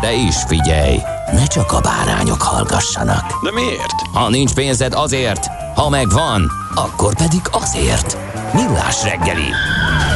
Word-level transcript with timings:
De 0.00 0.12
is 0.12 0.36
figyelj, 0.46 0.98
ne 1.32 1.46
csak 1.46 1.72
a 1.72 1.80
bárányok 1.80 2.42
hallgassanak. 2.42 3.44
De 3.44 3.52
miért? 3.52 4.00
Ha 4.12 4.28
nincs 4.28 4.54
pénzed 4.54 4.92
azért, 4.94 5.46
ha 5.74 5.88
megvan, 5.88 6.50
akkor 6.74 7.14
pedig 7.14 7.40
azért. 7.50 8.16
Millás 8.54 9.02
reggeli. 9.02 9.50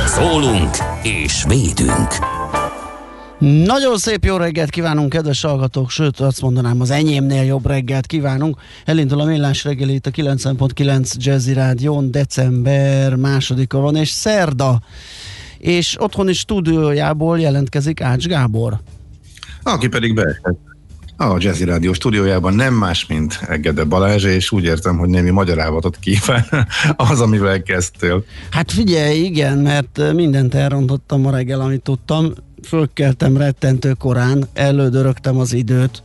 Szólunk 0.06 0.76
és 1.02 1.44
védünk. 1.48 2.38
Nagyon 3.40 3.98
szép 3.98 4.24
jó 4.24 4.36
reggelt 4.36 4.70
kívánunk, 4.70 5.08
kedves 5.08 5.40
hallgatók, 5.42 5.90
sőt 5.90 6.20
azt 6.20 6.40
mondanám, 6.40 6.80
az 6.80 6.90
enyémnél 6.90 7.42
jobb 7.42 7.66
reggelt 7.66 8.06
kívánunk. 8.06 8.56
Elindul 8.84 9.20
a 9.20 9.24
millás 9.24 9.64
reggeli 9.64 9.94
itt 9.94 10.06
a 10.06 10.10
9.9 10.10 11.14
Jazzy 11.16 11.52
Rádión, 11.52 12.10
december 12.10 13.14
másodika 13.14 13.78
van, 13.78 13.96
és 13.96 14.08
szerda. 14.08 14.80
És 15.58 15.96
otthoni 16.00 16.32
stúdiójából 16.32 17.40
jelentkezik 17.40 18.00
Ács 18.00 18.26
Gábor. 18.26 18.80
Aki 19.62 19.88
pedig 19.88 20.14
beesett 20.14 20.68
a 21.20 21.36
Jazzy 21.38 21.64
Rádió 21.64 21.92
stúdiójában 21.92 22.54
nem 22.54 22.74
más, 22.74 23.06
mint 23.06 23.40
Egede 23.48 23.84
Balázs, 23.84 24.24
és 24.24 24.50
úgy 24.50 24.64
értem, 24.64 24.98
hogy 24.98 25.08
némi 25.08 25.30
magyarávatot 25.30 25.98
kíván 25.98 26.44
az, 27.10 27.20
amivel 27.20 27.62
kezdtél. 27.62 28.24
Hát 28.50 28.72
figyelj, 28.72 29.18
igen, 29.18 29.58
mert 29.58 30.12
mindent 30.14 30.54
elrontottam 30.54 31.20
ma 31.20 31.30
reggel, 31.30 31.60
amit 31.60 31.82
tudtam. 31.82 32.32
Fölkeltem 32.66 33.36
rettentő 33.36 33.92
korán, 33.92 34.48
elődörögtem 34.52 35.38
az 35.38 35.52
időt, 35.52 36.02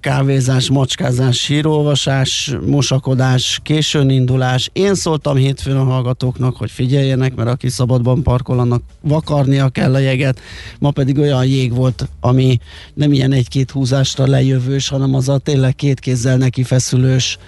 kávézás, 0.00 0.70
macskázás, 0.70 1.38
sírolvasás, 1.38 2.56
mosakodás, 2.66 3.60
későn 3.62 4.10
indulás. 4.10 4.70
Én 4.72 4.94
szóltam 4.94 5.36
hétfőn 5.36 5.76
a 5.76 5.84
hallgatóknak, 5.84 6.56
hogy 6.56 6.70
figyeljenek, 6.70 7.34
mert 7.34 7.48
aki 7.48 7.68
szabadban 7.68 8.22
parkol, 8.22 8.58
annak 8.58 8.82
vakarnia 9.00 9.68
kell 9.68 9.94
a 9.94 9.98
jeget. 9.98 10.40
Ma 10.78 10.90
pedig 10.90 11.18
olyan 11.18 11.46
jég 11.46 11.74
volt, 11.74 12.08
ami 12.20 12.58
nem 12.94 13.12
ilyen 13.12 13.32
egy-két 13.32 13.70
húzásra 13.70 14.26
lejövős, 14.26 14.88
hanem 14.88 15.14
az 15.14 15.28
a 15.28 15.38
tényleg 15.38 15.74
két 15.74 16.00
kézzel 16.00 16.36
neki 16.36 16.62
feszülős, 16.62 17.38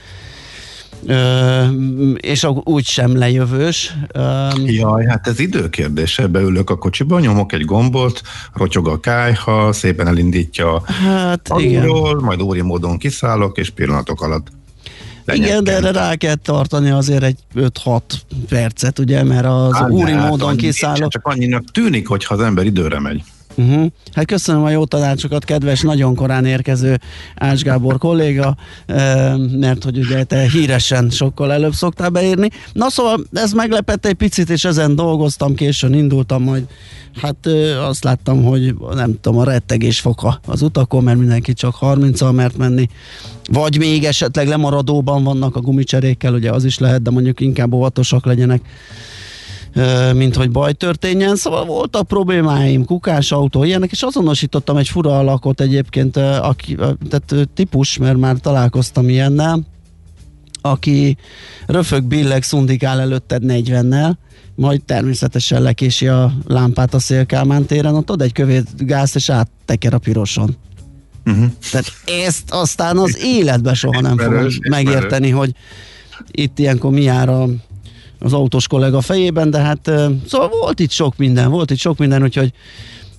Ö, 1.06 1.64
és 2.16 2.46
úgy 2.64 2.84
sem 2.84 3.16
lejövős. 3.16 3.96
Ö, 4.12 4.48
Jaj, 4.66 5.06
hát 5.06 5.26
ez 5.26 5.38
időkérdése. 5.38 6.26
Beülök 6.26 6.70
a 6.70 6.76
kocsiba, 6.76 7.20
nyomok 7.20 7.52
egy 7.52 7.64
gombot, 7.64 8.20
rotyog 8.52 8.88
a 8.88 9.00
kájha, 9.00 9.72
szépen 9.72 10.06
elindítja 10.06 10.82
hát, 10.84 11.48
alulról, 11.48 12.20
majd 12.20 12.40
óri 12.40 12.60
módon 12.60 12.98
kiszállok, 12.98 13.58
és 13.58 13.70
pillanatok 13.70 14.22
alatt 14.22 14.46
Lenyekkel. 15.24 15.50
Igen, 15.50 15.64
de 15.64 15.72
erre 15.72 15.90
rá 15.90 16.14
kell 16.14 16.34
tartani 16.34 16.90
azért 16.90 17.22
egy 17.22 17.38
5-6 17.54 18.00
percet, 18.48 18.98
ugye, 18.98 19.22
mert 19.24 19.46
az 19.46 19.74
hát, 19.74 19.90
úri 19.90 20.12
hát 20.12 20.28
módon 20.28 20.56
kiszállok. 20.56 21.10
Csak 21.10 21.26
annyinak 21.26 21.64
tűnik, 21.72 22.08
hogyha 22.08 22.34
az 22.34 22.40
ember 22.40 22.64
időre 22.64 23.00
megy. 23.00 23.22
Uh-huh. 23.54 23.86
Hát 24.14 24.26
köszönöm 24.26 24.62
a 24.62 24.70
jó 24.70 24.84
tanácsokat, 24.84 25.44
kedves, 25.44 25.80
nagyon 25.80 26.14
korán 26.14 26.44
érkező 26.44 27.00
Ács 27.36 27.62
Gábor 27.62 27.98
kolléga, 27.98 28.56
mert 29.52 29.84
hogy 29.84 29.98
ugye 29.98 30.24
te 30.24 30.48
híresen 30.48 31.10
sokkal 31.10 31.52
előbb 31.52 31.72
szoktál 31.72 32.08
beírni. 32.08 32.48
Na 32.72 32.90
szóval 32.90 33.20
ez 33.32 33.52
meglepett 33.52 34.06
egy 34.06 34.14
picit, 34.14 34.50
és 34.50 34.64
ezen 34.64 34.94
dolgoztam, 34.94 35.54
későn 35.54 35.94
indultam, 35.94 36.42
majd 36.42 36.66
hát 37.20 37.46
azt 37.88 38.04
láttam, 38.04 38.44
hogy 38.44 38.74
nem 38.94 39.20
tudom, 39.20 39.38
a 39.38 39.44
rettegés 39.44 40.00
foka 40.00 40.40
az 40.46 40.62
utakon, 40.62 41.02
mert 41.02 41.18
mindenki 41.18 41.52
csak 41.52 41.76
30-al 41.80 42.34
mert 42.34 42.56
menni, 42.56 42.88
vagy 43.50 43.78
még 43.78 44.04
esetleg 44.04 44.48
lemaradóban 44.48 45.24
vannak 45.24 45.56
a 45.56 45.60
gumicserékkel, 45.60 46.34
ugye 46.34 46.50
az 46.50 46.64
is 46.64 46.78
lehet, 46.78 47.02
de 47.02 47.10
mondjuk 47.10 47.40
inkább 47.40 47.72
óvatosak 47.72 48.26
legyenek 48.26 48.60
mint 50.14 50.36
hogy 50.36 50.50
baj 50.50 50.72
történjen. 50.72 51.36
Szóval 51.36 51.64
voltak 51.64 52.06
problémáim, 52.06 52.84
kukás 52.84 53.32
autó, 53.32 53.64
ilyenek, 53.64 53.90
és 53.90 54.02
azonosítottam 54.02 54.76
egy 54.76 54.88
fura 54.88 55.18
alakot 55.18 55.60
egyébként, 55.60 56.16
aki, 56.16 56.74
tehát 57.08 57.48
típus, 57.54 57.96
mert 57.96 58.16
már 58.16 58.36
találkoztam 58.36 59.08
ilyennel, 59.08 59.60
aki 60.60 61.16
röfög, 61.66 62.04
billeg, 62.04 62.42
szundikál 62.42 63.00
előtted 63.00 63.42
40-nel, 63.46 64.12
majd 64.54 64.82
természetesen 64.82 65.62
lekési 65.62 66.08
a 66.08 66.32
lámpát 66.46 66.94
a 66.94 66.98
Szélkámán 66.98 67.64
téren, 67.64 67.94
ott 67.94 68.10
ad 68.10 68.20
egy 68.20 68.32
kövét 68.32 68.86
gáz, 68.86 69.12
és 69.14 69.30
átteker 69.30 69.94
a 69.94 69.98
piroson. 69.98 70.56
Uh-huh. 71.26 71.44
Tehát 71.70 71.84
ezt 72.26 72.50
aztán 72.50 72.98
az 72.98 73.18
életben 73.22 73.74
soha 73.74 74.00
nem 74.00 74.18
fogom 74.18 74.46
megérteni, 74.68 75.30
hogy 75.30 75.54
itt 76.30 76.58
ilyenkor 76.58 76.90
mi 76.90 77.02
jár 77.02 77.28
a 77.28 77.48
az 78.22 78.32
autós 78.32 78.66
kollega 78.66 79.00
fejében, 79.00 79.50
de 79.50 79.58
hát 79.58 79.90
szóval 80.26 80.48
volt 80.48 80.80
itt 80.80 80.90
sok 80.90 81.16
minden, 81.16 81.50
volt 81.50 81.70
itt 81.70 81.78
sok 81.78 81.98
minden, 81.98 82.22
úgyhogy 82.22 82.52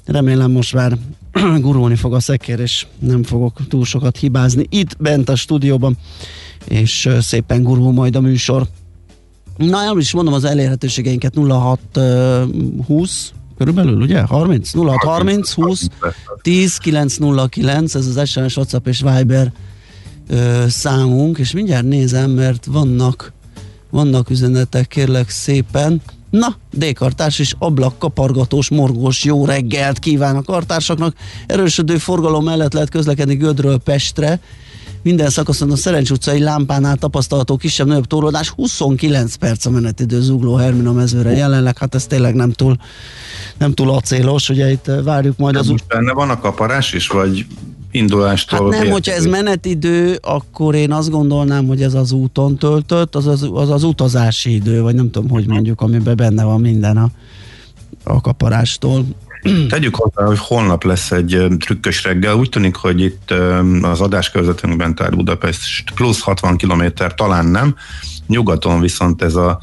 remélem 0.05 0.51
most 0.51 0.73
már 0.73 0.97
gurulni 1.61 1.95
fog 1.95 2.13
a 2.13 2.19
szekér, 2.19 2.59
és 2.59 2.87
nem 2.99 3.23
fogok 3.23 3.67
túl 3.67 3.85
sokat 3.85 4.17
hibázni 4.17 4.65
itt 4.69 4.97
bent 4.97 5.29
a 5.29 5.35
stúdióban, 5.35 5.97
és 6.67 7.09
szépen 7.19 7.63
gurul 7.63 7.91
majd 7.91 8.15
a 8.15 8.21
műsor. 8.21 8.67
Na, 9.57 9.83
nem 9.83 9.97
is 9.97 10.13
mondom 10.13 10.33
az 10.33 10.43
elérhetőségeinket 10.43 11.35
0620 11.35 13.33
körülbelül, 13.57 14.01
ugye? 14.01 14.21
30? 14.21 14.73
06 14.73 15.03
30 15.03 15.51
20 15.51 15.87
10 16.41 16.77
909, 16.77 17.95
ez 17.95 18.05
az 18.15 18.29
SMS, 18.29 18.57
WhatsApp 18.57 18.87
és 18.87 19.01
Viber 19.01 19.51
ö, 20.27 20.63
számunk, 20.67 21.37
és 21.37 21.51
mindjárt 21.51 21.85
nézem, 21.85 22.31
mert 22.31 22.65
vannak 22.65 23.33
vannak 23.93 24.29
üzenetek, 24.29 24.87
kérlek 24.87 25.29
szépen. 25.29 26.01
Na, 26.29 26.55
D-kartárs 26.71 27.39
és 27.39 27.53
ablak 27.59 27.99
kapargatós, 27.99 28.69
morgós 28.69 29.23
jó 29.23 29.45
reggelt 29.45 29.99
kíván 29.99 30.35
a 30.35 30.41
kartársaknak. 30.41 31.15
Erősödő 31.47 31.97
forgalom 31.97 32.43
mellett 32.43 32.73
lehet 32.73 32.89
közlekedni 32.89 33.35
Gödről 33.35 33.77
Pestre. 33.77 34.39
Minden 35.01 35.29
szakaszon 35.29 35.71
a 35.71 35.75
Szerencs 35.75 36.09
utcai 36.09 36.39
lámpánál 36.39 36.97
tapasztalható 36.97 37.57
kisebb-nagyobb 37.57 38.05
torlódás. 38.05 38.49
29 38.49 39.35
perc 39.35 39.65
a 39.65 39.69
menetidő 39.69 40.21
zugló 40.21 40.55
Hermina 40.55 40.91
mezőre 40.91 41.31
jelenleg, 41.31 41.77
hát 41.77 41.95
ez 41.95 42.05
tényleg 42.05 42.35
nem 42.35 42.51
túl, 42.51 42.77
nem 43.57 43.73
túl 43.73 43.89
acélos, 43.89 44.49
ugye 44.49 44.71
itt 44.71 44.91
várjuk 45.03 45.37
majd 45.37 45.55
az... 45.55 45.67
Most 45.67 45.87
benne 45.87 46.13
van 46.13 46.29
a 46.29 46.39
kaparás 46.39 46.93
is, 46.93 47.07
vagy 47.07 47.45
indulástól. 47.93 48.71
Hát 48.71 48.81
nem, 48.81 48.91
hogyha 48.91 49.13
ez 49.13 49.25
menetidő, 49.25 50.17
akkor 50.21 50.75
én 50.75 50.91
azt 50.91 51.09
gondolnám, 51.09 51.67
hogy 51.67 51.81
ez 51.81 51.93
az 51.93 52.11
úton 52.11 52.57
töltött, 52.57 53.15
az 53.15 53.27
az, 53.27 53.49
az, 53.53 53.69
az 53.69 53.83
utazási 53.83 54.53
idő, 54.53 54.81
vagy 54.81 54.95
nem 54.95 55.11
tudom, 55.11 55.29
hogy 55.29 55.47
mondjuk, 55.47 55.81
amiben 55.81 56.15
benne 56.15 56.43
van 56.43 56.61
minden 56.61 56.97
a, 56.97 57.09
a 58.03 58.21
kaparástól. 58.21 59.05
Tegyük 59.69 59.95
hozzá, 59.95 60.27
hogy 60.27 60.39
holnap 60.39 60.83
lesz 60.83 61.11
egy 61.11 61.45
trükkös 61.59 62.03
reggel. 62.03 62.35
Úgy 62.35 62.49
tűnik, 62.49 62.75
hogy 62.75 63.01
itt 63.01 63.33
az 63.81 64.01
adáskörzetünkben, 64.01 64.95
tehát 64.95 65.15
Budapest 65.15 65.91
plusz 65.93 66.21
60 66.21 66.57
km 66.57 66.83
talán 67.15 67.45
nem. 67.45 67.75
Nyugaton 68.27 68.79
viszont 68.79 69.21
ez 69.21 69.35
a 69.35 69.59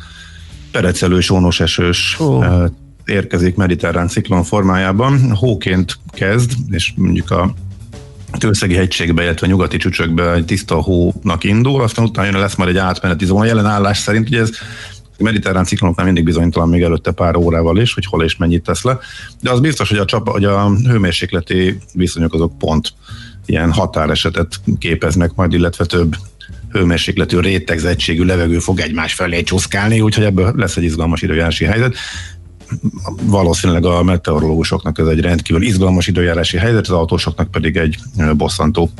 perecelős, 0.72 1.30
ónos 1.30 1.60
esős 1.60 2.16
oh. 2.18 2.64
érkezik 3.04 3.56
mediterrán 3.56 4.08
ciklon 4.08 4.42
formájában. 4.42 5.34
Hóként 5.36 5.98
kezd, 6.10 6.52
és 6.68 6.92
mondjuk 6.96 7.30
a 7.30 7.54
Tőszegi 8.38 8.74
hegységbe, 8.74 9.22
illetve 9.22 9.46
a 9.46 9.50
nyugati 9.50 9.76
csücsökbe 9.76 10.32
egy 10.32 10.44
tiszta 10.44 10.74
hónak 10.74 11.44
indul, 11.44 11.82
aztán 11.82 12.04
utána 12.04 12.28
jön, 12.28 12.40
lesz 12.40 12.54
majd 12.54 12.70
egy 12.70 12.76
átmeneti 12.76 13.24
zóna. 13.24 13.44
Jelen 13.44 13.66
állás 13.66 13.98
szerint 13.98 14.28
ugye 14.28 14.40
ez 14.40 14.50
mediterrán 15.18 15.64
ciklonoknál 15.64 16.06
mindig 16.06 16.24
bizonytalan 16.24 16.68
még 16.68 16.82
előtte 16.82 17.10
pár 17.10 17.36
órával 17.36 17.78
is, 17.78 17.94
hogy 17.94 18.06
hol 18.06 18.24
és 18.24 18.36
mennyit 18.36 18.62
tesz 18.62 18.82
le, 18.82 18.98
de 19.40 19.50
az 19.50 19.60
biztos, 19.60 19.88
hogy 19.88 19.98
a, 19.98 20.04
csapa, 20.04 20.30
hogy 20.30 20.44
a 20.44 20.70
hőmérsékleti 20.84 21.78
viszonyok 21.94 22.34
azok 22.34 22.58
pont 22.58 22.92
ilyen 23.46 23.72
határesetet 23.72 24.60
képeznek 24.78 25.34
majd, 25.34 25.52
illetve 25.52 25.84
több 25.84 26.16
hőmérsékletű 26.72 27.38
rétegzettségű 27.38 28.24
levegő 28.24 28.58
fog 28.58 28.80
egymás 28.80 29.14
felé 29.14 29.42
csúszkálni, 29.42 30.00
úgyhogy 30.00 30.24
ebből 30.24 30.52
lesz 30.56 30.76
egy 30.76 30.82
izgalmas 30.82 31.22
időjárási 31.22 31.64
helyzet. 31.64 31.96
Valószínűleg 33.22 33.84
a 33.84 34.02
meteorológusoknak 34.02 34.98
ez 34.98 35.06
egy 35.06 35.20
rendkívül 35.20 35.62
izgalmas 35.62 36.06
időjárási 36.06 36.56
helyzet, 36.56 36.86
az 36.86 36.94
autósoknak 36.94 37.50
pedig 37.50 37.76
egy 37.76 37.98
bosszantó 38.36 38.90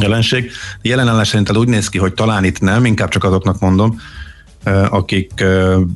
jelenség. 0.00 0.50
Jelenállás 0.82 1.28
szerint 1.28 1.56
úgy 1.56 1.68
néz 1.68 1.88
ki, 1.88 1.98
hogy 1.98 2.14
talán 2.14 2.44
itt 2.44 2.60
nem, 2.60 2.84
inkább 2.84 3.08
csak 3.08 3.24
azoknak 3.24 3.60
mondom, 3.60 4.00
akik 4.90 5.44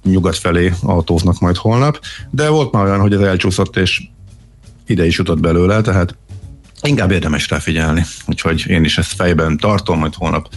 nyugat 0.04 0.36
felé 0.36 0.72
autóznak 0.82 1.38
majd 1.38 1.56
holnap, 1.56 2.00
de 2.30 2.48
volt 2.48 2.72
már 2.72 2.84
olyan, 2.84 3.00
hogy 3.00 3.12
ez 3.12 3.20
elcsúszott, 3.20 3.76
és 3.76 4.02
ide 4.86 5.06
is 5.06 5.18
jutott 5.18 5.40
belőle, 5.40 5.80
tehát 5.80 6.16
inkább 6.82 7.10
érdemes 7.10 7.48
rá 7.48 7.58
figyelni. 7.58 8.04
Úgyhogy 8.26 8.64
én 8.68 8.84
is 8.84 8.98
ezt 8.98 9.12
fejben 9.12 9.56
tartom, 9.56 9.98
majd 9.98 10.14
holnap 10.14 10.48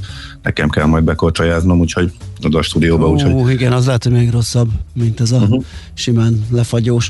nekem 0.42 0.70
kell 0.70 0.86
majd 0.86 1.04
bekorcsajáznom, 1.04 1.80
úgyhogy 1.80 2.12
oda 2.44 2.58
a 2.58 2.62
stúdióba. 2.62 3.08
Ó, 3.08 3.14
úgyhogy... 3.14 3.50
igen, 3.50 3.74
az 3.74 3.86
lehet, 3.86 4.04
hogy 4.04 4.12
még 4.12 4.32
rosszabb, 4.32 4.70
mint 4.94 5.20
ez 5.20 5.32
a 5.32 5.38
uh-huh. 5.38 5.64
simán 5.94 6.46
lefagyós. 6.52 7.10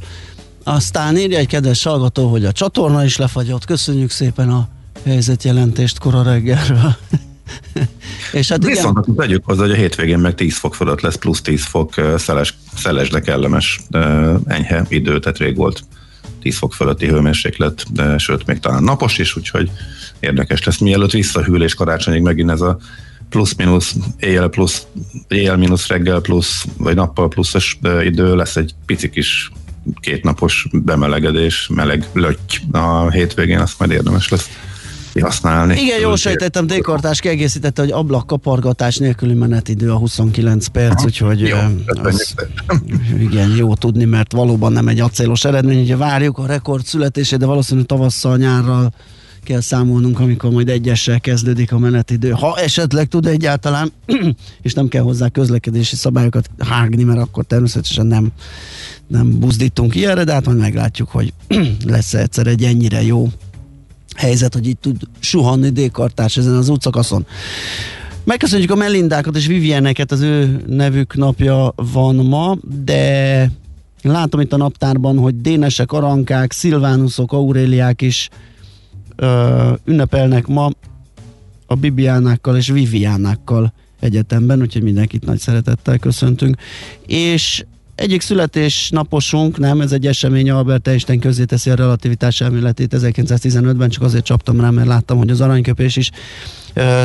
Aztán 0.64 1.18
írja 1.18 1.38
egy 1.38 1.48
kedves 1.48 1.84
hallgató, 1.84 2.28
hogy 2.28 2.46
a 2.46 2.52
csatorna 2.52 3.04
is 3.04 3.18
lefagyott. 3.18 3.66
Köszönjük 3.66 4.10
szépen 4.10 4.50
a 4.50 4.68
helyzetjelentést 5.06 6.00
kora 6.00 6.24
reggelről. 6.24 6.96
És 8.32 8.50
hát 8.50 8.66
Viszont 8.66 8.98
igen. 9.08 9.16
tegyük 9.16 9.46
hozzá, 9.46 9.62
hogy 9.62 9.72
a 9.72 9.76
hétvégén 9.76 10.20
meg 10.20 10.36
10 10.36 10.58
fok 10.58 10.76
fölött 10.76 11.02
lesz, 11.02 11.16
plusz 11.16 11.42
10 11.42 11.64
fok 11.64 11.94
szeles, 12.18 12.58
szeles 12.76 13.10
de 13.10 13.20
kellemes 13.20 13.82
enyhe 14.46 14.86
idő, 14.90 15.20
tehát 15.20 15.38
rég 15.38 15.56
volt 15.56 15.84
10 16.44 16.58
fok 16.58 16.74
fölötti 16.74 17.08
hőmérséklet, 17.08 17.86
de 17.94 18.18
sőt, 18.18 18.46
még 18.46 18.60
talán 18.60 18.84
napos 18.84 19.18
is, 19.18 19.38
úgyhogy 19.38 19.72
érdekes 20.20 20.64
lesz. 20.64 20.78
Mielőtt 20.78 21.12
visszahűl 21.12 21.64
és 21.64 21.74
karácsonyig 21.74 22.22
megint 22.22 22.50
ez 22.50 22.62
a 22.62 22.78
plusz-minusz, 23.30 23.96
éjjel 24.20 24.48
plusz, 24.48 24.86
éjjel-minusz 25.28 25.88
reggel 25.88 26.20
plusz, 26.20 26.66
vagy 26.78 26.96
nappal 26.96 27.28
pluszos 27.28 27.80
idő, 28.04 28.36
lesz 28.36 28.56
egy 28.56 28.74
pici 28.86 29.10
kis 29.10 29.52
kétnapos 30.00 30.68
bemelegedés, 30.72 31.70
meleg 31.74 32.06
löty 32.14 32.62
a 32.72 33.12
hétvégén, 33.12 33.60
azt 33.60 33.80
majd 33.80 33.92
érdemes 33.92 34.30
lesz 34.30 34.50
használni. 35.22 35.82
Igen, 35.82 36.00
jól 36.00 36.18
sejtettem, 36.18 36.68
Dékartás 36.68 37.20
kiegészítette, 37.20 37.82
hogy 37.82 37.92
ablakkapargatás 37.92 38.98
nélküli 38.98 39.34
menetidő 39.34 39.92
a 39.92 39.96
29 39.96 40.68
perc, 40.68 40.94
Aha, 40.94 41.04
úgyhogy 41.06 41.40
jó, 41.40 41.58
az, 41.86 42.34
igen, 43.20 43.50
jó 43.50 43.76
tudni, 43.76 44.06
mert 44.06 44.32
valóban 44.32 44.72
nem 44.72 44.88
egy 44.88 45.00
acélos 45.00 45.46
eredmény, 45.46 45.82
ugye 45.82 45.98
várjuk 45.98 46.38
a 46.38 46.46
rekord 46.46 46.86
születését, 46.86 47.40
de 47.40 47.46
valószínűleg 47.46 47.88
tavasszal, 47.88 48.38
nyárral 48.38 48.94
kell 49.44 49.62
számolnunk, 49.62 50.20
amikor 50.20 50.52
majd 50.52 50.70
egyessel 50.70 51.20
kezdődik 51.20 51.72
a 51.72 51.80
menetidő. 51.80 52.30
Ha 52.30 52.58
esetleg 52.58 53.08
tud 53.08 53.26
egyáltalán, 53.26 53.92
és 54.62 54.74
nem 54.74 54.88
kell 54.88 55.02
hozzá 55.02 55.30
közlekedési 55.30 55.96
szabályokat 55.96 56.50
hágni, 56.60 57.04
mert 57.04 57.20
akkor 57.20 57.46
természetesen 57.46 58.06
nem, 58.06 58.32
nem 59.08 59.40
buzdítunk 59.40 59.96
ilyenre, 59.96 60.24
de 60.24 60.34
hát 60.34 60.46
majd 60.46 60.58
meglátjuk, 60.58 61.10
hogy 61.10 61.34
lesz 61.86 62.14
egyszer 62.14 62.48
egy 62.48 62.64
ennyire 62.64 63.04
jó 63.04 63.30
helyzet, 64.24 64.54
hogy 64.54 64.68
itt 64.68 64.82
tud 64.82 65.02
suhanni 65.20 65.70
dékartás 65.70 66.38
ezen 66.38 66.56
az 66.56 66.70
útszakaszon. 66.70 67.26
Megköszönjük 68.24 68.72
a 68.72 68.76
Melindákat 68.76 69.36
és 69.36 69.48
Vivieneket, 69.48 70.12
az 70.12 70.22
ő 70.22 70.64
nevük 70.68 71.16
napja 71.16 71.74
van 71.76 72.16
ma, 72.16 72.58
de 72.84 73.52
látom 74.02 74.40
itt 74.40 74.54
a 74.54 74.58
naptárban, 74.58 75.18
hogy 75.18 75.42
dénesek, 75.42 75.92
arankák, 75.92 76.52
szilvánuszok, 76.52 77.32
auréliák 77.32 78.02
is 78.02 78.30
ö, 79.16 79.72
ünnepelnek 79.86 80.48
ma 80.48 80.70
a 81.66 81.76
Bibiánákkal 81.76 82.58
és 82.58 82.68
Viviánákkal 82.68 83.74
egyetemben, 84.00 84.62
úgyhogy 84.62 84.84
mindenkit 84.84 85.26
nagy 85.26 85.40
szeretettel 85.40 85.98
köszöntünk. 85.98 86.58
És 87.08 87.66
egyik 87.96 88.22
születésnaposunk, 88.22 89.58
nem, 89.58 89.82
ez 89.82 89.92
egy 89.92 90.08
esemény, 90.08 90.50
Albert 90.50 90.88
Einstein 90.88 91.20
teszi 91.46 91.70
a 91.70 91.76
relativitás 91.76 92.42
elméletét 92.42 92.96
1915-ben, 92.98 93.90
csak 93.90 94.04
azért 94.04 94.26
csaptam 94.26 94.62
rá, 94.62 94.70
mert 94.70 94.88
láttam, 94.88 95.18
hogy 95.18 95.30
az 95.30 95.42
aranyköpés 95.42 95.96
is 95.96 96.12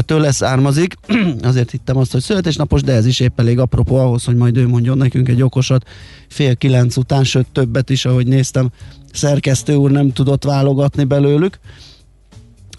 tőle 0.01 0.33
származik. 0.33 0.95
azért 1.43 1.71
hittem 1.71 1.97
azt, 1.97 2.13
hogy 2.13 2.23
születésnapos, 2.23 2.83
de 2.83 2.93
ez 2.93 3.07
is 3.07 3.21
épp 3.21 3.41
elég 3.41 3.59
apropó 3.59 3.97
ahhoz, 3.97 4.25
hogy 4.25 4.37
majd 4.37 4.57
ő 4.57 4.69
mondjon 4.69 4.97
nekünk 4.97 5.29
egy 5.29 5.43
okosat 5.43 5.89
fél 6.29 6.57
kilenc 6.57 6.97
után, 6.97 7.25
sőt 7.25 7.47
többet 7.53 7.91
is, 7.91 8.05
ahogy 8.05 8.27
néztem, 8.27 8.71
szerkesztő 9.13 9.75
úr 9.75 9.91
nem 9.91 10.13
tudott 10.13 10.45
válogatni 10.45 11.05
belőlük. 11.05 11.59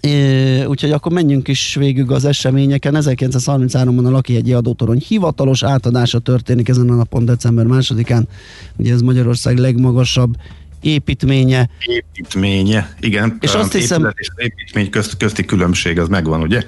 É, 0.00 0.64
úgyhogy 0.64 0.90
akkor 0.90 1.12
menjünk 1.12 1.48
is 1.48 1.74
végig 1.74 2.10
az 2.10 2.24
eseményeken. 2.24 2.94
1933-ban 2.98 4.06
a 4.06 4.10
Lakihegyi 4.10 4.52
adótorony 4.52 5.02
hivatalos 5.08 5.62
átadása 5.62 6.18
történik 6.18 6.68
ezen 6.68 6.90
a 6.90 6.94
napon, 6.94 7.24
december 7.24 7.66
másodikán. 7.66 8.28
Ugye 8.76 8.92
ez 8.92 9.00
Magyarország 9.00 9.58
legmagasabb 9.58 10.36
építménye. 10.80 11.68
Építménye, 11.84 12.94
igen. 13.00 13.38
És 13.40 13.54
azt 13.54 13.72
hiszem... 13.72 14.12
És 14.14 14.28
építmény 14.36 14.90
közt, 14.90 15.16
közti 15.16 15.44
különbség 15.44 15.98
az 15.98 16.08
megvan, 16.08 16.40
ugye? 16.40 16.64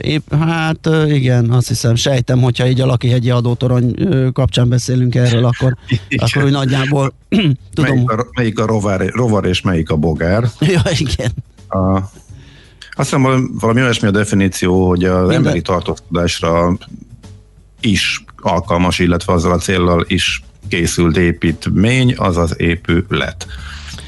Épp, 0.00 0.34
hát 0.34 0.88
igen, 1.06 1.50
azt 1.50 1.68
hiszem, 1.68 1.94
sejtem, 1.94 2.40
hogyha 2.40 2.66
így 2.66 2.80
a 2.80 2.86
Lakihegyi 2.86 3.30
adótorony 3.30 3.94
kapcsán 4.32 4.68
beszélünk 4.68 5.14
erről, 5.14 5.44
akkor, 5.44 5.76
akkor 6.16 6.44
úgy 6.44 6.50
nagyjából 6.50 7.14
tudom. 7.74 7.94
Melyik 7.94 8.10
a, 8.10 8.26
melyik 8.36 8.58
a 8.58 8.66
rovar, 8.66 9.10
rovar 9.14 9.44
és 9.44 9.60
melyik 9.60 9.90
a 9.90 9.96
bogár? 9.96 10.50
Ja, 10.60 10.82
igen. 10.98 11.32
A, 11.68 12.10
azt 12.98 13.14
hiszem, 13.14 13.50
valami 13.58 13.82
olyasmi 13.82 14.08
a 14.08 14.10
definíció, 14.10 14.88
hogy 14.88 15.04
az 15.04 15.18
Minden. 15.18 15.36
emberi 15.36 15.62
tartózkodásra 15.62 16.76
is 17.80 18.24
alkalmas, 18.36 18.98
illetve 18.98 19.32
azzal 19.32 19.52
a 19.52 19.58
célral 19.58 20.04
is 20.08 20.42
készült 20.68 21.16
építmény, 21.16 22.14
az 22.16 22.36
az 22.36 22.54
épület. 22.60 23.46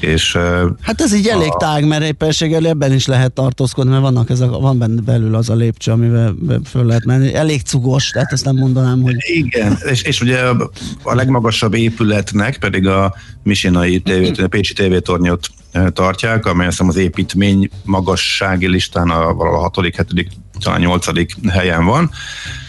És, 0.01 0.37
hát 0.81 1.01
ez 1.01 1.13
így 1.13 1.27
elég 1.27 1.51
a... 1.51 1.57
tág, 1.57 1.87
mert 1.87 2.03
éppenséggel 2.03 2.67
ebben 2.67 2.93
is 2.93 3.05
lehet 3.05 3.31
tartózkodni, 3.31 3.91
mert 3.91 4.01
vannak 4.01 4.29
ez 4.29 4.39
a, 4.39 4.47
van 4.47 4.77
benne 4.77 5.01
belül 5.01 5.35
az 5.35 5.49
a 5.49 5.55
lépcső, 5.55 5.91
amivel 5.91 6.35
föl 6.65 6.85
lehet 6.85 7.05
menni. 7.05 7.33
Elég 7.33 7.61
cugos, 7.61 8.09
tehát 8.09 8.31
ezt 8.31 8.45
nem 8.45 8.55
mondanám, 8.55 9.01
hogy... 9.01 9.15
Igen, 9.17 9.77
és, 9.89 10.01
és 10.01 10.21
ugye 10.21 10.39
a 11.03 11.15
legmagasabb 11.15 11.73
épületnek 11.73 12.57
pedig 12.57 12.87
a 12.87 13.15
Misinai 13.43 14.01
TV, 14.01 14.41
a 14.43 14.47
Pécsi 14.47 14.73
tévétornyot 14.73 15.47
tartják, 15.93 16.45
amely 16.45 16.67
azt 16.67 16.81
az 16.81 16.95
építmény 16.95 17.69
magassági 17.83 18.67
listán 18.67 19.09
a, 19.09 19.33
valahol 19.33 19.57
a 19.57 19.61
hatodik, 19.61 19.95
hetedik, 19.95 20.29
talán 20.59 20.79
nyolcadik 20.79 21.35
helyen 21.49 21.85
van, 21.85 22.09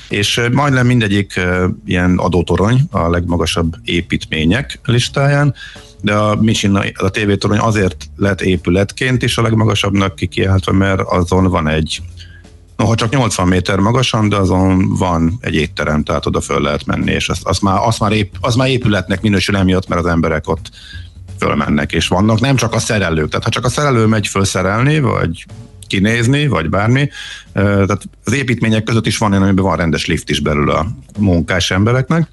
és 0.08 0.40
majdnem 0.52 0.86
mindegyik 0.86 1.40
ilyen 1.84 2.18
adótorony 2.18 2.80
a 2.90 3.10
legmagasabb 3.10 3.74
építmények 3.84 4.80
listáján, 4.84 5.54
de 6.02 6.14
a 6.14 6.34
Michin, 6.34 6.74
a 6.94 7.08
tévétorony 7.08 7.58
azért 7.58 7.96
lett 8.16 8.40
épületként 8.40 9.22
is 9.22 9.38
a 9.38 9.42
legmagasabbnak 9.42 10.14
kikiáltva, 10.14 10.72
mert 10.72 11.00
azon 11.00 11.44
van 11.44 11.68
egy 11.68 12.02
Noha 12.76 12.94
csak 12.94 13.10
80 13.10 13.48
méter 13.48 13.78
magasan, 13.78 14.28
de 14.28 14.36
azon 14.36 14.96
van 14.96 15.38
egy 15.40 15.54
étterem, 15.54 16.02
tehát 16.02 16.26
oda 16.26 16.40
föl 16.40 16.60
lehet 16.60 16.86
menni, 16.86 17.12
és 17.12 17.28
az, 17.28 17.40
az, 17.42 17.58
már, 17.58 17.78
az, 17.86 17.98
már, 17.98 18.12
ép, 18.12 18.36
az 18.40 18.54
már 18.54 18.68
épületnek 18.68 19.20
minősül 19.20 19.56
emiatt, 19.56 19.88
mert 19.88 20.00
az 20.04 20.10
emberek 20.10 20.48
ott 20.48 20.70
fölmennek, 21.38 21.92
és 21.92 22.08
vannak 22.08 22.40
nem 22.40 22.56
csak 22.56 22.74
a 22.74 22.78
szerelők, 22.78 23.28
tehát 23.28 23.44
ha 23.44 23.50
csak 23.50 23.64
a 23.64 23.68
szerelő 23.68 24.06
megy 24.06 24.26
fölszerelni, 24.26 25.00
vagy 25.00 25.46
kinézni, 25.86 26.46
vagy 26.46 26.68
bármi, 26.68 27.08
tehát 27.52 28.08
az 28.24 28.32
építmények 28.32 28.82
között 28.82 29.06
is 29.06 29.18
van 29.18 29.30
olyan, 29.30 29.42
amiben 29.42 29.64
van 29.64 29.76
rendes 29.76 30.06
lift 30.06 30.30
is 30.30 30.40
belül 30.40 30.70
a 30.70 30.86
munkás 31.18 31.70
embereknek, 31.70 32.28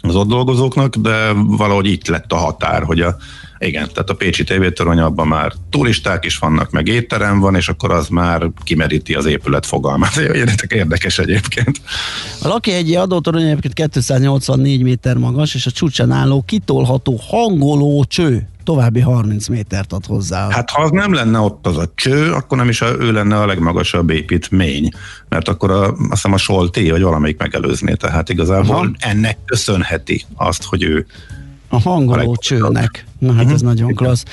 az 0.00 0.14
ott 0.14 0.28
dolgozóknak, 0.28 0.96
de 0.96 1.32
valahogy 1.34 1.86
itt 1.86 2.06
lett 2.06 2.32
a 2.32 2.36
határ, 2.36 2.82
hogy 2.82 3.00
a, 3.00 3.16
igen, 3.58 3.88
tehát 3.92 4.10
a 4.10 4.14
Pécsi 4.14 4.44
tévétorony 4.44 4.98
abban 4.98 5.28
már 5.28 5.52
turisták 5.70 6.24
is 6.24 6.38
vannak, 6.38 6.70
meg 6.70 6.88
étterem 6.88 7.40
van, 7.40 7.54
és 7.54 7.68
akkor 7.68 7.90
az 7.90 8.08
már 8.08 8.50
kimeríti 8.62 9.14
az 9.14 9.26
épület 9.26 9.66
fogalmát. 9.66 10.16
Érdekes 10.68 11.18
egyébként. 11.18 11.80
A 12.42 12.48
Lakihegyi 12.48 12.96
adótorony 12.96 13.42
egyébként 13.42 13.74
284 13.74 14.82
méter 14.82 15.16
magas, 15.16 15.54
és 15.54 15.66
a 15.66 15.70
csúcsán 15.70 16.10
álló 16.10 16.42
kitolható 16.46 17.20
hangoló 17.28 18.04
cső 18.04 18.48
további 18.70 19.00
30 19.00 19.48
métert 19.48 19.92
ad 19.92 20.06
hozzá. 20.06 20.48
Hát 20.50 20.70
ha 20.70 20.82
az 20.82 20.90
nem 20.90 21.12
lenne 21.12 21.38
ott 21.38 21.66
az 21.66 21.76
a 21.76 21.92
cső, 21.94 22.32
akkor 22.32 22.58
nem 22.58 22.68
is 22.68 22.80
ő 22.80 23.12
lenne 23.12 23.36
a 23.36 23.46
legmagasabb 23.46 24.10
építmény, 24.10 24.88
mert 25.28 25.48
akkor 25.48 25.70
a, 25.70 25.84
azt 25.86 25.96
hiszem 26.10 26.32
a 26.32 26.36
Solti, 26.36 26.90
vagy 26.90 27.02
valamelyik 27.02 27.38
megelőzné, 27.38 27.92
tehát 27.92 28.28
igazából 28.28 28.76
Aha. 28.76 28.90
ennek 28.98 29.38
köszönheti 29.44 30.24
azt, 30.36 30.64
hogy 30.64 30.82
ő 30.82 31.06
a 31.68 31.80
hangoló 31.80 32.36
csőnek. 32.36 33.04
Na 33.18 33.32
hát 33.32 33.50
ez 33.50 33.60
nagyon 33.60 33.94
klassz. 33.94 34.24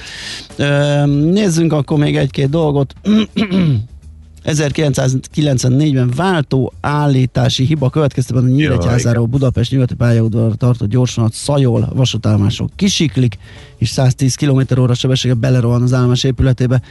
Nézzünk 1.05 1.73
akkor 1.73 1.97
még 1.97 2.17
egy-két 2.17 2.49
dolgot. 2.49 2.93
1994-ben 4.45 6.11
váltó 6.15 6.73
állítási 6.81 7.65
hiba 7.65 7.89
következtében 7.89 8.43
a 8.43 8.47
Nyíregyházáról 8.47 9.25
Budapest 9.25 9.71
nyugati 9.71 9.95
pályaudvar 9.95 10.55
tartott 10.55 10.89
gyorsvonat 10.89 11.33
Szajol 11.33 11.89
vasútállomások 11.93 12.69
kisiklik, 12.75 13.37
és 13.77 13.89
110 13.89 14.35
km 14.35 14.79
óra 14.79 14.93
sebessége 14.93 15.33
belerohan 15.33 15.81
az 15.81 15.93
állomás 15.93 16.23
épületébe. 16.23 16.81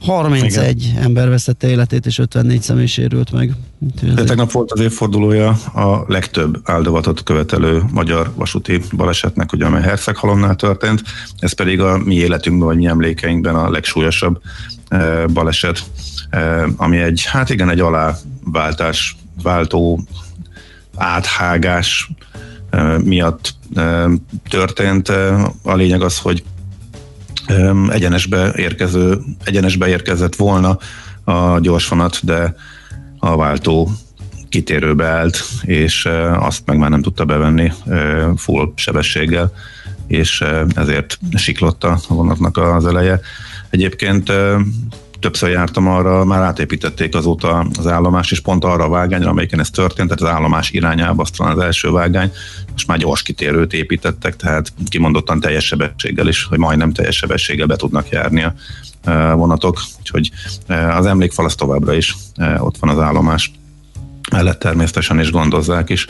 31 0.00 0.84
Igen. 0.84 1.02
ember 1.02 1.28
veszette 1.28 1.68
életét, 1.68 2.06
és 2.06 2.18
54 2.18 2.62
személy 2.62 2.86
sérült 2.86 3.32
meg. 3.32 3.52
De 4.14 4.24
tegnap 4.24 4.50
volt 4.50 4.72
az 4.72 4.80
évfordulója 4.80 5.48
a 5.74 6.04
legtöbb 6.06 6.60
áldozatot 6.64 7.22
követelő 7.22 7.82
magyar 7.92 8.32
vasúti 8.34 8.80
balesetnek, 8.96 9.52
ugye, 9.52 9.66
amely 9.66 9.82
Herceghalomnál 9.82 10.54
történt, 10.54 11.02
ez 11.38 11.52
pedig 11.52 11.80
a 11.80 11.98
mi 11.98 12.14
életünkben, 12.14 12.66
vagy 12.66 12.76
mi 12.76 12.86
emlékeinkben 12.86 13.54
a 13.54 13.70
legsúlyosabb 13.70 14.40
e, 14.88 15.26
baleset, 15.26 15.82
e, 16.30 16.66
ami 16.76 16.98
egy, 16.98 17.24
hát 17.24 17.50
igen, 17.50 17.70
egy 17.70 17.80
aláváltás, 17.80 19.16
váltó 19.42 20.00
áthágás 20.96 22.10
e, 22.70 22.98
miatt 22.98 23.58
történt. 24.48 25.08
A 25.62 25.74
lényeg 25.74 26.02
az, 26.02 26.18
hogy 26.18 26.42
egyenesbe, 27.88 28.52
érkező, 28.56 29.18
egyenesbe 29.44 29.88
érkezett 29.88 30.36
volna 30.36 30.78
a 31.24 31.58
gyorsvonat, 31.58 32.24
de 32.24 32.54
a 33.18 33.36
váltó 33.36 33.90
kitérőbe 34.48 35.06
állt, 35.06 35.44
és 35.62 36.08
azt 36.34 36.62
meg 36.64 36.78
már 36.78 36.90
nem 36.90 37.02
tudta 37.02 37.24
bevenni 37.24 37.72
full 38.36 38.72
sebességgel, 38.74 39.52
és 40.06 40.44
ezért 40.74 41.18
siklott 41.34 41.84
a 41.84 42.00
vonatnak 42.08 42.56
az 42.56 42.86
eleje. 42.86 43.20
Egyébként 43.70 44.32
többször 45.20 45.50
jártam 45.50 45.88
arra, 45.88 46.24
már 46.24 46.42
átépítették 46.42 47.14
azóta 47.14 47.66
az 47.78 47.86
állomás, 47.86 48.30
és 48.30 48.40
pont 48.40 48.64
arra 48.64 48.84
a 48.84 48.88
vágányra, 48.88 49.30
amelyiken 49.30 49.60
ez 49.60 49.70
történt, 49.70 50.08
tehát 50.08 50.22
az 50.22 50.38
állomás 50.38 50.70
irányába, 50.70 51.22
aztán 51.22 51.50
az 51.56 51.62
első 51.62 51.90
vágány, 51.90 52.32
most 52.72 52.86
már 52.86 52.98
gyors 52.98 53.22
kitérőt 53.22 53.72
építettek, 53.72 54.36
tehát 54.36 54.72
kimondottan 54.88 55.40
teljes 55.40 55.66
sebességgel 55.66 56.28
is, 56.28 56.44
hogy 56.44 56.58
majdnem 56.58 56.92
teljes 56.92 57.16
sebességgel 57.16 57.66
be 57.66 57.76
tudnak 57.76 58.08
járni 58.08 58.42
a 58.42 58.54
vonatok, 59.34 59.82
úgyhogy 59.98 60.30
az 60.68 61.06
emlékfal 61.06 61.44
az 61.44 61.54
továbbra 61.54 61.94
is 61.94 62.16
ott 62.58 62.76
van 62.78 62.90
az 62.90 62.98
állomás 62.98 63.52
mellett 64.30 64.58
természetesen 64.58 65.20
is 65.20 65.30
gondozzák 65.30 65.90
is, 65.90 66.06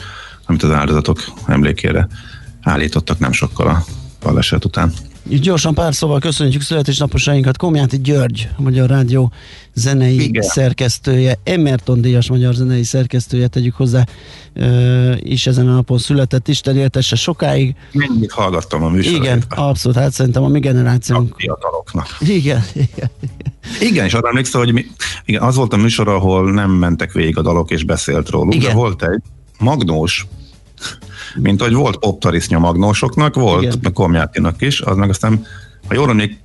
amit 0.46 0.62
az 0.62 0.70
áldozatok 0.70 1.20
emlékére 1.46 2.08
állítottak 2.62 3.18
nem 3.18 3.32
sokkal 3.32 3.66
a 3.66 3.84
baleset 4.20 4.64
után. 4.64 4.92
Így 5.30 5.40
gyorsan 5.40 5.74
pár 5.74 5.94
szóval 5.94 6.18
köszönjük 6.18 6.62
születésnaposainkat. 6.62 7.56
Komjáti 7.56 8.00
György, 8.00 8.48
a 8.56 8.62
Magyar 8.62 8.88
Rádió 8.88 9.32
zenei 9.74 10.22
Igen. 10.22 10.42
szerkesztője, 10.42 11.38
Emerton 11.44 12.00
Díjas 12.00 12.28
magyar 12.28 12.54
zenei 12.54 12.82
szerkesztője, 12.82 13.48
tegyük 13.48 13.74
hozzá, 13.74 14.06
is 15.16 15.46
ezen 15.46 15.68
a 15.68 15.72
napon 15.72 15.98
született, 15.98 16.48
Isten 16.48 16.76
éltesse 16.76 17.16
sokáig. 17.16 17.74
Mennyit 17.92 18.32
hallgattam 18.32 18.82
a 18.82 18.88
műsorát. 18.88 19.18
Igen, 19.18 19.42
abszolút, 19.48 19.98
hát 19.98 20.12
szerintem 20.12 20.42
a 20.42 20.48
mi 20.48 20.60
generációnk. 20.60 21.32
A 21.32 21.36
fiataloknak. 21.38 22.16
Igen, 22.20 22.62
igen. 22.94 23.10
Igen, 23.80 24.04
és 24.04 24.14
arra 24.14 24.28
emlékszel, 24.28 24.60
hogy 24.60 24.72
mi, 24.72 24.86
igen, 25.24 25.42
az 25.42 25.54
volt 25.54 25.72
a 25.72 25.76
műsor, 25.76 26.08
ahol 26.08 26.52
nem 26.52 26.70
mentek 26.70 27.12
végig 27.12 27.38
a 27.38 27.42
dalok 27.42 27.70
és 27.70 27.84
beszélt 27.84 28.28
róluk, 28.28 28.54
igen. 28.54 28.68
de 28.68 28.74
volt 28.74 29.02
egy 29.02 29.22
magnós 29.58 30.26
mint 31.36 31.60
hogy 31.60 31.74
volt 31.74 31.96
optarisznya 32.00 32.58
magnósoknak, 32.58 33.34
volt 33.34 33.74
Igen. 33.74 33.92
komjátinak 33.92 34.62
is, 34.62 34.80
az 34.80 34.96
meg 34.96 35.08
aztán, 35.08 35.46
ha 35.88 35.94
jól 35.94 36.10
emlék, 36.10 36.38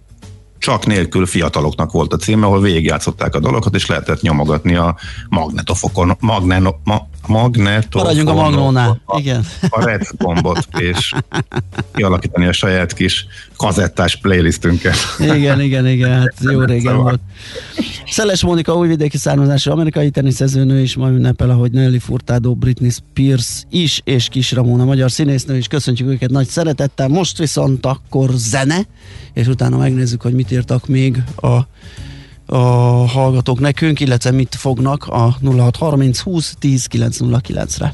csak 0.58 0.86
nélkül 0.86 1.25
fiataloknak 1.25 1.92
volt 1.92 2.13
a 2.13 2.18
címe, 2.18 2.46
ahol 2.46 2.62
végigjátszották 2.62 3.36
a 3.36 3.39
dalokat, 3.39 3.75
és 3.75 3.86
lehetett 3.86 4.22
nyomogatni 4.22 4.75
a 4.75 4.96
magnetofokon, 5.30 6.18
magneno, 6.20 6.75
ma, 6.84 7.08
magnetofon. 7.27 8.01
Maradjunk 8.01 8.29
a 8.29 8.34
magnónál, 8.34 9.01
a, 9.05 9.20
igen. 9.20 9.46
A 9.70 9.84
red 9.84 10.08
gombot, 10.17 10.67
és 10.77 11.13
kialakítani 11.94 12.46
a 12.46 12.51
saját 12.51 12.94
kis 12.94 13.27
kazettás 13.58 14.15
playlistünket. 14.15 14.96
Igen, 15.20 15.62
igen, 15.62 15.88
igen, 15.88 16.12
hát 16.12 16.34
jó 16.51 16.60
régen 16.60 16.82
szóval. 16.82 17.01
volt. 17.03 17.20
Szeles 18.05 18.44
Mónika 18.44 18.75
újvidéki 18.75 19.17
származású 19.17 19.72
amerikai 19.72 20.10
teniszezőnő 20.10 20.82
is 20.82 20.96
ma 20.96 21.10
ünnepel, 21.10 21.50
ahogy 21.50 21.72
Nelly 21.72 21.98
Furtado, 21.98 22.53
Britney 22.53 22.89
Spears 22.89 23.63
is, 23.70 24.01
és 24.03 24.27
Kis 24.29 24.51
Ramona, 24.51 24.86
magyar 24.86 25.12
színésznő 25.12 25.58
is. 25.58 25.67
Köszöntjük 25.67 26.10
őket 26.10 26.29
nagy 26.29 26.48
szeretettel. 26.48 27.08
Most 27.08 27.38
viszont 27.38 27.86
akkor 27.86 28.29
zene, 28.34 28.77
és 29.34 29.48
utána 29.48 29.77
megnézzük, 29.77 30.22
hogy 30.22 30.34
mit 30.34 30.51
írtak 30.51 30.88
még 30.88 31.24
a 31.36 31.60
a 32.45 32.57
hallgatók 33.07 33.59
nekünk, 33.59 33.99
illetve 33.99 34.31
mit 34.31 34.55
fognak 34.55 35.07
a 35.07 35.37
0630 35.41 36.17
20 36.17 36.53
10 36.59 36.87
909-re. 36.91 37.93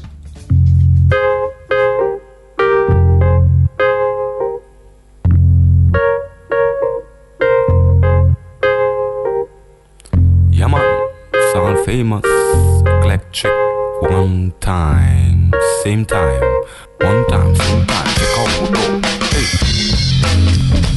Yeah 10.50 10.70
man, 10.70 10.80
sound 11.52 11.78
famous, 11.84 12.24
eclectic, 12.84 13.50
one 14.00 14.52
time, 14.58 15.50
same 15.82 16.04
time, 16.04 16.44
one 16.98 17.24
time, 17.24 17.54
same 17.54 17.84
time, 17.84 18.14
they 18.14 18.26
call 18.34 19.00
hey. 19.30 20.91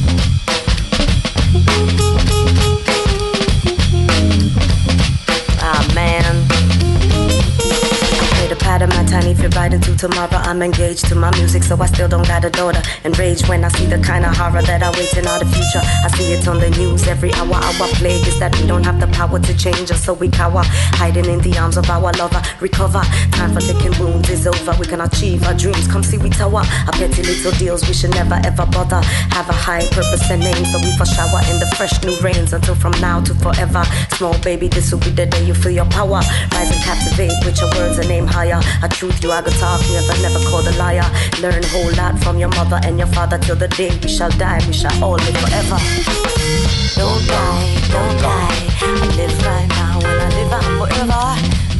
to 10.06 10.14
my 10.14 10.35
I'm 10.46 10.62
engaged 10.62 11.08
to 11.08 11.16
my 11.16 11.34
music, 11.36 11.64
so 11.64 11.76
I 11.82 11.86
still 11.86 12.08
don't 12.08 12.26
got 12.26 12.44
a 12.44 12.50
daughter. 12.50 12.80
Enraged 13.02 13.48
when 13.48 13.64
I 13.64 13.68
see 13.68 13.86
the 13.86 13.98
kind 13.98 14.24
of 14.24 14.36
horror 14.36 14.62
that 14.62 14.80
awaiting 14.80 15.26
all 15.26 15.40
the 15.40 15.46
future. 15.46 15.82
I 15.82 16.08
see 16.14 16.32
it 16.32 16.46
on 16.46 16.60
the 16.60 16.70
news 16.70 17.08
every 17.08 17.34
hour. 17.34 17.54
Our 17.54 17.88
plague 17.98 18.24
is 18.28 18.38
that 18.38 18.54
we 18.60 18.66
don't 18.66 18.84
have 18.84 19.00
the 19.00 19.08
power 19.08 19.40
to 19.40 19.58
change 19.58 19.90
us, 19.90 20.04
so 20.04 20.14
we 20.14 20.28
cower, 20.28 20.62
hiding 20.94 21.26
in 21.26 21.40
the 21.40 21.58
arms 21.58 21.76
of 21.76 21.90
our 21.90 22.12
lover. 22.12 22.40
Recover, 22.60 23.02
time 23.34 23.54
for 23.54 23.60
licking 23.60 23.98
wounds 23.98 24.30
is 24.30 24.46
over. 24.46 24.70
We 24.78 24.86
can 24.86 25.00
achieve 25.00 25.42
our 25.48 25.54
dreams. 25.54 25.88
Come 25.88 26.04
see 26.04 26.16
we 26.18 26.30
tower. 26.30 26.62
Our 26.62 26.94
petty 26.94 27.22
little 27.22 27.52
deals 27.58 27.82
we 27.88 27.92
should 27.92 28.14
never 28.14 28.38
ever 28.46 28.66
bother. 28.66 29.02
Have 29.34 29.50
a 29.50 29.56
high 29.66 29.82
purpose 29.90 30.30
and 30.30 30.40
name, 30.46 30.64
so 30.70 30.78
we 30.78 30.94
for 30.94 31.06
shower 31.06 31.42
in 31.50 31.58
the 31.58 31.66
fresh 31.74 31.98
new 32.04 32.14
rains 32.22 32.52
until 32.52 32.76
from 32.76 32.94
now 33.00 33.20
to 33.20 33.34
forever. 33.34 33.82
Small 34.14 34.38
baby, 34.46 34.68
this 34.68 34.92
will 34.92 35.00
be 35.00 35.10
the 35.10 35.26
day 35.26 35.44
you 35.44 35.54
feel 35.54 35.72
your 35.72 35.90
power. 35.90 36.22
Rise 36.54 36.70
and 36.70 36.82
captivate 36.86 37.34
with 37.42 37.58
your 37.58 37.70
words 37.74 37.98
and 37.98 38.08
aim 38.14 38.28
higher. 38.28 38.62
A 38.84 38.88
truth 38.88 39.22
you 39.24 39.32
are 39.32 39.42
gonna 39.42 39.58
talk 39.58 39.82
never 40.22 40.35
never 40.36 40.50
called 40.50 40.66
a 40.66 40.76
liar. 40.76 41.04
Learn 41.40 41.62
whole 41.64 41.92
lot 41.96 42.18
from 42.22 42.38
your 42.38 42.48
mother 42.50 42.80
and 42.84 42.98
your 42.98 43.08
father 43.08 43.38
till 43.38 43.56
the 43.56 43.68
day 43.68 43.90
we 44.02 44.08
shall 44.08 44.30
die. 44.30 44.60
We 44.66 44.72
shall 44.72 45.04
all 45.04 45.12
live 45.12 45.36
forever. 45.36 45.78
Don't 46.96 47.26
die, 47.26 47.76
don't 47.90 48.20
die. 48.20 48.66
I 48.80 49.16
live 49.16 49.46
right 49.46 49.68
now 49.68 49.98
and 49.98 50.22
I 50.22 50.28
live 50.36 50.52
on 50.52 50.88
forever. 50.88 51.22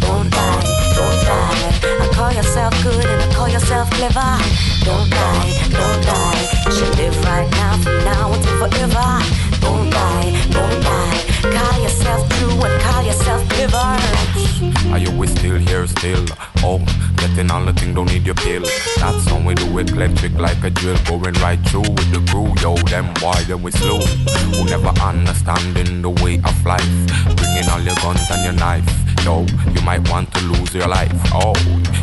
Don't 0.01 0.31
die, 0.31 0.95
don't 0.95 1.25
die. 1.25 1.76
Yourself 2.37 2.75
good 2.83 3.07
and 3.07 3.35
call 3.35 3.49
yourself 3.49 3.89
clever. 3.93 4.37
Don't 4.85 5.09
die, 5.09 5.69
don't 5.71 6.05
die. 6.05 6.63
You 6.67 6.73
should 6.73 6.97
live 6.99 7.25
right 7.25 7.51
now 7.53 7.77
from 7.79 8.05
now 8.05 8.31
until 8.31 8.59
forever. 8.59 9.09
Don't 9.61 9.89
die, 9.89 10.37
don't 10.51 10.83
die. 10.83 11.19
Call 11.41 11.83
yourself 11.83 12.29
true 12.37 12.63
and 12.63 12.83
call 12.83 13.03
yourself 13.03 13.49
clever. 13.49 13.97
Are 14.93 14.99
you 14.99 15.11
we 15.13 15.27
still 15.29 15.57
here 15.57 15.87
still? 15.87 16.27
Oh, 16.59 16.79
getting 17.17 17.51
all 17.51 17.65
the 17.65 17.73
thing, 17.73 17.95
don't 17.95 18.13
need 18.13 18.27
your 18.27 18.35
pill. 18.35 18.63
That's 18.99 19.27
how 19.29 19.41
we 19.41 19.55
do 19.55 19.79
it, 19.79 19.93
electric 19.93 20.35
like 20.35 20.63
a 20.63 20.69
drill, 20.69 20.99
going 21.09 21.35
right 21.41 21.59
through 21.69 21.89
with 21.89 22.13
the 22.13 22.21
crew. 22.31 22.53
Yo, 22.61 22.77
them 22.85 23.15
why 23.23 23.43
then 23.45 23.63
we 23.63 23.71
slow. 23.71 23.99
Who 24.01 24.65
never 24.67 24.93
understanding 25.01 26.03
the 26.03 26.11
way 26.11 26.37
of 26.45 26.67
life. 26.67 26.87
Bringing 27.37 27.69
all 27.71 27.81
your 27.81 27.97
guns 27.97 28.21
and 28.31 28.45
your 28.45 28.53
knife. 28.53 29.06
Yo, 29.25 29.45
you 29.75 29.81
might 29.83 30.09
want 30.11 30.33
to 30.35 30.41
lose 30.45 30.75
your 30.75 30.89
life. 30.89 31.13
Oh, 31.33 31.55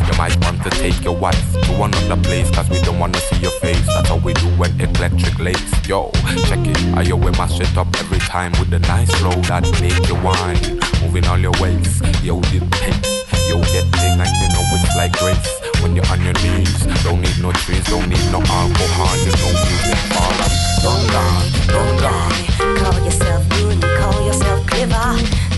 you 0.06 0.18
might 0.18 0.36
want 0.44 0.62
to 0.62 0.70
take 0.70 1.02
your 1.02 1.16
wife 1.16 1.52
to 1.52 1.82
another 1.82 2.20
place, 2.22 2.50
cause 2.50 2.68
we 2.70 2.80
don't 2.80 2.98
wanna 2.98 3.18
see 3.18 3.38
your 3.38 3.52
face. 3.60 3.86
That's 3.86 4.08
how 4.08 4.16
we 4.16 4.32
do 4.34 4.48
when 4.56 4.78
electric 4.80 5.38
lace. 5.38 5.88
Yo, 5.88 6.10
check 6.48 6.60
it. 6.66 7.06
You 7.06 7.16
we 7.16 7.30
mash 7.32 7.60
it 7.60 7.76
up 7.76 7.88
every 7.98 8.18
time 8.18 8.52
with 8.58 8.70
the 8.70 8.78
nice 8.80 9.10
flow 9.16 9.34
that 9.48 9.64
make 9.80 10.08
you 10.08 10.16
wine. 10.16 10.58
Moving 11.02 11.26
all 11.26 11.38
your 11.38 11.52
ways. 11.60 12.00
Yo, 12.22 12.40
did 12.52 12.70
pace. 12.72 13.24
You'll 13.48 13.60
get 13.72 13.84
thing 14.00 14.18
like 14.18 14.32
you 14.40 14.48
know 14.48 14.64
it's 14.72 14.96
like 14.96 15.12
grace. 15.18 15.60
When 15.82 15.94
you're 15.94 16.06
on 16.06 16.22
your 16.22 16.32
knees, 16.40 16.86
don't 17.04 17.20
need 17.20 17.38
no 17.42 17.52
trees, 17.52 17.84
don't 17.84 18.08
need 18.08 18.24
no 18.32 18.40
alcohol, 18.40 19.16
you 19.20 19.32
know 19.36 19.52
music 19.52 20.00
fall 20.12 20.40
up. 20.40 20.52
Don't 20.82 21.06
die, 21.12 21.44
don't 21.68 21.96
die. 22.00 22.44
Call 22.80 23.04
yourself 23.04 23.48
good 23.50 23.82
call 23.82 24.26
yourself 24.26 24.66
clever. 24.66 25.06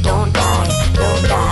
Don't 0.03 0.33
die, 0.33 0.93
don't 0.95 1.23
die. 1.29 1.46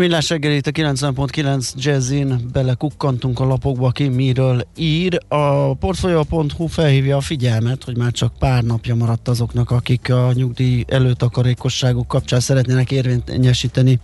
Millás 0.00 0.28
reggel 0.28 0.52
itt 0.52 0.66
a 0.66 0.70
90.9 0.70 1.72
Jazzin, 1.74 2.48
belekukkantunk 2.52 3.40
a 3.40 3.44
lapokba, 3.44 3.86
aki 3.86 4.08
miről 4.08 4.62
ír. 4.76 5.18
A 5.28 5.74
Portfolio.hu 5.74 6.66
felhívja 6.66 7.16
a 7.16 7.20
figyelmet, 7.20 7.84
hogy 7.84 7.96
már 7.96 8.12
csak 8.12 8.32
pár 8.38 8.62
napja 8.62 8.94
maradt 8.94 9.28
azoknak, 9.28 9.70
akik 9.70 10.10
a 10.12 10.32
nyugdíj 10.32 10.84
előtakarékosságuk 10.88 12.08
kapcsán 12.08 12.40
szeretnének 12.40 12.90
érvényesíteni 12.90 14.00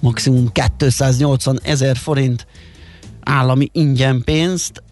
maximum 0.00 0.52
280 0.76 1.60
ezer 1.62 1.96
forint 1.96 2.46
állami 3.28 3.68
ingyen 3.72 4.22
pénzt, 4.24 4.82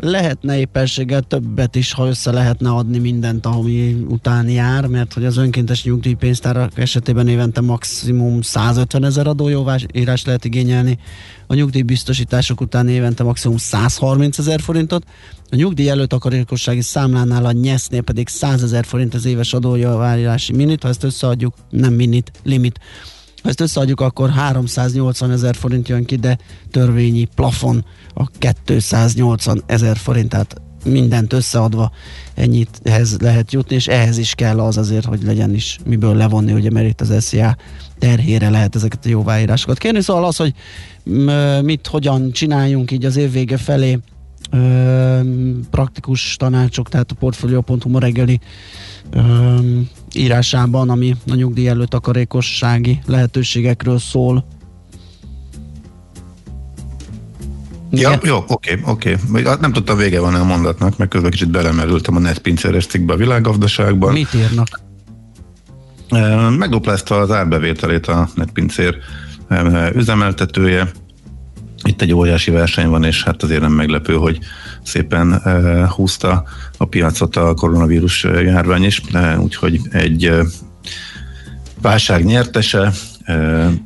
lehetne 0.00 0.58
éppenséggel 0.58 1.22
többet 1.22 1.76
is, 1.76 1.92
ha 1.92 2.06
össze 2.06 2.30
lehetne 2.30 2.70
adni 2.70 2.98
mindent, 2.98 3.46
ami 3.46 4.04
után 4.08 4.48
jár, 4.48 4.86
mert 4.86 5.12
hogy 5.12 5.24
az 5.24 5.36
önkéntes 5.36 5.84
nyugdíjpénztárak 5.84 6.78
esetében 6.78 7.28
évente 7.28 7.60
maximum 7.60 8.40
150 8.40 9.04
ezer 9.04 9.26
adójóvírás 9.26 10.24
lehet 10.24 10.44
igényelni, 10.44 10.98
a 11.46 11.54
nyugdíjbiztosítások 11.54 12.60
után 12.60 12.88
évente 12.88 13.22
maximum 13.22 13.56
130 13.56 14.38
ezer 14.38 14.60
forintot, 14.60 15.04
a 15.50 15.56
nyugdíj 15.56 15.88
előtakarékossági 15.88 16.82
számlánál 16.82 17.44
a 17.44 17.52
nyesznél 17.52 18.02
pedig 18.02 18.28
100 18.28 18.62
ezer 18.62 18.84
forint 18.84 19.14
az 19.14 19.24
éves 19.24 19.52
adójóvárási 19.52 20.52
minit, 20.52 20.82
ha 20.82 20.88
ezt 20.88 21.04
összeadjuk, 21.04 21.54
nem 21.70 21.92
minit, 21.92 22.32
limit, 22.42 22.80
ha 23.42 23.48
ezt 23.48 23.60
összeadjuk, 23.60 24.00
akkor 24.00 24.30
380 24.30 25.30
ezer 25.30 25.54
forint 25.54 25.88
jön 25.88 26.04
ki, 26.04 26.16
de 26.16 26.38
törvényi 26.70 27.28
plafon 27.34 27.84
a 28.14 28.26
280 28.38 29.62
ezer 29.66 29.96
forint, 29.96 30.28
tehát 30.28 30.60
mindent 30.84 31.32
összeadva 31.32 31.92
ennyit 32.34 32.80
ehhez 32.82 33.16
lehet 33.20 33.52
jutni, 33.52 33.74
és 33.74 33.86
ehhez 33.86 34.18
is 34.18 34.34
kell 34.34 34.60
az 34.60 34.76
azért, 34.76 35.04
hogy 35.04 35.22
legyen 35.22 35.54
is 35.54 35.78
miből 35.84 36.14
levonni, 36.14 36.52
ugye, 36.52 36.70
mert 36.70 36.88
itt 36.88 37.00
az 37.00 37.24
SZIA 37.24 37.56
terhére 37.98 38.50
lehet 38.50 38.74
ezeket 38.74 39.06
a 39.06 39.08
jóváírásokat 39.08 39.78
kérni. 39.78 40.00
Szóval 40.00 40.24
az, 40.24 40.36
hogy 40.36 40.54
mit, 41.62 41.86
hogyan 41.86 42.32
csináljunk 42.32 42.90
így 42.90 43.04
az 43.04 43.16
év 43.16 43.32
vége 43.32 43.56
felé, 43.56 43.98
praktikus 45.70 46.36
tanácsok, 46.36 46.88
tehát 46.88 47.10
a 47.10 47.14
Portfolio.hu 47.14 47.90
ma 47.90 47.98
reggeli 47.98 48.40
írásában, 50.14 50.90
ami 50.90 51.16
a 51.30 51.34
nyugdíj 51.34 51.68
előtt 51.68 51.94
akarékossági 51.94 53.00
lehetőségekről 53.06 53.98
szól. 53.98 54.44
Ja, 57.90 58.18
jó, 58.22 58.44
oké, 58.46 58.80
oké. 58.84 59.16
Nem 59.60 59.72
tudtam 59.72 59.96
vége 59.96 60.20
van 60.20 60.34
a 60.34 60.44
mondatnak, 60.44 60.96
mert 60.96 61.10
közben 61.10 61.30
kicsit 61.30 61.50
belemerültem 61.50 62.16
a 62.16 62.18
netpincéres 62.18 62.86
cikkbe 62.86 63.12
a 63.12 63.16
világgazdaságban. 63.16 64.12
Mit 64.12 64.34
írnak? 64.34 64.80
Megduplázta 66.58 67.16
az 67.18 67.30
árbevételét 67.30 68.06
a 68.06 68.28
netpincér 68.34 68.96
üzemeltetője. 69.94 70.90
Itt 71.84 72.02
egy 72.02 72.12
óriási 72.12 72.50
verseny 72.50 72.88
van, 72.88 73.04
és 73.04 73.22
hát 73.22 73.42
azért 73.42 73.60
nem 73.60 73.72
meglepő, 73.72 74.14
hogy 74.14 74.38
szépen 74.82 75.42
húzta 75.88 76.44
a 76.76 76.84
piacot 76.84 77.36
a 77.36 77.54
koronavírus 77.54 78.24
járvány 78.24 78.84
is, 78.84 79.02
úgyhogy 79.38 79.80
egy 79.90 80.32
válság 81.82 82.24
nyertese, 82.24 82.92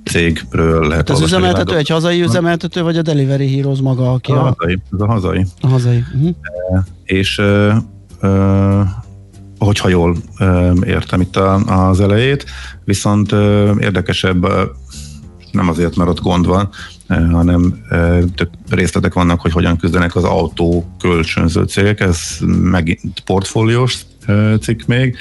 cégről 0.05 0.89
lehet 0.89 1.11
Az 1.11 1.21
üzemeltető 1.21 1.77
egy 1.77 1.89
hazai 1.89 2.23
üzemeltető, 2.23 2.83
vagy 2.83 2.97
a 2.97 3.03
Delivery 3.03 3.57
Heroes 3.57 3.81
maga, 3.81 4.13
aki 4.13 4.33
a... 4.33 4.47
a 4.47 4.55
hazai, 4.59 4.79
ez 4.93 5.01
a 5.01 5.07
hazai. 5.07 5.47
A 5.61 5.67
hazai. 5.67 6.05
Uh-huh. 6.15 6.35
És 7.05 7.43
hogyha 9.59 9.89
jól 9.89 10.17
értem 10.83 11.21
itt 11.21 11.37
az 11.67 12.01
elejét, 12.01 12.45
viszont 12.85 13.33
érdekesebb 13.79 14.47
nem 15.53 15.69
azért, 15.69 15.97
mert 15.97 16.11
ott 16.11 16.21
gond 16.21 16.47
van, 16.47 16.69
hanem 17.09 17.83
több 18.35 18.51
részletek 18.71 19.15
vannak, 19.15 19.41
hogy 19.41 19.53
hogyan 19.53 19.77
küzdenek 19.77 20.17
az 20.17 20.25
autó 20.25 20.91
kölcsönző 20.99 21.65
cégek, 21.65 22.01
ez 22.01 22.21
megint 22.63 23.21
portfóliós 23.25 24.01
cikk 24.61 24.81
még. 24.87 25.17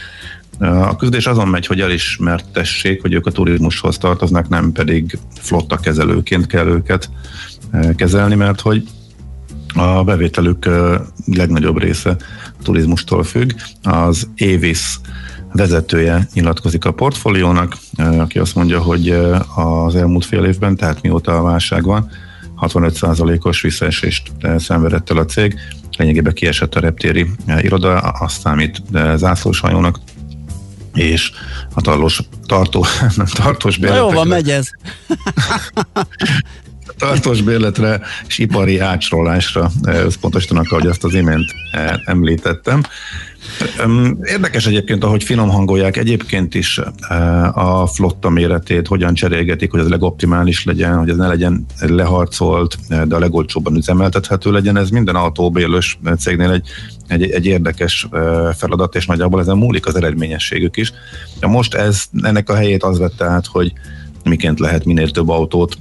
A 0.60 0.96
küzdés 0.96 1.26
azon 1.26 1.48
megy, 1.48 1.66
hogy 1.66 1.82
elismertessék, 1.82 3.02
hogy 3.02 3.14
ők 3.14 3.26
a 3.26 3.32
turizmushoz 3.32 3.98
tartoznak, 3.98 4.50
nem 4.50 4.72
pedig 4.72 5.18
flotta 5.40 5.78
kezelőként 5.78 6.48
kell 6.48 6.68
őket 6.68 7.10
kezelni, 7.96 8.36
mert 8.36 8.62
hogy 8.62 8.84
a 9.74 10.04
bevételük 10.04 10.70
legnagyobb 11.26 11.78
része 11.82 12.16
a 12.60 12.64
turizmustól 12.64 13.24
függ. 13.24 13.52
Az 13.84 14.30
Évis 14.36 15.00
vezetője 15.56 16.28
nyilatkozik 16.34 16.86
a 16.86 16.92
portfóliónak, 16.92 17.78
aki 17.98 18.40
azt 18.40 18.56
mondja, 18.56 18.82
hogy 18.82 19.10
az 19.56 19.96
elmúlt 19.96 20.26
fél 20.26 20.44
évben, 20.44 20.76
tehát 20.76 21.02
mióta 21.02 21.38
a 21.38 21.42
válság 21.42 21.84
van, 21.84 22.10
65%-os 22.62 23.62
visszaesést 23.62 24.32
szenvedett 24.58 25.10
el 25.10 25.18
a 25.18 25.26
cég, 25.26 25.56
lényegében 25.98 26.34
kiesett 26.34 26.76
a 26.76 26.80
reptéri 26.80 27.30
iroda, 27.62 27.98
azt 27.98 28.40
számít 28.40 28.82
zászlós 29.16 29.60
hajónak, 29.60 30.00
és 30.94 31.32
a 31.74 31.82
tarlós, 31.82 32.22
tartó, 32.46 32.86
nem, 33.16 33.26
tartós 33.26 33.78
bérletekre. 33.78 34.10
Jó 34.10 34.18
van, 34.18 34.28
megy 34.28 34.50
ez. 34.50 34.70
tartós 36.98 37.42
bérletre 37.42 38.02
és 38.28 38.38
ipari 38.38 38.80
ácsolásra 38.80 39.72
összpontosítanak, 39.84 40.72
ahogy 40.72 40.88
azt 40.88 41.04
az 41.04 41.14
imént 41.14 41.54
említettem. 42.06 42.84
Érdekes 44.24 44.66
egyébként, 44.66 45.04
ahogy 45.04 45.24
finom 45.24 45.50
hangolják 45.50 45.98
egyébként 45.98 46.56
is 46.56 46.82
a 47.54 47.88
flotta 47.88 48.30
méretét, 48.30 48.88
hogyan 48.88 49.14
cserélgetik, 49.14 49.72
hogy 49.72 49.80
ez 49.80 49.90
legoptimális 49.90 50.64
legyen, 50.64 50.98
hogy 50.98 51.10
ez 51.10 51.16
ne 51.16 51.28
legyen 51.28 51.66
leharcolt, 51.80 52.78
de 53.08 53.16
a 53.16 53.20
legolcsóbban 53.20 53.76
üzemeltethető 53.76 54.52
legyen. 54.52 54.78
Ez 54.78 54.90
minden 54.90 55.16
autóbélős 55.16 56.00
cégnél 56.20 56.52
egy, 56.52 56.68
egy, 57.08 57.24
egy 57.24 57.46
érdekes 57.46 58.08
feladat, 58.58 58.96
és 58.96 59.06
nagyjából 59.06 59.40
ezen 59.40 59.58
múlik 59.58 59.86
az 59.86 59.96
eredményességük 59.96 60.78
is. 60.78 60.92
De 61.40 61.48
most 61.48 61.74
ez, 61.74 62.04
ennek 62.22 62.50
a 62.50 62.56
helyét 62.56 62.84
az 62.84 63.00
vette 63.00 63.26
át, 63.26 63.46
hogy 63.46 63.74
miként 64.24 64.60
lehet 64.60 64.86
minél 64.86 65.10
több 65.10 65.30
autót 65.30 65.78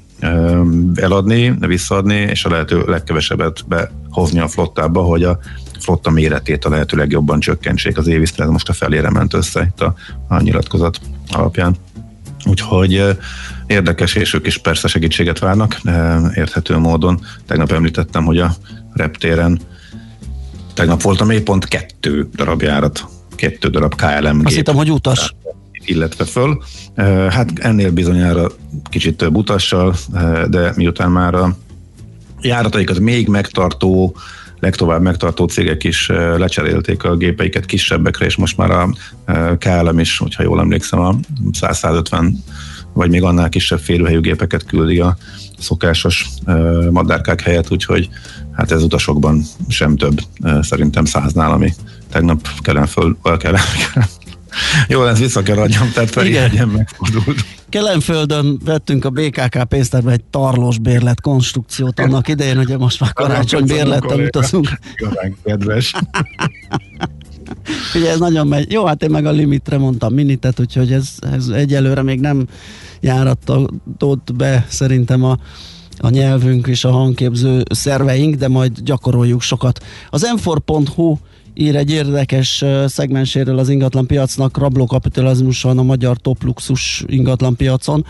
eladni, 0.94 1.54
visszaadni, 1.58 2.14
és 2.14 2.44
a 2.44 2.50
lehető 2.50 2.82
legkevesebbet 2.86 3.64
behozni 3.68 4.40
a 4.40 4.48
flottába, 4.48 5.02
hogy 5.02 5.22
a 5.22 5.38
flotta 5.84 6.10
méretét 6.10 6.64
a 6.64 6.68
lehető 6.68 6.96
legjobban 6.96 7.40
csökkentsék. 7.40 7.98
Az 7.98 8.06
évisztre 8.06 8.44
ez 8.44 8.50
most 8.50 8.68
a 8.68 8.72
felére 8.72 9.10
ment 9.10 9.34
össze 9.34 9.62
itt 9.62 9.80
a, 9.80 9.94
a 10.28 10.40
nyilatkozat 10.40 11.00
alapján. 11.28 11.76
Úgyhogy 12.44 13.16
érdekes, 13.66 14.14
és 14.14 14.34
ők 14.34 14.46
is 14.46 14.58
persze 14.58 14.88
segítséget 14.88 15.38
várnak, 15.38 15.80
érthető 16.34 16.76
módon. 16.76 17.20
Tegnap 17.46 17.72
említettem, 17.72 18.24
hogy 18.24 18.38
a 18.38 18.54
reptéren 18.92 19.60
tegnap 20.74 21.02
volt 21.02 21.20
a 21.20 21.24
mélypont 21.24 21.68
kettő 21.68 22.28
darab 22.34 22.62
járat, 22.62 23.04
kettő 23.34 23.68
darab 23.68 23.94
KLM 23.94 24.40
Azt 24.44 24.54
hittem, 24.54 24.74
hogy 24.74 24.90
utas. 24.90 25.34
Illetve 25.84 26.24
föl. 26.24 26.62
Hát 27.30 27.58
ennél 27.58 27.90
bizonyára 27.90 28.50
kicsit 28.90 29.16
több 29.16 29.36
utassal, 29.36 29.94
de 30.48 30.72
miután 30.76 31.10
már 31.10 31.34
a 31.34 31.56
járataikat 32.40 32.98
még 32.98 33.28
megtartó 33.28 34.16
legtovább 34.64 35.02
megtartó 35.02 35.46
cégek 35.46 35.84
is 35.84 36.08
lecserélték 36.36 37.04
a 37.04 37.16
gépeiket 37.16 37.66
kisebbekre, 37.66 38.24
és 38.24 38.36
most 38.36 38.56
már 38.56 38.70
a 38.70 38.88
KLM 39.58 39.98
is, 39.98 40.18
hogyha 40.18 40.42
jól 40.42 40.60
emlékszem, 40.60 41.00
a 41.00 41.16
150 41.72 42.44
vagy 42.92 43.10
még 43.10 43.22
annál 43.22 43.48
kisebb 43.48 43.78
férőhelyű 43.78 44.20
gépeket 44.20 44.66
küldi 44.66 45.00
a 45.00 45.16
szokásos 45.58 46.28
madárkák 46.90 47.40
helyett, 47.40 47.70
úgyhogy 47.70 48.08
hát 48.52 48.70
ez 48.70 48.82
utasokban 48.82 49.42
sem 49.68 49.96
több, 49.96 50.20
szerintem 50.60 51.04
száznál, 51.04 51.52
ami 51.52 51.72
tegnap 52.10 52.48
kellene 52.60 52.86
föl, 52.86 53.16
kellene, 53.38 53.62
jó, 54.88 55.06
ez 55.06 55.18
vissza 55.18 55.42
kell 55.42 55.58
adjam, 55.58 55.90
tehát 55.92 56.10
Ferihegy 56.10 56.66
megfordult. 56.66 57.44
Kelenföldön 57.68 58.58
vettünk 58.64 59.04
a 59.04 59.10
BKK 59.10 59.64
pénztárba 59.68 60.10
egy 60.10 60.24
tarlós 60.24 60.78
bérlet 60.78 61.20
konstrukciót 61.20 62.00
annak 62.00 62.28
idején, 62.28 62.56
hogy 62.56 62.78
most 62.78 63.00
már 63.00 63.12
karácsony 63.12 63.64
bérlettel 63.64 64.20
utazunk. 64.20 64.68
kedves. 65.44 65.92
Ugye 67.94 68.10
ez 68.10 68.18
nagyon 68.18 68.46
megy. 68.46 68.72
Jó, 68.72 68.84
hát 68.86 69.02
én 69.02 69.10
meg 69.10 69.26
a 69.26 69.30
limitre 69.30 69.78
mondtam 69.78 70.14
minitet, 70.14 70.60
úgyhogy 70.60 70.92
ez, 70.92 71.08
ez 71.32 71.48
egyelőre 71.48 72.02
még 72.02 72.20
nem 72.20 72.46
járatott 73.00 74.34
be 74.34 74.66
szerintem 74.68 75.24
a 75.24 75.38
a 75.98 76.08
nyelvünk 76.08 76.66
és 76.66 76.84
a 76.84 76.90
hangképző 76.90 77.62
szerveink, 77.70 78.34
de 78.34 78.48
majd 78.48 78.80
gyakoroljuk 78.80 79.40
sokat. 79.40 79.84
Az 80.10 80.22
m 80.36 80.50
ír 81.54 81.76
egy 81.76 81.90
érdekes 81.90 82.64
szegmenséről 82.86 83.58
az 83.58 83.68
ingatlan 83.68 84.06
piacnak, 84.06 84.58
rablókapitalizmus 84.58 85.62
van 85.62 85.78
a 85.78 85.82
magyar 85.82 86.16
top 86.16 86.42
luxus 86.42 87.04
ingatlan 87.06 87.56
piacon. 87.56 88.04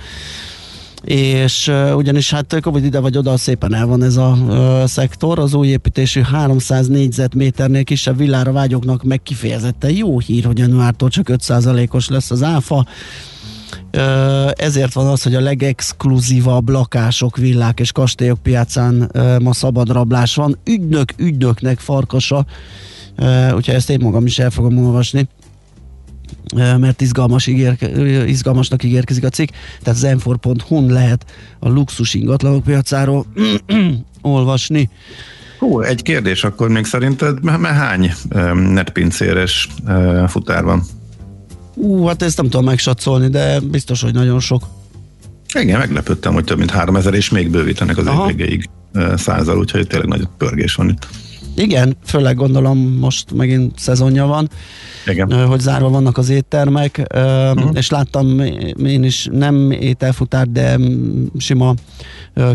És 1.04 1.68
uh, 1.68 1.96
ugyanis 1.96 2.30
hát 2.30 2.60
Covid 2.60 2.84
ide 2.84 3.00
vagy 3.00 3.16
oda 3.16 3.36
szépen 3.36 3.74
el 3.74 3.86
van 3.86 4.02
ez 4.02 4.16
a 4.16 4.38
uh, 4.40 4.84
szektor, 4.84 5.38
az 5.38 5.54
új 5.54 5.66
építésű 5.66 6.20
300 6.20 6.86
négyzetméternél 6.86 7.84
kisebb 7.84 8.16
villára 8.16 8.52
vágyoknak 8.52 9.02
meg 9.02 9.22
kifejezetten 9.22 9.90
jó 9.90 10.18
hír, 10.18 10.44
hogy 10.44 10.58
januártól 10.58 11.08
csak 11.08 11.26
5%-os 11.30 12.08
lesz 12.08 12.30
az 12.30 12.42
áfa, 12.42 12.86
ezért 14.52 14.92
van 14.92 15.06
az, 15.06 15.22
hogy 15.22 15.34
a 15.34 15.40
legexkluzívabb 15.40 16.68
lakások, 16.68 17.36
villák 17.36 17.80
és 17.80 17.92
kastélyok 17.92 18.42
piacán 18.42 19.10
ma 19.42 19.52
szabad 19.52 19.88
rablás 19.88 20.34
van. 20.34 20.58
Ügynök 20.64 21.12
ügynöknek 21.16 21.78
farkasa, 21.78 22.46
úgyhogy 23.54 23.74
ezt 23.74 23.90
én 23.90 23.98
magam 24.02 24.26
is 24.26 24.38
el 24.38 24.50
fogom 24.50 24.78
olvasni 24.78 25.28
mert 26.54 27.00
izgalmas 27.00 27.46
ígérke, 27.46 27.88
izgalmasnak 28.26 28.82
ígérkezik 28.82 29.24
a 29.24 29.28
cikk, 29.28 29.48
tehát 29.82 30.14
az 30.14 30.24
m 30.26 30.80
lehet 30.88 31.24
a 31.58 31.68
luxus 31.68 32.14
ingatlanok 32.14 32.62
piacáról 32.62 33.26
olvasni. 34.22 34.90
Hú, 35.58 35.80
egy 35.80 36.02
kérdés 36.02 36.44
akkor 36.44 36.68
még 36.68 36.84
szerinted, 36.84 37.42
mert 37.42 37.64
hány 37.64 38.12
netpincéres 38.54 39.68
futár 40.26 40.64
van? 40.64 40.82
Ú, 41.74 42.04
hát 42.04 42.22
ezt 42.22 42.36
nem 42.36 42.48
tudom 42.48 42.64
megsatszolni, 42.64 43.28
de 43.28 43.60
biztos, 43.60 44.02
hogy 44.02 44.14
nagyon 44.14 44.40
sok. 44.40 44.62
Igen, 45.60 45.78
meglepődtem, 45.78 46.32
hogy 46.32 46.44
több 46.44 46.58
mint 46.58 46.70
3000 46.70 47.14
és 47.14 47.30
még 47.30 47.50
bővítenek 47.50 47.96
az 47.96 48.06
év 48.06 48.36
végéig 48.36 48.70
százal, 49.16 49.58
úgyhogy 49.58 49.86
tényleg 49.86 50.08
nagy 50.08 50.28
pörgés 50.38 50.74
van 50.74 50.88
itt. 50.88 51.06
Igen, 51.56 51.96
főleg 52.04 52.36
gondolom 52.36 52.78
most 52.78 53.32
megint 53.32 53.78
szezonja 53.78 54.26
van, 54.26 54.48
Igen. 55.06 55.46
hogy 55.46 55.60
zárva 55.60 55.88
vannak 55.88 56.18
az 56.18 56.28
éttermek, 56.28 57.06
uh-huh. 57.14 57.70
és 57.72 57.90
láttam 57.90 58.40
én 58.84 59.02
is 59.02 59.28
nem 59.32 59.70
ételfutár, 59.70 60.48
de 60.48 60.78
sima 61.38 61.74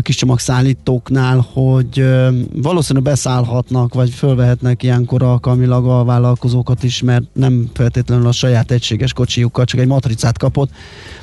kis 0.02 0.16
csomagszállítóknál, 0.16 1.46
hogy 1.52 2.04
valószínűleg 2.52 3.08
beszállhatnak, 3.08 3.94
vagy 3.94 4.10
fölvehetnek 4.10 4.82
ilyenkor 4.82 5.22
alkalmilag 5.22 5.86
a 5.86 6.04
vállalkozókat 6.04 6.82
is, 6.82 7.02
mert 7.02 7.22
nem 7.32 7.70
feltétlenül 7.74 8.26
a 8.26 8.32
saját 8.32 8.70
egységes 8.70 9.12
kocsijukkal, 9.12 9.64
csak 9.64 9.80
egy 9.80 9.86
matricát 9.86 10.38
kapott, 10.38 10.70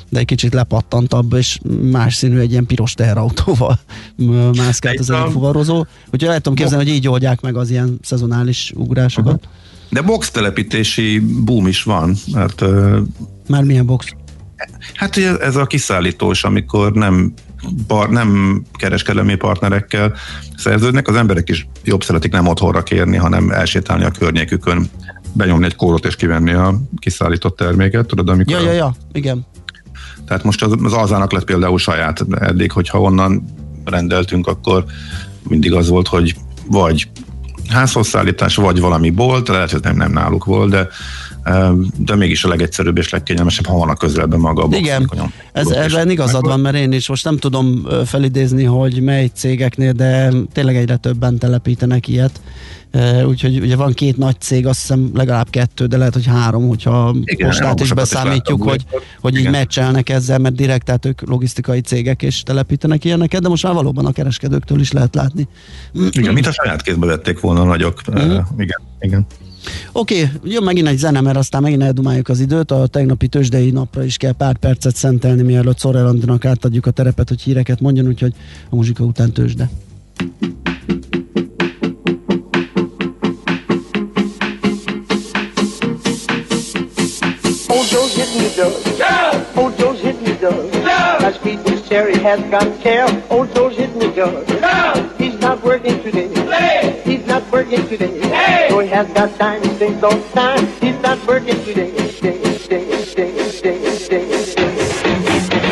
de 0.08 0.18
egy 0.18 0.24
kicsit 0.24 0.54
lepattantabb, 0.54 1.32
és 1.32 1.58
más 1.82 2.14
színű 2.14 2.38
egy 2.38 2.50
ilyen 2.50 2.66
piros 2.66 2.94
teherautóval 2.94 3.78
mászkált 4.56 4.98
az 4.98 5.10
egyik 5.10 5.30
fuvarozó. 5.30 5.86
Úgyhogy 6.12 6.28
el 6.28 6.36
tudom 6.36 6.54
képzelni, 6.54 6.84
hogy 6.84 6.94
így 6.94 7.08
oldják 7.08 7.40
meg 7.40 7.56
az 7.56 7.67
ilyen 7.70 7.98
szezonális 8.02 8.72
ugrásokat. 8.76 9.34
Uh-huh. 9.34 9.50
De 9.90 10.02
box 10.02 10.30
telepítési 10.30 11.18
boom 11.44 11.66
is 11.66 11.82
van, 11.82 12.14
mert... 12.32 12.64
Már 13.48 13.62
milyen 13.62 13.86
box? 13.86 14.14
Hát 14.94 15.16
ez 15.16 15.56
a 15.56 15.66
kiszállítós, 15.66 16.44
amikor 16.44 16.92
nem 16.92 17.32
bar, 17.86 18.10
nem 18.10 18.62
kereskedelmi 18.72 19.34
partnerekkel 19.34 20.14
szerződnek, 20.56 21.08
az 21.08 21.16
emberek 21.16 21.48
is 21.48 21.68
jobb 21.84 22.04
szeretik 22.04 22.32
nem 22.32 22.46
otthonra 22.46 22.82
kérni, 22.82 23.16
hanem 23.16 23.50
elsétálni 23.50 24.04
a 24.04 24.10
környékükön, 24.10 24.90
benyomni 25.32 25.64
egy 25.64 25.76
kórot 25.76 26.04
és 26.04 26.16
kivenni 26.16 26.52
a 26.52 26.80
kiszállított 26.96 27.56
terméket, 27.56 28.06
tudod, 28.06 28.28
amikor... 28.28 28.60
Ja, 28.60 28.66
ja, 28.66 28.72
ja, 28.72 28.94
igen. 29.12 29.46
Tehát 30.26 30.44
most 30.44 30.62
az, 30.62 30.74
az 30.82 30.92
alzának 30.92 31.32
lett 31.32 31.44
például 31.44 31.78
saját 31.78 32.24
eddig, 32.40 32.72
hogyha 32.72 33.00
onnan 33.00 33.44
rendeltünk, 33.84 34.46
akkor 34.46 34.84
mindig 35.48 35.72
az 35.72 35.88
volt, 35.88 36.08
hogy 36.08 36.34
vagy 36.66 37.08
házhozszállítás, 37.68 38.56
vagy 38.56 38.80
valami 38.80 39.10
bolt, 39.10 39.48
lehet, 39.48 39.70
hogy 39.70 39.82
nem, 39.82 39.96
nem 39.96 40.12
náluk 40.12 40.44
volt, 40.44 40.70
de 40.70 40.88
de 41.96 42.14
mégis 42.14 42.44
a 42.44 42.48
legegyszerűbb 42.48 42.98
és 42.98 43.10
legkényelmesebb, 43.10 43.66
ha 43.66 43.76
van 43.76 43.88
a 43.88 43.94
közelben 43.94 44.40
maga 44.40 44.62
a 44.62 44.66
box. 44.66 44.78
Igen, 44.78 45.10
ez, 45.52 45.66
ebben 45.68 46.10
igazad 46.10 46.46
van, 46.46 46.60
mert 46.60 46.76
én 46.76 46.92
is 46.92 47.08
most 47.08 47.24
nem 47.24 47.36
tudom 47.36 47.86
felidézni, 48.04 48.64
hogy 48.64 49.00
mely 49.00 49.30
cégeknél, 49.34 49.92
de 49.92 50.32
tényleg 50.52 50.76
egyre 50.76 50.96
többen 50.96 51.38
telepítenek 51.38 52.08
ilyet. 52.08 52.40
Úgyhogy 53.26 53.60
ugye 53.60 53.76
van 53.76 53.92
két 53.92 54.16
nagy 54.16 54.40
cég, 54.40 54.66
azt 54.66 54.80
hiszem 54.80 55.10
legalább 55.14 55.50
kettő, 55.50 55.86
de 55.86 55.96
lehet, 55.96 56.14
hogy 56.14 56.26
három, 56.26 56.68
hogyha 56.68 57.14
Igen, 57.24 57.48
postát 57.48 57.80
is 57.80 57.92
beszámítjuk, 57.92 58.64
is 58.64 58.70
hogy, 58.70 58.84
hogy 59.20 59.36
így 59.36 59.50
meccselnek 59.50 60.08
ezzel, 60.08 60.38
mert 60.38 60.54
direkt, 60.54 60.84
tehát 60.84 61.06
ők 61.06 61.28
logisztikai 61.28 61.80
cégek 61.80 62.22
és 62.22 62.42
telepítenek 62.42 63.04
ilyeneket, 63.04 63.42
de 63.42 63.48
most 63.48 63.62
már 63.62 63.74
valóban 63.74 64.06
a 64.06 64.12
kereskedőktől 64.12 64.80
is 64.80 64.92
lehet 64.92 65.14
látni. 65.14 65.48
Igen, 66.10 66.32
mint 66.32 66.46
a 66.46 66.52
saját 66.52 66.82
kézbe 66.82 67.06
vették 67.06 67.40
volna 67.40 67.60
a 67.60 67.64
nagyok. 67.64 68.02
Mm. 68.10 68.14
Uh, 68.14 68.44
igen, 68.58 68.80
igen. 69.00 69.26
Oké, 69.92 70.22
okay, 70.22 70.52
jön 70.52 70.62
megint 70.62 70.88
egy 70.88 70.98
zene, 70.98 71.20
mert 71.20 71.36
aztán 71.36 71.62
megint 71.62 71.82
eldumáljuk 71.82 72.28
az 72.28 72.40
időt. 72.40 72.70
A 72.70 72.86
tegnapi 72.86 73.28
tőzsdei 73.28 73.70
napra 73.70 74.04
is 74.04 74.16
kell 74.16 74.32
pár 74.32 74.56
percet 74.56 74.96
szentelni, 74.96 75.42
mielőtt 75.42 75.78
Szorelandinak 75.78 76.44
átadjuk 76.44 76.86
a 76.86 76.90
terepet, 76.90 77.28
hogy 77.28 77.40
híreket 77.40 77.80
mondjon, 77.80 78.06
úgyhogy 78.06 78.34
a 78.70 78.74
muzsika 78.74 79.04
után 79.04 79.32
tőzsde. 79.32 79.70
Ojo's 87.78 88.16
hitting 88.16 88.42
the 88.42 88.50
dug. 88.56 88.98
Yeah! 88.98 89.44
Ojo's 89.54 90.00
hitting 90.00 90.24
the 90.24 90.34
dug. 90.34 90.74
Yeah! 90.74 91.18
That 91.20 91.34
speedless 91.36 91.88
cherry 91.88 92.18
has 92.18 92.40
got 92.50 92.66
care. 92.80 93.06
Ojo's 93.30 93.76
hitting 93.76 94.00
the 94.00 94.10
dug. 94.10 94.48
Yeah! 94.48 95.16
He's 95.16 95.38
not 95.38 95.62
working 95.62 96.02
today. 96.02 96.28
Play! 96.34 97.00
He's 97.04 97.24
not 97.24 97.48
working 97.52 97.86
today. 97.86 98.18
Hey! 98.30 98.66
So 98.68 98.80
he 98.80 98.88
has 98.88 99.06
got 99.12 99.32
time 99.38 99.62
to 99.62 99.68
sing 99.76 100.02
all 100.02 100.10
the 100.10 100.28
time. 100.34 100.66
He's 100.80 101.00
not 101.02 101.24
working 101.24 101.54
today. 101.64 101.92
Day, 102.20 102.42
day, 102.66 103.14
day, 103.14 103.60
day, 103.62 104.08
day, 104.08 104.08
day. 104.08 104.48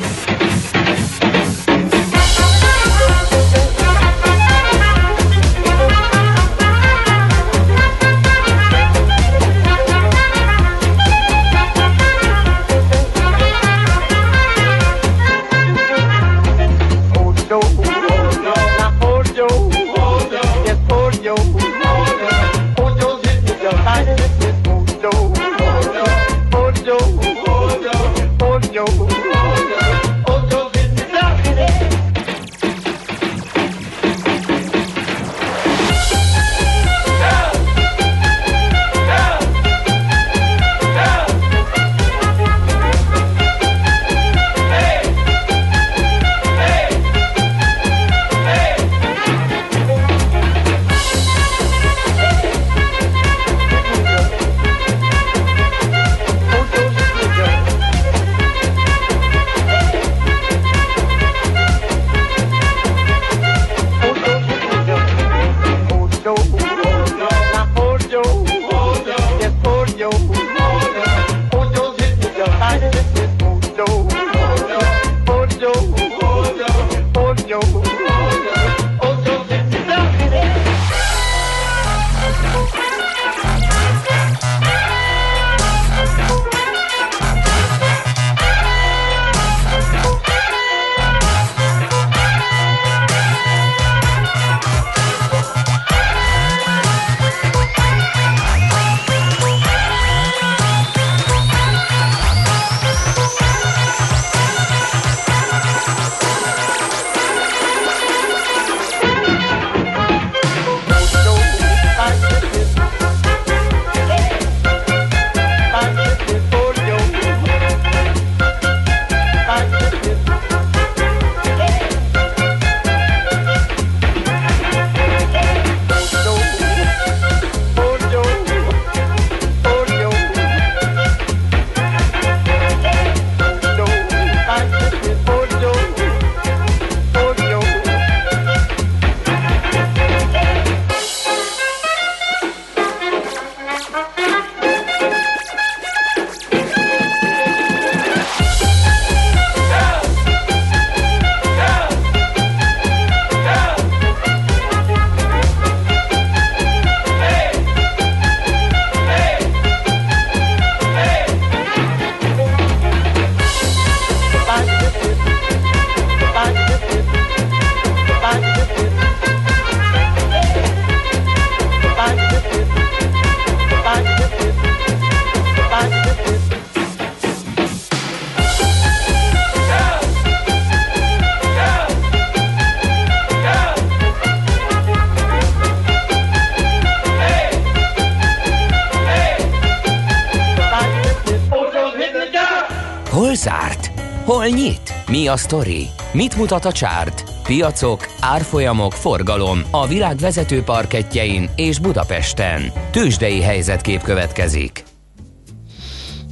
a 195.32 195.38
sztori? 195.38 195.88
Mit 196.14 196.38
mutat 196.38 196.66
a 196.66 196.72
csárt? 196.72 197.24
Piacok, 197.44 198.08
árfolyamok, 198.20 198.94
forgalom 198.94 199.64
a 199.72 199.88
világ 199.88 200.18
vezető 200.18 200.64
parketjein 200.64 201.50
és 201.56 201.80
Budapesten. 201.80 202.72
Tősdei 202.92 203.42
helyzetkép 203.42 204.02
következik. 204.02 204.84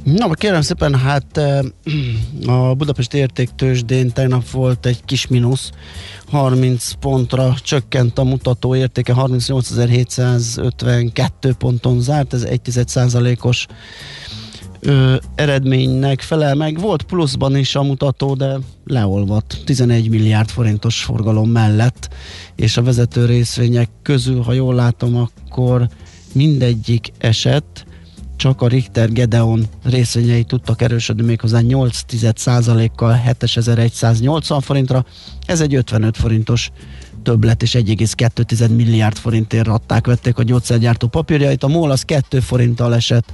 Na, 0.04 0.30
kérem 0.30 0.60
szépen, 0.60 0.94
hát 0.94 1.36
a 2.46 2.74
Budapesti 2.74 3.18
értéktősdén 3.18 4.12
tegnap 4.12 4.50
volt 4.50 4.86
egy 4.86 5.04
kis 5.04 5.26
mínusz, 5.26 5.70
30 6.30 6.92
pontra 6.92 7.54
csökkent 7.62 8.18
a 8.18 8.24
mutató 8.24 8.74
értéke, 8.74 9.14
38.752 9.16 11.52
ponton 11.58 12.00
zárt, 12.00 12.32
ez 12.32 12.46
1% 12.46 13.42
os 13.42 13.66
ö, 14.80 15.16
eredménynek 15.34 16.20
felel 16.20 16.54
meg. 16.54 16.80
Volt 16.80 17.02
pluszban 17.02 17.56
is 17.56 17.74
a 17.74 17.82
mutató, 17.82 18.34
de 18.34 18.58
leolvadt 18.84 19.62
11 19.64 20.08
milliárd 20.08 20.48
forintos 20.48 21.02
forgalom 21.02 21.50
mellett, 21.50 22.08
és 22.56 22.76
a 22.76 22.82
vezető 22.82 23.24
részvények 23.24 23.88
közül, 24.02 24.42
ha 24.42 24.52
jól 24.52 24.74
látom, 24.74 25.16
akkor 25.16 25.88
mindegyik 26.32 27.12
eset 27.18 27.84
csak 28.40 28.62
a 28.62 28.68
Richter 28.68 29.12
Gedeon 29.12 29.66
részvényei 29.84 30.44
tudtak 30.44 30.82
erősödni 30.82 31.22
méghozzá 31.22 31.60
8% 31.62 32.90
kal 32.96 33.12
7180 33.12 34.60
forintra. 34.60 35.04
Ez 35.46 35.60
egy 35.60 35.74
55 35.74 36.16
forintos 36.16 36.70
többlet 37.22 37.62
és 37.62 37.72
1,2 37.72 38.76
milliárd 38.76 39.16
forintért 39.16 39.68
adták, 39.68 40.06
vették 40.06 40.38
a 40.38 40.42
gyógyszergyártó 40.42 41.08
papírjait. 41.08 41.62
A 41.62 41.68
MOL 41.68 41.90
az 41.90 42.02
2 42.02 42.40
forinttal 42.40 42.94
esett 42.94 43.32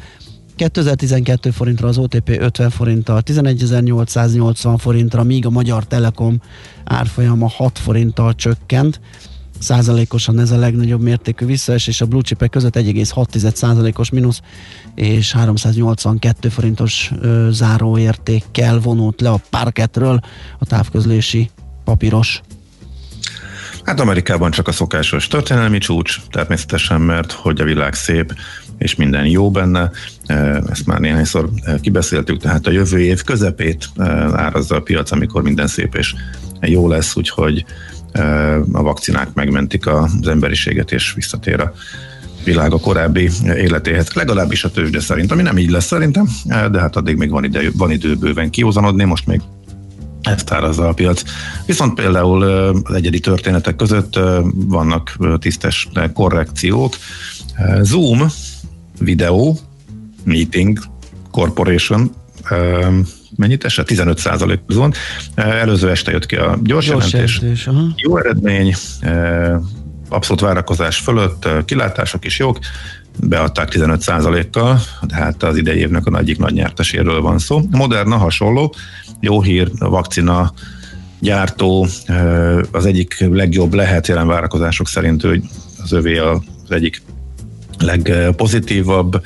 2012 0.56 1.50
forintra 1.50 1.88
az 1.88 1.98
OTP 1.98 2.28
50 2.28 2.70
forinttal, 2.70 3.22
11.880 3.24 4.76
forintra, 4.78 5.22
míg 5.22 5.46
a 5.46 5.50
Magyar 5.50 5.86
Telekom 5.86 6.40
árfolyama 6.84 7.48
6 7.48 7.78
forinttal 7.78 8.34
csökkent. 8.34 9.00
Százalékosan 9.58 10.38
ez 10.38 10.50
a 10.50 10.58
legnagyobb 10.58 11.02
mértékű 11.02 11.46
visszaesés, 11.46 12.00
a 12.00 12.06
blue 12.06 12.22
chipek 12.22 12.50
között 12.50 12.76
1,6 12.76 13.54
százalékos 13.54 14.10
mínusz 14.10 14.40
és 14.94 15.32
382 15.32 16.48
forintos 16.48 17.10
ö, 17.20 17.48
záróértékkel 17.50 18.78
vonult 18.78 19.20
le 19.20 19.30
a 19.30 19.40
parketről 19.50 20.20
a 20.58 20.66
távközlési 20.66 21.50
papíros 21.84 22.42
Hát 23.86 24.00
Amerikában 24.00 24.50
csak 24.50 24.68
a 24.68 24.72
szokásos 24.72 25.26
történelmi 25.26 25.78
csúcs, 25.78 26.20
természetesen, 26.30 27.00
mert 27.00 27.32
hogy 27.32 27.60
a 27.60 27.64
világ 27.64 27.94
szép, 27.94 28.34
és 28.78 28.94
minden 28.94 29.26
jó 29.26 29.50
benne. 29.50 29.90
Ezt 30.70 30.86
már 30.86 31.00
néhányszor 31.00 31.50
kibeszéltük, 31.80 32.40
tehát 32.40 32.66
a 32.66 32.70
jövő 32.70 33.00
év 33.00 33.22
közepét 33.22 33.88
árazza 34.32 34.76
a 34.76 34.80
piac, 34.80 35.10
amikor 35.10 35.42
minden 35.42 35.66
szép 35.66 35.94
és 35.94 36.14
jó 36.60 36.88
lesz, 36.88 37.16
úgyhogy 37.16 37.64
a 38.72 38.82
vakcinák 38.82 39.34
megmentik 39.34 39.86
az 39.86 40.28
emberiséget, 40.28 40.92
és 40.92 41.12
visszatér 41.14 41.60
a 41.60 41.72
világ 42.44 42.72
a 42.72 42.78
korábbi 42.78 43.30
életéhez, 43.44 44.12
legalábbis 44.12 44.64
a 44.64 44.70
tőzsde 44.70 45.00
szerint, 45.00 45.32
ami 45.32 45.42
nem 45.42 45.58
így 45.58 45.70
lesz 45.70 45.86
szerintem, 45.86 46.28
de 46.44 46.80
hát 46.80 46.96
addig 46.96 47.16
még 47.16 47.30
van 47.30 47.44
idő, 47.44 47.72
van 47.76 47.90
idő 47.90 48.14
bőven 48.14 48.50
kiózanodni, 48.50 49.04
most 49.04 49.26
még 49.26 49.40
ezt 50.22 50.52
árazza 50.52 50.88
a 50.88 50.92
piac. 50.92 51.22
Viszont 51.66 51.94
például 51.94 52.42
az 52.84 52.94
egyedi 52.94 53.20
történetek 53.20 53.76
között 53.76 54.18
vannak 54.52 55.16
tisztes 55.38 55.88
korrekciók. 56.14 56.94
Zoom 57.80 58.26
videó, 58.98 59.58
meeting, 60.24 60.78
corporation, 61.30 62.10
mennyit 63.36 63.64
esett? 63.64 63.86
15 63.86 64.18
százalék 64.18 64.60
van. 64.66 64.92
Előző 65.34 65.90
este 65.90 66.10
jött 66.10 66.26
ki 66.26 66.36
a 66.36 66.58
gyors, 66.62 66.86
gyors 66.86 67.12
jelentés. 67.12 67.40
jelentés 67.40 67.68
Jó 67.96 68.18
eredmény, 68.18 68.74
abszolút 70.08 70.40
várakozás 70.40 70.98
fölött, 70.98 71.48
kilátások 71.64 72.24
is 72.24 72.38
jók, 72.38 72.58
beadták 73.20 73.68
15 73.68 74.02
kal 74.50 74.80
de 75.02 75.14
hát 75.14 75.42
az 75.42 75.56
idei 75.56 75.78
évnek 75.78 76.06
a 76.06 76.18
egyik 76.18 76.38
nagy 76.38 76.52
nyerteséről 76.52 77.20
van 77.20 77.38
szó. 77.38 77.60
Moderna 77.70 78.16
hasonló, 78.16 78.74
jó 79.20 79.42
hír, 79.42 79.70
a 79.78 79.88
vakcina 79.88 80.52
gyártó 81.20 81.86
az 82.70 82.86
egyik 82.86 83.26
legjobb 83.30 83.74
lehet 83.74 84.06
jelen 84.06 84.26
várakozások 84.26 84.88
szerint, 84.88 85.22
hogy 85.22 85.42
az 85.82 85.92
övé 85.92 86.18
az 86.18 86.40
egyik 86.68 87.02
legpozitívabb 87.78 89.22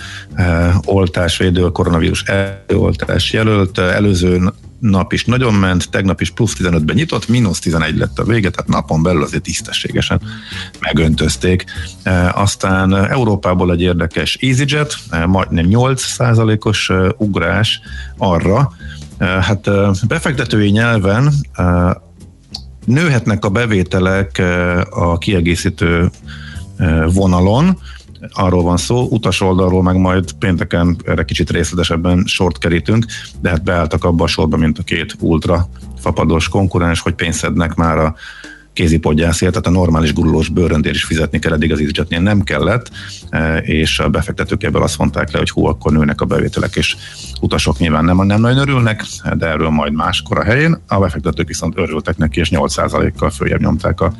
oltás, 0.85 1.37
védő 1.37 1.65
a 1.65 1.73
koronavírus 1.73 2.25
oltás 2.69 3.33
jelölt. 3.33 3.79
Előző 3.79 4.53
nap 4.79 5.13
is 5.13 5.25
nagyon 5.25 5.55
ment, 5.55 5.91
tegnap 5.91 6.21
is 6.21 6.31
plusz 6.31 6.57
15-ben 6.59 6.97
nyitott, 6.97 7.29
mínusz 7.29 7.59
11 7.59 7.97
lett 7.97 8.19
a 8.19 8.25
vége, 8.25 8.51
tehát 8.51 8.71
napon 8.71 9.03
belül 9.03 9.23
azért 9.23 9.43
tisztességesen 9.43 10.21
megöntözték. 10.81 11.65
Aztán 12.33 12.95
Európából 12.95 13.73
egy 13.73 13.81
érdekes 13.81 14.39
EasyJet, 14.41 14.97
majdnem 15.27 15.67
8%-os 15.69 16.91
ugrás 17.17 17.81
arra, 18.17 18.73
hát 19.19 19.71
befektetői 20.07 20.71
nyelven 20.71 21.33
nőhetnek 22.87 23.45
a 23.45 23.49
bevételek 23.49 24.43
a 24.91 25.19
kiegészítő 25.19 26.11
vonalon, 27.13 27.79
arról 28.29 28.63
van 28.63 28.77
szó, 28.77 29.09
utas 29.11 29.41
oldalról 29.41 29.83
meg 29.83 29.97
majd 29.97 30.33
pénteken 30.33 30.97
erre 31.05 31.25
kicsit 31.25 31.51
részletesebben 31.51 32.25
sort 32.27 32.59
kerítünk, 32.59 33.05
de 33.41 33.49
hát 33.49 33.63
beálltak 33.63 34.05
abba 34.05 34.25
a 34.25 34.27
sorba, 34.27 34.57
mint 34.57 34.79
a 34.79 34.83
két 34.83 35.17
ultra 35.21 35.69
fapados 35.99 36.49
konkurens, 36.49 37.01
hogy 37.01 37.15
pénzednek 37.15 37.75
már 37.75 37.99
a 37.99 38.15
kézipodgyászért, 38.73 39.53
tehát 39.53 39.67
a 39.67 39.71
normális 39.71 40.13
gurulós 40.13 40.49
bőröndér 40.49 40.95
is 40.95 41.05
fizetni 41.05 41.39
kell, 41.39 41.53
eddig 41.53 41.73
az 41.73 41.81
EasyJetnél 41.81 42.21
nem 42.21 42.43
kellett, 42.43 42.91
e, 43.29 43.59
és 43.59 43.99
a 43.99 44.09
befektetők 44.09 44.63
ebből 44.63 44.83
azt 44.83 44.99
mondták 44.99 45.33
le, 45.33 45.39
hogy 45.39 45.51
hú, 45.51 45.67
akkor 45.67 45.93
nőnek 45.93 46.21
a 46.21 46.25
bevételek, 46.25 46.77
és 46.77 46.97
utasok 47.41 47.79
nyilván 47.79 48.05
nem, 48.05 48.27
nem 48.27 48.41
nagyon 48.41 48.59
örülnek, 48.59 49.05
de 49.37 49.47
erről 49.47 49.69
majd 49.69 49.93
máskor 49.93 50.39
a 50.39 50.45
helyén. 50.45 50.79
A 50.89 50.99
befektetők 50.99 51.47
viszont 51.47 51.79
örültek 51.79 52.17
neki, 52.17 52.41
és 52.41 52.51
8%-kal 52.53 53.31
följebb 53.31 53.61
nyomták 53.61 54.01
a 54.01 54.13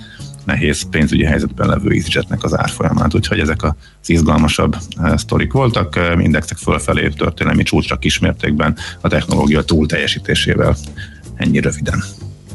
nehéz 0.51 0.89
pénzügyi 0.91 1.25
helyzetben 1.25 1.69
levő 1.69 1.91
EasyJetnek 1.91 2.45
az 2.45 2.59
árfolyamát, 2.59 3.15
úgyhogy 3.15 3.39
ezek 3.39 3.63
az 3.63 3.73
izgalmasabb 4.07 4.77
eh, 4.97 5.17
sztorik 5.17 5.53
voltak, 5.53 5.97
eh, 5.97 6.23
indexek 6.23 6.59
fölfelé 6.59 7.09
történelmi 7.09 7.63
csúcsra 7.63 7.97
kismértékben 7.97 8.77
a 9.01 9.09
technológia 9.09 9.63
túl 9.63 9.87
teljesítésével. 9.87 10.77
Ennyi 11.37 11.61
röviden. 11.61 12.03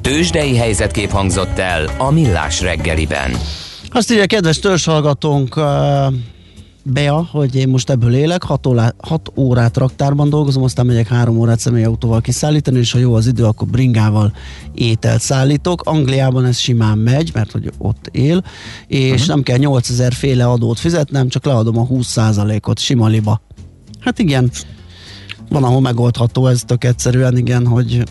Tőzsdei 0.02 0.56
helyzetkép 0.56 1.10
hangzott 1.10 1.58
el 1.58 1.90
a 1.98 2.12
Millás 2.12 2.62
reggeliben. 2.62 3.32
Azt 3.90 4.12
írja, 4.12 4.26
kedves 4.26 4.60
törzshallgatónk, 4.60 5.56
eh, 5.58 6.08
Bea, 6.88 7.28
hogy 7.32 7.56
én 7.56 7.68
most 7.68 7.90
ebből 7.90 8.16
élek, 8.16 8.44
6 8.44 8.68
órát, 8.68 8.96
6 8.98 9.32
órát 9.36 9.78
raktárban 9.78 10.30
dolgozom, 10.30 10.64
aztán 10.64 10.86
megyek 10.86 11.08
3 11.08 11.38
órát 11.38 11.60
személyautóval 11.60 12.22
kiszállítani, 12.22 12.78
és 12.78 12.92
ha 12.92 12.98
jó 12.98 13.14
az 13.14 13.28
idő, 13.28 13.44
akkor 13.44 13.68
bringával 13.68 14.34
ételt 14.74 15.22
szállítok. 15.22 15.82
Angliában 15.84 16.46
ez 16.46 16.58
simán 16.58 16.98
megy, 16.98 17.32
mert 17.34 17.52
hogy 17.52 17.72
ott 17.78 18.10
él, 18.12 18.44
és 18.88 19.12
uh-huh. 19.12 19.28
nem 19.28 19.42
kell 19.42 19.58
8000 19.58 20.14
féle 20.14 20.46
adót 20.46 20.80
fizetnem, 20.80 21.28
csak 21.28 21.46
leadom 21.46 21.78
a 21.78 21.88
20%-ot 21.88 22.80
sima 22.80 23.08
liba. 23.08 23.42
Hát 24.00 24.20
igen, 24.20 24.52
van, 25.50 25.64
ahol 25.64 25.82
megoldható 25.82 26.48
ez 26.48 26.62
tök 26.66 26.84
egyszerűen, 26.84 27.38
igen, 27.38 27.68
hogy, 27.68 28.04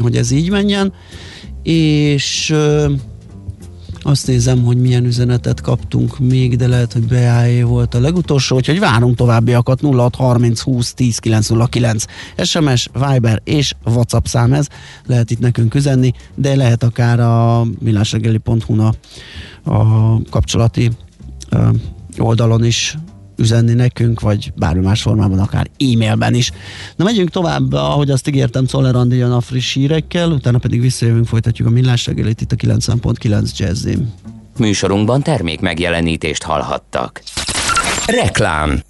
hogy 0.00 0.16
ez 0.16 0.30
így 0.30 0.50
menjen, 0.50 0.92
és 1.62 2.54
azt 4.06 4.26
nézem, 4.26 4.64
hogy 4.64 4.76
milyen 4.76 5.04
üzenetet 5.04 5.60
kaptunk 5.60 6.18
még, 6.18 6.56
de 6.56 6.66
lehet, 6.66 6.92
hogy 6.92 7.06
beállé 7.06 7.62
volt 7.62 7.94
a 7.94 8.00
legutolsó, 8.00 8.56
úgyhogy 8.56 8.78
várunk 8.78 9.16
továbbiakat 9.16 9.80
0630 9.80 10.60
20 10.60 10.94
10 10.94 11.18
909 11.18 12.04
SMS, 12.42 12.88
Viber 12.92 13.40
és 13.44 13.74
WhatsApp 13.84 14.24
szám 14.24 14.52
ez. 14.52 14.66
Lehet 15.06 15.30
itt 15.30 15.38
nekünk 15.38 15.74
üzenni, 15.74 16.12
de 16.34 16.56
lehet 16.56 16.82
akár 16.82 17.20
a 17.20 17.66
millásregeli.hu 17.78 18.80
a, 18.80 18.94
a 19.70 20.20
kapcsolati 20.30 20.90
oldalon 22.18 22.64
is 22.64 22.96
üzenni 23.36 23.72
nekünk, 23.72 24.20
vagy 24.20 24.52
bármi 24.56 24.80
más 24.80 25.02
formában, 25.02 25.38
akár 25.38 25.66
e-mailben 25.78 26.34
is. 26.34 26.52
Na 26.96 27.04
megyünk 27.04 27.30
tovább, 27.30 27.72
ahogy 27.72 28.10
azt 28.10 28.28
ígértem, 28.28 28.66
Szoller 28.66 28.94
Andi 28.94 29.16
jön 29.16 29.32
a 29.32 29.40
friss 29.40 29.74
hírekkel, 29.74 30.30
utána 30.30 30.58
pedig 30.58 30.80
visszajövünk, 30.80 31.26
folytatjuk 31.26 31.68
a 31.68 31.70
millás 31.70 32.06
reggelit 32.06 32.40
itt 32.40 32.52
a 32.52 32.56
90.9 32.56 33.56
Jazzim. 33.56 34.12
Műsorunkban 34.58 35.22
termék 35.22 35.60
megjelenítést 35.60 36.42
hallhattak. 36.42 37.22
Reklám 38.06 38.80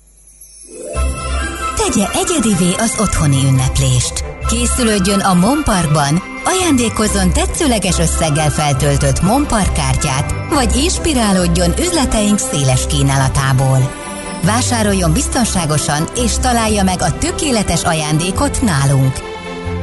Tegye 1.77 2.07
egyedivé 2.13 2.73
az 2.79 2.97
otthoni 3.01 3.37
ünneplést. 3.45 4.25
Készülődjön 4.47 5.21
a 5.21 5.35
Monparkban, 5.35 6.23
ajándékozzon 6.45 7.33
tetszőleges 7.33 7.99
összeggel 7.99 8.51
feltöltött 8.51 9.23
Monpark 9.23 9.73
kártyát, 9.73 10.35
vagy 10.49 10.77
inspirálódjon 10.77 11.73
üzleteink 11.79 12.39
széles 12.39 12.87
kínálatából. 12.87 14.06
Vásároljon 14.47 15.13
biztonságosan 15.13 16.09
és 16.17 16.39
találja 16.39 16.83
meg 16.83 17.03
a 17.03 17.19
tökéletes 17.19 17.85
ajándékot 17.85 18.63
nálunk. 18.63 19.13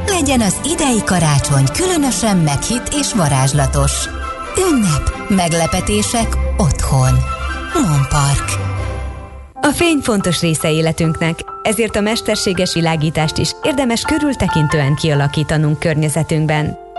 legyen 0.06 0.40
az 0.40 0.60
idei 0.72 1.02
karácsony 1.04 1.64
különösen 1.72 2.36
meghitt 2.36 2.88
és 3.00 3.12
varázslatos. 3.12 4.08
Ünnep, 4.70 5.28
meglepetések 5.28 6.36
otthon. 6.56 7.18
Monpark. 7.72 8.44
A 9.60 9.68
fény 9.68 9.98
fontos 10.02 10.40
része 10.40 10.70
életünknek, 10.70 11.38
ezért 11.62 11.96
a 11.96 12.00
mesterséges 12.00 12.74
világítást 12.74 13.38
is 13.38 13.50
érdemes 13.62 14.02
körültekintően 14.02 14.94
kialakítanunk 14.94 15.78
környezetünkben. 15.78 16.83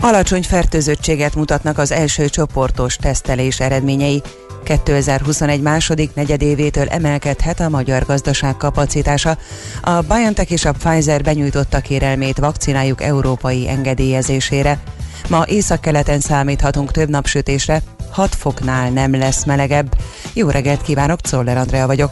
Alacsony 0.00 0.42
fertőzöttséget 0.42 1.34
mutatnak 1.34 1.78
az 1.78 1.92
első 1.92 2.28
csoportos 2.28 2.96
tesztelés 2.96 3.60
eredményei. 3.60 4.22
2021 4.64 5.60
második 5.60 6.14
negyedévétől 6.14 6.88
emelkedhet 6.88 7.60
a 7.60 7.68
magyar 7.68 8.04
gazdaság 8.04 8.56
kapacitása. 8.56 9.38
A 9.82 10.00
BioNTech 10.00 10.52
és 10.52 10.64
a 10.64 10.72
Pfizer 10.72 11.22
benyújtotta 11.22 11.80
kérelmét 11.80 12.38
vakcinájuk 12.38 13.02
európai 13.02 13.68
engedélyezésére. 13.68 14.78
Ma 15.28 15.44
északkeleten 15.46 16.20
számíthatunk 16.20 16.90
több 16.90 17.08
napsütésre, 17.08 17.82
6 18.10 18.34
foknál 18.34 18.90
nem 18.90 19.18
lesz 19.18 19.44
melegebb. 19.44 19.96
Jó 20.32 20.48
reggelt 20.48 20.82
kívánok, 20.82 21.20
Czoller 21.20 21.56
Andrea 21.56 21.86
vagyok. 21.86 22.10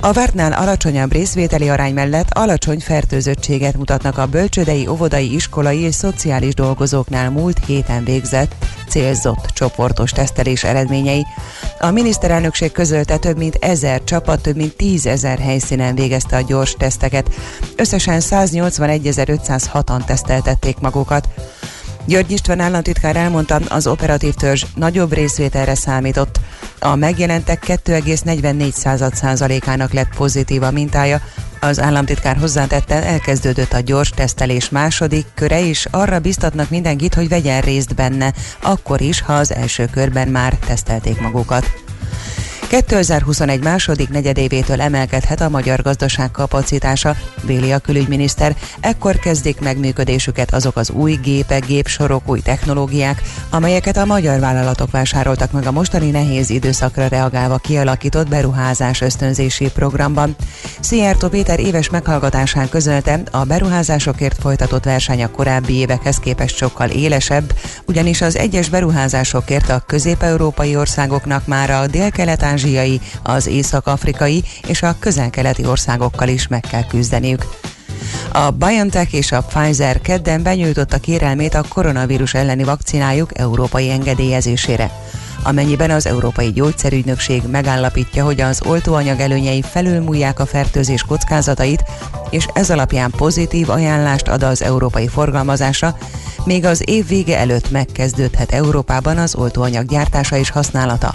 A 0.00 0.12
vártnál 0.12 0.52
alacsonyabb 0.52 1.12
részvételi 1.12 1.68
arány 1.68 1.94
mellett 1.94 2.30
alacsony 2.30 2.80
fertőzöttséget 2.80 3.76
mutatnak 3.76 4.18
a 4.18 4.26
bölcsödei, 4.26 4.86
óvodai, 4.86 5.34
iskolai 5.34 5.78
és 5.78 5.94
szociális 5.94 6.54
dolgozóknál 6.54 7.30
múlt 7.30 7.64
héten 7.66 8.04
végzett 8.04 8.54
célzott 8.88 9.46
csoportos 9.54 10.10
tesztelés 10.10 10.64
eredményei. 10.64 11.26
A 11.78 11.90
miniszterelnökség 11.90 12.72
közölte 12.72 13.16
több 13.16 13.36
mint 13.36 13.54
ezer 13.54 14.04
csapat, 14.04 14.42
több 14.42 14.56
mint 14.56 14.76
tízezer 14.76 15.38
helyszínen 15.38 15.94
végezte 15.94 16.36
a 16.36 16.40
gyors 16.40 16.74
teszteket. 16.78 17.30
Összesen 17.76 18.20
181.506-an 18.20 20.04
teszteltették 20.04 20.78
magukat. 20.78 21.28
György 22.06 22.30
István 22.30 22.60
államtitkár 22.60 23.16
elmondta, 23.16 23.60
az 23.68 23.86
operatív 23.86 24.34
törzs 24.34 24.64
nagyobb 24.74 25.12
részvételre 25.12 25.74
számított. 25.74 26.40
A 26.78 26.94
megjelentek 26.94 27.64
2,44 27.66 29.12
százalékának 29.12 29.92
lett 29.92 30.14
pozitív 30.16 30.62
a 30.62 30.70
mintája. 30.70 31.20
Az 31.60 31.80
államtitkár 31.80 32.36
hozzátette, 32.36 33.04
elkezdődött 33.04 33.72
a 33.72 33.80
gyors 33.80 34.10
tesztelés 34.10 34.68
második 34.68 35.26
köre, 35.34 35.66
és 35.66 35.86
arra 35.90 36.18
biztatnak 36.18 36.70
mindenkit, 36.70 37.14
hogy 37.14 37.28
vegyen 37.28 37.60
részt 37.60 37.94
benne, 37.94 38.32
akkor 38.62 39.00
is, 39.00 39.20
ha 39.20 39.32
az 39.32 39.54
első 39.54 39.86
körben 39.92 40.28
már 40.28 40.58
tesztelték 40.66 41.20
magukat. 41.20 41.85
2021 42.68 43.62
második 43.62 44.08
negyedévétől 44.08 44.80
emelkedhet 44.80 45.40
a 45.40 45.48
magyar 45.48 45.82
gazdaság 45.82 46.30
kapacitása, 46.30 47.16
véli 47.42 47.72
a 47.72 47.78
külügyminiszter. 47.78 48.56
Ekkor 48.80 49.18
kezdik 49.18 49.60
meg 49.60 49.78
működésüket 49.78 50.54
azok 50.54 50.76
az 50.76 50.90
új 50.90 51.18
gépek, 51.22 51.66
gépsorok, 51.66 52.28
új 52.28 52.40
technológiák, 52.40 53.22
amelyeket 53.50 53.96
a 53.96 54.04
magyar 54.04 54.40
vállalatok 54.40 54.90
vásároltak 54.90 55.52
meg 55.52 55.66
a 55.66 55.72
mostani 55.72 56.10
nehéz 56.10 56.50
időszakra 56.50 57.06
reagálva 57.06 57.56
kialakított 57.56 58.28
beruházás 58.28 59.00
ösztönzési 59.00 59.70
programban. 59.70 60.36
Szijjártó 60.80 61.28
Péter 61.28 61.60
éves 61.60 61.90
meghallgatásán 61.90 62.68
közölte, 62.68 63.20
a 63.30 63.44
beruházásokért 63.44 64.40
folytatott 64.40 64.84
verseny 64.84 65.22
a 65.22 65.30
korábbi 65.30 65.74
évekhez 65.74 66.16
képest 66.16 66.56
sokkal 66.56 66.88
élesebb, 66.88 67.52
ugyanis 67.86 68.20
az 68.20 68.36
egyes 68.36 68.68
beruházásokért 68.68 69.70
a 69.70 69.82
közép-európai 69.86 70.76
országoknak 70.76 71.46
már 71.46 71.70
a 71.70 71.86
dél-kelet 71.86 72.42
ázsiai, 72.56 73.00
az 73.22 73.46
észak-afrikai 73.46 74.44
és 74.66 74.82
a 74.82 74.96
közel-keleti 74.98 75.66
országokkal 75.66 76.28
is 76.28 76.48
meg 76.48 76.60
kell 76.60 76.86
küzdeniük. 76.86 77.44
A 78.32 78.50
BioNTech 78.50 79.14
és 79.14 79.32
a 79.32 79.42
Pfizer 79.42 80.00
kedden 80.00 80.42
benyújtotta 80.42 80.98
kérelmét 80.98 81.54
a 81.54 81.64
koronavírus 81.68 82.34
elleni 82.34 82.64
vakcinájuk 82.64 83.38
európai 83.38 83.90
engedélyezésére. 83.90 84.90
Amennyiben 85.42 85.90
az 85.90 86.06
Európai 86.06 86.52
Gyógyszerügynökség 86.52 87.42
megállapítja, 87.50 88.24
hogy 88.24 88.40
az 88.40 88.60
oltóanyag 88.64 89.20
előnyei 89.20 89.62
felülmúlják 89.62 90.40
a 90.40 90.46
fertőzés 90.46 91.02
kockázatait, 91.02 91.84
és 92.30 92.46
ez 92.54 92.70
alapján 92.70 93.10
pozitív 93.10 93.70
ajánlást 93.70 94.28
ad 94.28 94.42
az 94.42 94.62
európai 94.62 95.08
forgalmazásra, 95.08 95.96
még 96.44 96.64
az 96.64 96.82
év 96.88 97.08
vége 97.08 97.38
előtt 97.38 97.70
megkezdődhet 97.70 98.52
Európában 98.52 99.18
az 99.18 99.34
oltóanyag 99.34 99.86
gyártása 99.86 100.36
és 100.36 100.50
használata. 100.50 101.14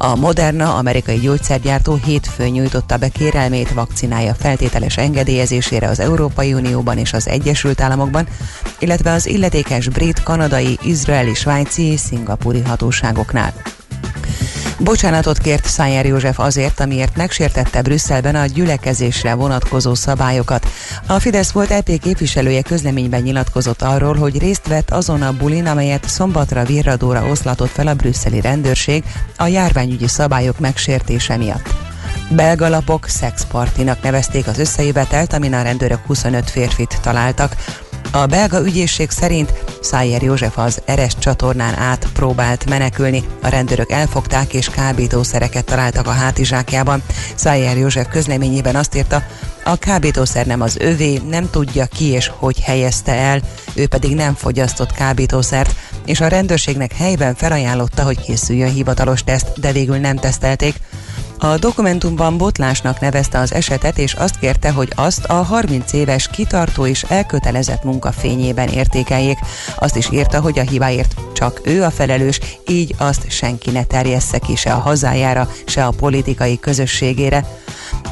A 0.00 0.16
Moderna 0.16 0.74
amerikai 0.74 1.18
gyógyszergyártó 1.18 1.94
hétfőn 2.04 2.50
nyújtotta 2.50 2.96
be 2.96 3.08
kérelmét 3.08 3.72
vakcinája 3.72 4.34
feltételes 4.34 4.96
engedélyezésére 4.96 5.88
az 5.88 6.00
Európai 6.00 6.52
Unióban 6.52 6.98
és 6.98 7.12
az 7.12 7.28
Egyesült 7.28 7.80
Államokban, 7.80 8.28
illetve 8.78 9.12
az 9.12 9.26
illetékes 9.26 9.88
brit, 9.88 10.22
kanadai, 10.22 10.78
izraeli, 10.82 11.34
svájci 11.34 11.82
és 11.82 12.00
szingapúri 12.00 12.60
hatóságoknál. 12.60 13.52
Bocsánatot 14.78 15.38
kért 15.38 15.64
Szájer 15.64 16.06
József 16.06 16.38
azért, 16.38 16.80
amiért 16.80 17.16
megsértette 17.16 17.82
Brüsszelben 17.82 18.34
a 18.34 18.46
gyülekezésre 18.46 19.34
vonatkozó 19.34 19.94
szabályokat. 19.94 20.66
A 21.06 21.18
Fidesz 21.18 21.50
volt 21.50 21.70
EP 21.70 21.98
képviselője 22.00 22.62
közleményben 22.62 23.22
nyilatkozott 23.22 23.82
arról, 23.82 24.14
hogy 24.14 24.38
részt 24.38 24.66
vett 24.66 24.90
azon 24.90 25.22
a 25.22 25.32
bulin, 25.32 25.66
amelyet 25.66 26.08
szombatra 26.08 26.64
virradóra 26.64 27.26
oszlatott 27.26 27.70
fel 27.70 27.86
a 27.86 27.94
brüsszeli 27.94 28.40
rendőrség 28.40 29.04
a 29.36 29.46
járványügyi 29.46 30.08
szabályok 30.08 30.58
megsértése 30.58 31.36
miatt. 31.36 31.74
Belga 32.30 32.68
lapok 32.68 33.06
szexpartinak 33.08 34.02
nevezték 34.02 34.46
az 34.46 34.58
összejövetelt, 34.58 35.32
amin 35.32 35.54
a 35.54 35.62
rendőrök 35.62 36.00
25 36.06 36.50
férfit 36.50 36.98
találtak. 37.02 37.56
A 38.10 38.26
belga 38.26 38.60
ügyészség 38.66 39.10
szerint 39.10 39.52
Szájer 39.80 40.22
József 40.22 40.58
az 40.58 40.82
Eres 40.84 41.12
csatornán 41.18 41.78
át 41.78 42.08
próbált 42.12 42.68
menekülni. 42.68 43.24
A 43.42 43.48
rendőrök 43.48 43.90
elfogták 43.90 44.54
és 44.54 44.68
kábítószereket 44.68 45.64
találtak 45.64 46.06
a 46.06 46.10
hátizsákjában. 46.10 47.02
Szájer 47.34 47.76
József 47.76 48.08
közleményében 48.08 48.76
azt 48.76 48.94
írta, 48.94 49.22
a 49.64 49.76
kábítószer 49.76 50.46
nem 50.46 50.60
az 50.60 50.76
övé, 50.76 51.20
nem 51.28 51.50
tudja 51.50 51.86
ki 51.86 52.04
és 52.04 52.30
hogy 52.36 52.60
helyezte 52.60 53.12
el, 53.12 53.40
ő 53.74 53.86
pedig 53.86 54.14
nem 54.14 54.34
fogyasztott 54.34 54.92
kábítószert, 54.92 55.74
és 56.04 56.20
a 56.20 56.28
rendőrségnek 56.28 56.92
helyben 56.92 57.34
felajánlotta, 57.34 58.02
hogy 58.02 58.20
készüljön 58.20 58.72
hivatalos 58.72 59.24
teszt, 59.24 59.60
de 59.60 59.72
végül 59.72 59.96
nem 59.96 60.16
tesztelték. 60.16 60.74
A 61.40 61.58
dokumentumban 61.58 62.36
botlásnak 62.36 63.00
nevezte 63.00 63.38
az 63.38 63.52
esetet, 63.52 63.98
és 63.98 64.12
azt 64.12 64.38
kérte, 64.38 64.70
hogy 64.70 64.92
azt 64.94 65.24
a 65.24 65.32
30 65.32 65.92
éves 65.92 66.28
kitartó 66.28 66.86
és 66.86 67.02
elkötelezett 67.02 67.84
munka 67.84 68.12
fényében 68.12 68.68
értékeljék. 68.68 69.38
Azt 69.78 69.96
is 69.96 70.10
írta, 70.12 70.40
hogy 70.40 70.58
a 70.58 70.62
hibáért 70.62 71.14
csak 71.32 71.60
ő 71.64 71.82
a 71.82 71.90
felelős, 71.90 72.40
így 72.68 72.94
azt 72.98 73.30
senki 73.30 73.70
ne 73.70 73.84
terjessze 73.84 74.38
ki 74.38 74.56
se 74.56 74.72
a 74.72 74.78
hazájára, 74.78 75.48
se 75.66 75.86
a 75.86 75.90
politikai 75.90 76.58
közösségére. 76.58 77.44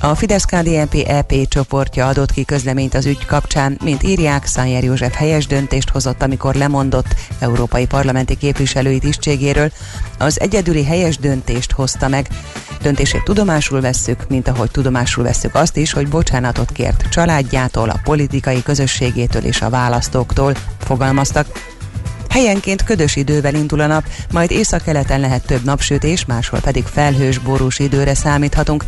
A 0.01 0.15
Fidesz-KDNP 0.15 0.95
EP 1.07 1.49
csoportja 1.49 2.07
adott 2.07 2.33
ki 2.33 2.45
közleményt 2.45 2.95
az 2.95 3.07
ügy 3.07 3.27
kapcsán, 3.27 3.79
mint 3.85 4.03
írják, 4.03 4.47
Szanyer 4.47 4.85
József 4.85 5.15
helyes 5.15 5.47
döntést 5.47 5.89
hozott, 5.89 6.23
amikor 6.23 6.55
lemondott 6.55 7.15
európai 7.39 7.87
parlamenti 7.87 8.37
képviselői 8.37 8.99
tisztségéről. 8.99 9.73
Az 10.19 10.41
egyedüli 10.41 10.85
helyes 10.85 11.19
döntést 11.19 11.73
hozta 11.73 12.09
meg. 12.09 12.29
Döntését 12.83 13.25
tudomásul 13.25 13.81
vesszük, 13.81 14.29
mint 14.29 14.49
ahogy 14.49 14.71
tudomásul 14.71 15.25
vesszük 15.25 15.55
azt 15.55 15.77
is, 15.77 15.93
hogy 15.93 16.09
bocsánatot 16.09 16.73
kért 16.73 17.09
családjától, 17.09 17.89
a 17.89 18.01
politikai 18.05 18.63
közösségétől 18.63 19.45
és 19.45 19.63
a 19.63 19.71
választóktól, 19.71 20.55
fogalmaztak. 20.79 21.75
Helyenként 22.37 22.85
ködös 22.85 23.17
idővel 23.17 23.55
indul 23.55 23.81
a 23.81 23.87
nap, 23.87 24.05
majd 24.33 24.51
északkeleten 24.51 25.21
lehet 25.21 25.47
több 25.47 25.65
napsütés, 25.65 26.25
máshol 26.25 26.61
pedig 26.61 26.85
felhős, 26.85 27.39
borús 27.39 27.79
időre 27.79 28.15
számíthatunk. 28.15 28.85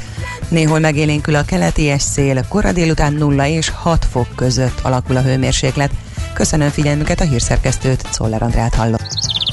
Néhol 0.48 0.78
megélénkül 0.78 1.34
a 1.34 1.44
keleti 1.44 1.94
szél, 1.98 2.44
kora 2.48 2.72
délután 2.72 3.12
0 3.12 3.46
és 3.46 3.68
6 3.68 4.06
fok 4.10 4.26
között 4.36 4.80
alakul 4.82 5.16
a 5.16 5.22
hőmérséklet. 5.22 5.90
Köszönöm 6.34 6.68
figyelmüket 6.68 7.20
a 7.20 7.24
hírszerkesztőt, 7.24 8.04
Szoller 8.10 8.42
Andrát 8.42 8.74
hallott. 8.74 9.08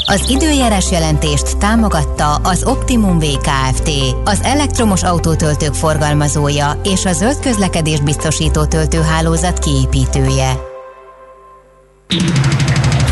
Az 0.06 0.30
időjárás 0.30 0.92
jelentést 0.92 1.58
támogatta 1.58 2.36
az 2.36 2.64
Optimum 2.64 3.20
VKFT, 3.20 3.90
az 4.24 4.40
elektromos 4.44 5.04
autótöltők 5.04 5.74
forgalmazója 5.74 6.80
és 6.84 7.06
a 7.06 7.14
zöld 7.14 7.40
közlekedés 7.40 8.00
biztosító 8.00 8.66
töltőhálózat 8.66 9.60
kiépítője. 9.60 10.58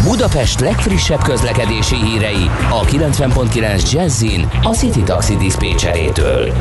Budapest 0.03 0.59
legfrissebb 0.59 1.21
közlekedési 1.21 1.95
hírei 1.95 2.49
a 2.69 2.81
90.9 2.81 3.91
Jazzin 3.91 4.47
a 4.63 4.73
City 4.73 5.03
Taxi 5.03 5.35
Dispécsejétől. 5.35 6.53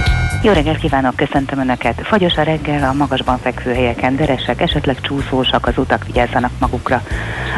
Jó 0.43 0.53
reggelt 0.53 0.79
kívánok, 0.79 1.17
köszöntöm 1.17 1.59
Önöket. 1.59 2.01
Fagyos 2.03 2.37
a 2.37 2.43
reggel 2.43 2.89
a 2.89 2.93
magasban 2.93 3.39
fekvő 3.39 3.73
helyeken, 3.73 4.17
deresek, 4.17 4.61
esetleg 4.61 5.01
csúszósak 5.01 5.67
az 5.67 5.79
utak, 5.79 6.05
vigyázzanak 6.07 6.51
magukra. 6.59 7.03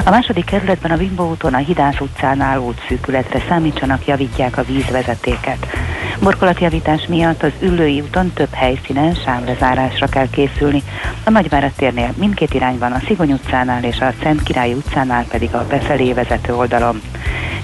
A 0.05 0.11
második 0.11 0.45
kerületben 0.45 0.91
a 0.91 0.97
Bimbo 0.97 1.30
úton 1.30 1.55
a 1.55 1.59
Hidász 1.59 2.01
utcánál 2.01 2.59
útszűkületre 2.59 3.43
számítsanak, 3.49 4.07
javítják 4.07 4.59
a 4.59 4.62
vízvezetéket. 4.62 5.66
Borkolatjavítás 6.21 7.07
miatt 7.07 7.43
az 7.43 7.53
Üllői 7.61 8.01
úton 8.01 8.33
több 8.33 8.53
helyszínen 8.53 9.15
sávlezárásra 9.15 10.07
kell 10.07 10.29
készülni. 10.31 10.83
A 11.25 11.31
Nagyvárad 11.31 11.73
térnél 11.77 12.15
mindkét 12.17 12.55
irányban 12.55 12.93
a 12.93 13.03
Szigony 13.07 13.33
utcánál 13.33 13.85
és 13.85 13.99
a 14.01 14.12
Szent 14.23 14.43
Király 14.43 14.73
utcánál 14.73 15.25
pedig 15.29 15.55
a 15.55 15.67
befelé 15.69 16.12
vezető 16.12 16.55
oldalon. 16.55 17.01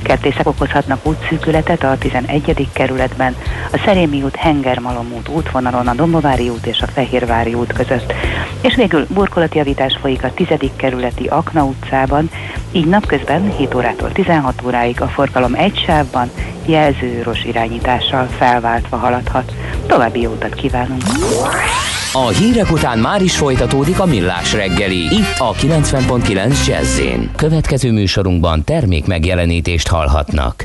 Kertészek 0.03 0.46
okozhatnak 0.46 1.07
útszűkületet 1.07 1.82
a 1.82 1.98
11. 1.98 2.68
kerületben, 2.72 3.36
a 3.72 3.80
Szerémi 3.84 4.22
út, 4.22 4.36
Hengermalom 4.36 5.12
út 5.16 5.28
útvonalon, 5.28 5.88
a 5.88 5.94
Dombovári 5.94 6.48
út 6.48 6.66
és 6.66 6.80
a 6.80 6.86
Fehérvári 6.86 7.55
út 7.55 7.72
között. 7.72 8.12
És 8.61 8.74
végül 8.74 9.07
burkolatjavítás 9.09 9.98
folyik 10.01 10.24
a 10.24 10.34
10. 10.34 10.48
kerületi 10.76 11.26
Akna 11.26 11.64
utcában, 11.64 12.30
így 12.72 12.86
napközben 12.86 13.57
7 13.57 13.74
órától 13.74 14.12
16 14.12 14.62
óráig 14.64 15.01
a 15.01 15.09
forgalom 15.09 15.55
egy 15.55 15.82
sávban 15.86 16.30
jelzőros 16.66 17.44
irányítással 17.44 18.28
felváltva 18.41 18.97
haladhat. 18.97 19.53
További 19.86 20.20
jó 20.20 20.30
utat 20.30 20.55
kívánunk! 20.55 21.03
A 22.12 22.28
hírek 22.28 22.70
után 22.70 22.99
már 22.99 23.22
is 23.22 23.36
folytatódik 23.36 24.01
a 24.01 24.05
millás 24.05 24.53
reggeli, 24.53 24.97
itt 24.97 25.38
a 25.38 25.53
90.9 25.53 26.66
jazz 26.66 27.01
Következő 27.36 27.93
műsorunkban 27.93 28.64
termék 28.64 29.07
megjelenítést 29.07 29.88
hallhatnak. 29.88 30.64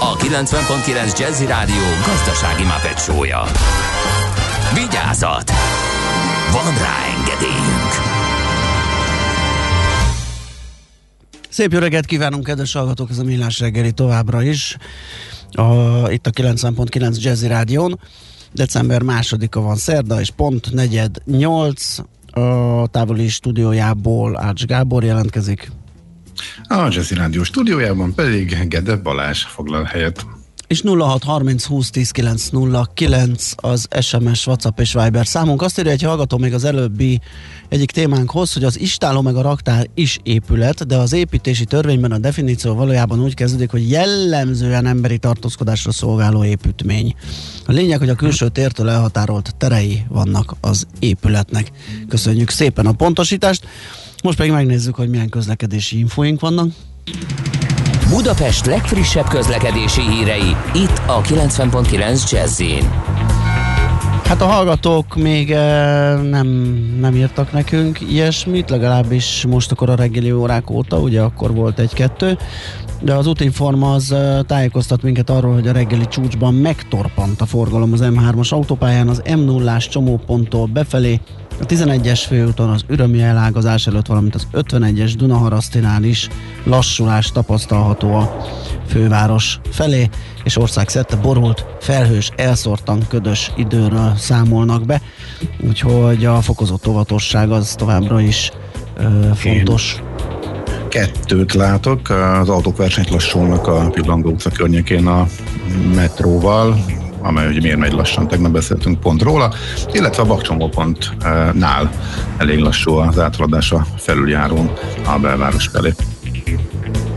a 0.00 0.16
90.9 0.16 1.18
Jazzy 1.18 1.46
Rádió 1.46 1.82
gazdasági 2.06 2.64
mapetsója. 2.64 3.42
Vigyázat! 4.74 5.50
Van 6.52 6.74
rá 6.78 6.96
engedélyünk! 7.18 7.92
Szép 11.48 11.72
jó 11.72 11.78
reggelt 11.78 12.06
kívánunk, 12.06 12.44
kedves 12.44 12.72
hallgatók, 12.72 13.10
ez 13.10 13.18
a 13.18 13.24
Millás 13.24 13.58
reggeli 13.58 13.92
továbbra 13.92 14.42
is. 14.42 14.76
A, 15.50 15.62
itt 16.10 16.26
a 16.26 16.30
90.9 16.30 17.20
Jazzy 17.20 17.46
Rádión. 17.46 18.00
December 18.52 19.02
másodika 19.02 19.60
van 19.60 19.76
szerda, 19.76 20.20
és 20.20 20.30
pont 20.30 20.72
negyed 20.72 21.16
nyolc. 21.24 21.98
A 22.30 22.86
távoli 22.86 23.28
stúdiójából 23.28 24.38
Ács 24.38 24.64
Gábor 24.64 25.04
jelentkezik. 25.04 25.70
A 26.68 26.88
Jazzy 26.90 27.14
Rádió 27.14 27.42
stúdiójában 27.42 28.14
pedig 28.14 28.68
Gede 28.68 28.96
Balázs 28.96 29.42
foglal 29.42 29.84
helyet 29.84 30.26
és 30.66 30.82
0630 30.82 31.64
20 31.64 31.90
10 31.90 32.10
909 32.10 33.52
az 33.56 33.88
SMS, 34.00 34.46
WhatsApp 34.46 34.80
és 34.80 34.92
Viber 34.92 35.26
számunk. 35.26 35.62
Azt 35.62 35.78
írja 35.78 35.90
egy 35.90 36.02
hallgató 36.02 36.38
még 36.38 36.54
az 36.54 36.64
előbbi 36.64 37.20
egyik 37.68 37.90
témánkhoz, 37.90 38.52
hogy 38.52 38.64
az 38.64 38.80
istáló 38.80 39.20
meg 39.20 39.36
a 39.36 39.42
raktár 39.42 39.86
is 39.94 40.18
épület, 40.22 40.86
de 40.86 40.96
az 40.96 41.12
építési 41.12 41.64
törvényben 41.64 42.12
a 42.12 42.18
definíció 42.18 42.74
valójában 42.74 43.22
úgy 43.22 43.34
kezdődik, 43.34 43.70
hogy 43.70 43.90
jellemzően 43.90 44.86
emberi 44.86 45.18
tartózkodásra 45.18 45.92
szolgáló 45.92 46.44
építmény. 46.44 47.14
A 47.66 47.72
lényeg, 47.72 47.98
hogy 47.98 48.08
a 48.08 48.14
külső 48.14 48.48
tértől 48.48 48.88
elhatárolt 48.88 49.54
terei 49.56 50.04
vannak 50.08 50.54
az 50.60 50.86
épületnek. 50.98 51.70
Köszönjük 52.08 52.50
szépen 52.50 52.86
a 52.86 52.92
pontosítást. 52.92 53.66
Most 54.26 54.38
pedig 54.38 54.52
megnézzük, 54.52 54.94
hogy 54.94 55.08
milyen 55.08 55.28
közlekedési 55.28 55.98
infóink 55.98 56.40
vannak. 56.40 56.68
Budapest 58.10 58.66
legfrissebb 58.66 59.28
közlekedési 59.28 60.00
hírei, 60.00 60.56
itt 60.74 61.00
a 61.06 61.20
90.9 61.20 62.30
jazz 62.30 62.62
Hát 64.24 64.40
a 64.40 64.44
hallgatók 64.44 65.16
még 65.16 65.50
eh, 65.50 66.20
nem, 66.22 66.46
nem 67.00 67.14
írtak 67.14 67.52
nekünk 67.52 68.00
ilyesmit, 68.00 68.70
legalábbis 68.70 69.44
most 69.48 69.72
akkor 69.72 69.90
a 69.90 69.94
reggeli 69.94 70.32
órák 70.32 70.70
óta, 70.70 70.98
ugye 70.98 71.20
akkor 71.20 71.54
volt 71.54 71.78
egy-kettő, 71.78 72.38
de 73.00 73.14
az 73.14 73.26
útinforma 73.26 73.92
az 73.92 74.12
eh, 74.12 74.38
tájékoztat 74.46 75.02
minket 75.02 75.30
arról, 75.30 75.54
hogy 75.54 75.68
a 75.68 75.72
reggeli 75.72 76.06
csúcsban 76.06 76.54
megtorpant 76.54 77.40
a 77.40 77.46
forgalom 77.46 77.92
az 77.92 78.00
M3-as 78.02 78.48
autópályán, 78.48 79.08
az 79.08 79.22
M0-ás 79.24 79.88
csomóponttól 79.88 80.66
befelé, 80.66 81.20
a 81.60 81.66
11-es 81.66 82.24
főúton 82.26 82.70
az 82.70 82.84
ürömi 82.88 83.22
elágazás 83.22 83.86
előtt, 83.86 84.06
valamint 84.06 84.34
az 84.34 84.46
51-es 84.52 85.12
Dunaharasztinál 85.16 86.02
is 86.02 86.28
lassulás 86.64 87.32
tapasztalható 87.32 88.14
a 88.14 88.36
főváros 88.88 89.60
felé, 89.70 90.08
és 90.44 90.56
országszerte 90.56 91.16
borult, 91.16 91.66
felhős, 91.80 92.30
elszórtan 92.36 93.02
ködös 93.08 93.52
időről 93.56 94.12
számolnak 94.16 94.86
be, 94.86 95.00
úgyhogy 95.60 96.24
a 96.24 96.40
fokozott 96.40 96.86
óvatosság 96.86 97.50
az 97.50 97.74
továbbra 97.74 98.20
is 98.20 98.50
ö, 98.96 99.30
fontos. 99.34 99.96
Én 99.98 100.88
kettőt 100.88 101.52
látok, 101.52 102.08
az 102.10 102.48
autók 102.48 102.76
versenyt 102.76 103.10
lassulnak 103.10 103.66
a 103.66 103.90
Pillangó 103.90 104.30
utca 104.30 104.50
környékén 104.50 105.06
a 105.06 105.26
metróval, 105.94 106.84
amely 107.26 107.46
ugye 107.46 107.60
miért 107.60 107.78
megy 107.78 107.92
lassan, 107.92 108.28
tegnap 108.28 108.52
beszéltünk 108.52 109.00
pont 109.00 109.22
róla, 109.22 109.52
illetve 109.92 110.22
a 110.22 110.26
bakcsomópontnál 110.26 111.90
elég 112.36 112.58
lassú 112.58 112.94
az 112.94 113.18
áthaladás 113.18 113.72
a 113.72 113.86
felüljárón 113.96 114.72
a 115.04 115.18
belváros 115.18 115.66
felé. 115.66 115.94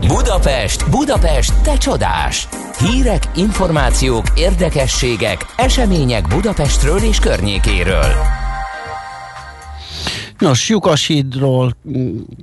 Budapest, 0.06 0.90
Budapest, 0.90 1.52
te 1.62 1.76
csodás! 1.76 2.48
Hírek, 2.78 3.22
információk, 3.34 4.24
érdekességek, 4.34 5.46
események 5.56 6.28
Budapestről 6.28 6.98
és 6.98 7.18
környékéről. 7.18 8.39
Nos, 10.40 10.68
Lyukashídról, 10.68 11.76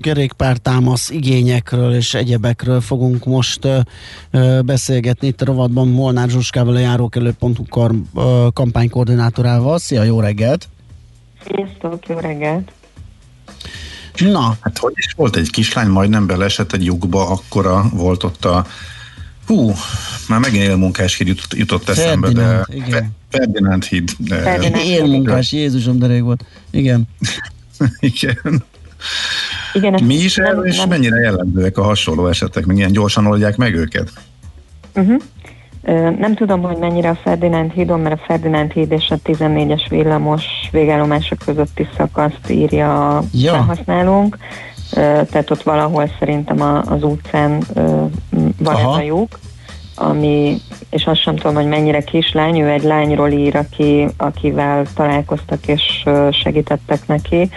kerékpártámasz 0.02 1.10
igényekről 1.10 1.93
és 1.93 2.14
egyebekről 2.14 2.82
fogunk 2.82 3.26
most 3.26 3.66
ö, 3.66 3.80
ö, 4.32 4.60
beszélgetni 4.66 5.28
itt 5.28 5.41
a 5.41 5.45
rovadban 5.45 5.88
Molnár 5.88 6.30
Zsuskával, 6.30 6.76
a 6.76 6.80
járókelő.hu 6.80 7.66
kar, 7.70 7.91
ö, 8.16 8.48
kampánykoordinátorával. 8.54 9.78
Szia, 9.78 10.04
jó 10.04 10.20
reggelt! 10.20 10.70
Sziasztok, 11.45 12.08
jó 12.08 12.18
reggelt! 12.20 12.72
Na. 14.18 14.58
Hát 14.62 14.78
hogy 14.78 14.93
is 14.95 15.14
volt 15.16 15.36
egy 15.36 15.50
kislány, 15.50 15.88
majdnem 15.88 16.26
belesett 16.26 16.74
egy 16.74 16.86
lyukba, 16.86 17.30
akkora 17.30 17.89
volt 17.93 18.24
ott 18.24 18.45
a 18.45 18.66
Hú, 19.45 19.72
már 20.28 20.39
megint 20.39 20.64
élmunkás 20.64 21.18
híd 21.18 21.28
jutott, 21.28 21.54
jutott 21.54 21.89
eszembe, 21.89 22.28
Ferdinand, 22.28 22.66
de 22.68 22.76
igen. 22.76 23.16
Ferdinand 23.30 23.84
híd. 23.84 24.12
De... 24.18 24.41
Ferdinand. 24.41 24.86
Élmunkás, 24.86 25.52
Jézusom, 25.52 26.00
de 26.00 26.08
rég 26.08 26.24
volt. 26.24 26.45
Igen. 26.72 27.08
Igen. 27.99 28.63
Igen, 29.73 30.03
Mi 30.03 30.13
is 30.13 30.36
nem- 30.36 30.45
erről, 30.45 30.65
és 30.65 30.78
nem- 30.78 30.89
mennyire 30.89 31.19
jellemzőek 31.19 31.78
a 31.78 31.84
hasonló 31.84 32.28
esetek, 32.28 32.65
meg 32.65 32.78
ilyen 32.78 32.91
gyorsan 32.91 33.25
oldják 33.25 33.55
meg 33.57 33.75
őket? 33.75 34.11
Uh-huh. 34.95 35.21
Nem 36.19 36.36
tudom, 36.36 36.61
hogy 36.61 36.78
mennyire 36.78 37.09
a 37.09 37.15
Ferdinánd 37.23 37.71
hídon, 37.71 37.99
mert 37.99 38.19
a 38.19 38.23
Ferdinánd 38.25 38.71
híd 38.71 38.91
és 38.91 39.09
a 39.09 39.15
14-es 39.23 39.86
villamos 39.89 40.43
végállomások 40.71 41.38
közötti 41.45 41.88
szakaszt 41.97 42.49
írja 42.49 43.17
a 43.17 43.23
Ja. 43.34 43.51
felhasználónk. 43.51 44.38
Tehát 44.91 45.51
ott 45.51 45.63
valahol 45.63 46.11
szerintem 46.19 46.61
az 46.61 47.03
utcán 47.03 47.61
van 48.57 48.73
Aha. 48.75 48.91
ez 48.91 48.97
a 48.97 49.01
lyuk, 49.01 49.39
ami, 50.00 50.58
és 50.89 51.06
azt 51.06 51.22
sem 51.22 51.36
tudom, 51.36 51.56
hogy 51.56 51.68
mennyire 51.68 52.02
kislány, 52.02 52.60
ő 52.60 52.70
egy 52.70 52.84
lányról 52.84 53.32
ír, 53.32 53.56
aki, 53.56 54.08
akivel 54.18 54.86
találkoztak 54.95 55.68
és 55.68 56.04
segítettek 56.32 57.08
neki, 57.08 57.50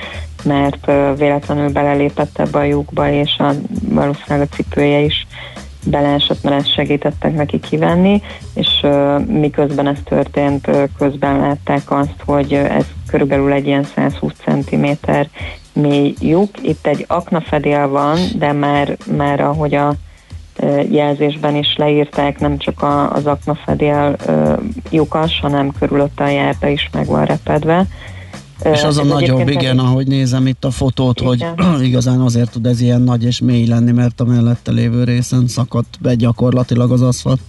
mert 0.44 0.86
véletlenül 1.18 1.72
belelépett 1.72 2.38
ebbe 2.38 2.58
a 2.58 2.64
lyukba, 2.64 3.10
és 3.10 3.36
a, 3.38 3.52
valószínűleg 3.88 4.48
a 4.50 4.54
cipője 4.54 4.98
is 4.98 5.26
beleesett, 5.84 6.42
mert 6.42 6.56
ezt 6.56 6.72
segítettek 6.74 7.34
neki 7.34 7.60
kivenni, 7.60 8.22
és 8.54 8.86
miközben 9.26 9.86
ez 9.86 9.98
történt, 10.04 10.70
közben 10.98 11.38
látták 11.38 11.90
azt, 11.90 12.22
hogy 12.24 12.52
ez 12.52 12.84
körülbelül 13.06 13.52
egy 13.52 13.66
ilyen 13.66 13.84
120 13.84 14.32
cm 14.44 14.86
mély 15.72 16.14
lyuk. 16.20 16.50
Itt 16.62 16.86
egy 16.86 17.04
aknafedél 17.08 17.88
van, 17.88 18.18
de 18.38 18.52
már, 18.52 18.96
már 19.16 19.40
ahogy 19.40 19.74
a 19.74 19.94
jelzésben 20.90 21.56
is 21.56 21.74
leírták, 21.76 22.38
nem 22.38 22.58
csak 22.58 22.82
a, 22.82 23.12
az 23.12 23.26
aknafedél 23.26 24.16
uh, 24.26 24.58
lyukas, 24.90 25.40
hanem 25.40 25.72
körülötte 25.78 26.24
a 26.24 26.28
járda 26.28 26.68
is 26.68 26.88
meg 26.92 27.06
van 27.06 27.24
repedve. 27.24 27.86
És 28.64 28.82
az 28.82 28.98
a 28.98 29.00
Ez 29.00 29.08
nagyobb, 29.08 29.48
igen, 29.48 29.78
ahogy 29.78 30.06
nézem 30.06 30.46
itt 30.46 30.64
a 30.64 30.70
fotót, 30.70 31.20
hogy 31.20 31.46
igazán 31.82 32.20
azért 32.20 32.50
tud 32.50 32.66
ez 32.66 32.80
ilyen 32.80 33.02
nagy 33.02 33.24
és 33.24 33.40
mély 33.40 33.66
lenni, 33.66 33.92
mert 33.92 34.20
a 34.20 34.24
mellette 34.24 34.70
lévő 34.70 35.04
részen 35.04 35.48
szakadt 35.48 35.98
be 36.00 36.14
gyakorlatilag 36.14 36.92
az 36.92 37.02
aszfalt. 37.02 37.40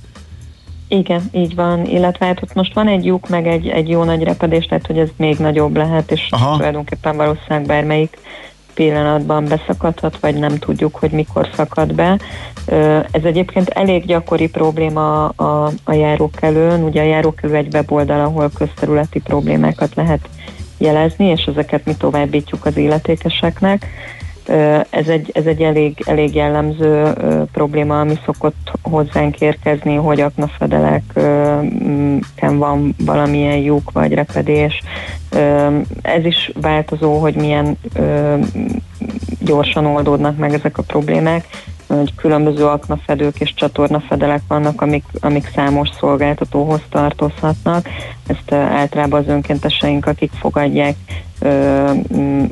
Igen, 0.87 1.29
így 1.31 1.55
van, 1.55 1.85
illetve 1.85 2.25
hát 2.25 2.43
ott 2.43 2.53
most 2.53 2.73
van 2.73 2.87
egy 2.87 3.05
lyuk, 3.05 3.29
meg 3.29 3.47
egy, 3.47 3.67
egy 3.67 3.89
jó 3.89 4.03
nagy 4.03 4.23
repedés, 4.23 4.65
tehát 4.65 4.85
hogy 4.85 4.97
ez 4.97 5.09
még 5.15 5.37
nagyobb 5.37 5.75
lehet, 5.75 6.11
és 6.11 6.27
Aha. 6.29 6.55
tulajdonképpen 6.55 7.15
valószínűleg 7.15 7.65
bármelyik 7.65 8.17
pillanatban 8.81 9.45
beszakadhat, 9.45 10.19
vagy 10.19 10.35
nem 10.35 10.57
tudjuk, 10.57 10.95
hogy 10.95 11.11
mikor 11.11 11.49
szakad 11.55 11.93
be. 11.93 12.19
Ez 13.11 13.23
egyébként 13.23 13.69
elég 13.69 14.05
gyakori 14.05 14.49
probléma 14.49 15.27
a, 15.27 15.71
a 15.83 15.93
járókelőn. 15.93 16.83
Ugye 16.83 17.01
a 17.01 17.05
járókelő 17.05 17.55
egy 17.55 17.73
weboldal, 17.73 18.19
ahol 18.19 18.51
közterületi 18.57 19.19
problémákat 19.19 19.95
lehet 19.95 20.29
jelezni, 20.77 21.25
és 21.25 21.43
ezeket 21.45 21.85
mi 21.85 21.95
továbbítjuk 21.97 22.65
az 22.65 22.77
illetékeseknek. 22.77 23.87
Ez 24.89 25.07
egy, 25.07 25.31
ez 25.33 25.45
egy 25.45 25.61
elég, 25.61 26.03
elég 26.05 26.35
jellemző 26.35 27.13
probléma, 27.51 27.99
ami 27.99 28.19
szokott 28.25 28.71
hozzánk 28.81 29.39
érkezni, 29.39 29.95
hogy 29.95 30.21
aknafedeleken 30.21 32.57
van 32.57 32.95
valamilyen 33.05 33.57
lyuk 33.57 33.91
vagy 33.91 34.13
repedés. 34.13 34.81
Ez 36.01 36.25
is 36.25 36.51
változó, 36.61 37.19
hogy 37.19 37.35
milyen 37.35 37.77
gyorsan 39.39 39.85
oldódnak 39.85 40.37
meg 40.37 40.53
ezek 40.53 40.77
a 40.77 40.83
problémák. 40.83 41.47
hogy 41.87 42.15
különböző 42.15 42.65
aknafedők 42.65 43.39
és 43.39 43.53
csatornafedelek 43.53 44.41
vannak, 44.47 44.81
amik, 44.81 45.03
amik 45.19 45.51
számos 45.55 45.89
szolgáltatóhoz 45.99 46.81
tartozhatnak. 46.89 47.89
Ezt 48.27 48.51
általában 48.51 49.21
az 49.21 49.27
önkénteseink, 49.27 50.05
akik 50.05 50.31
fogadják, 50.39 50.95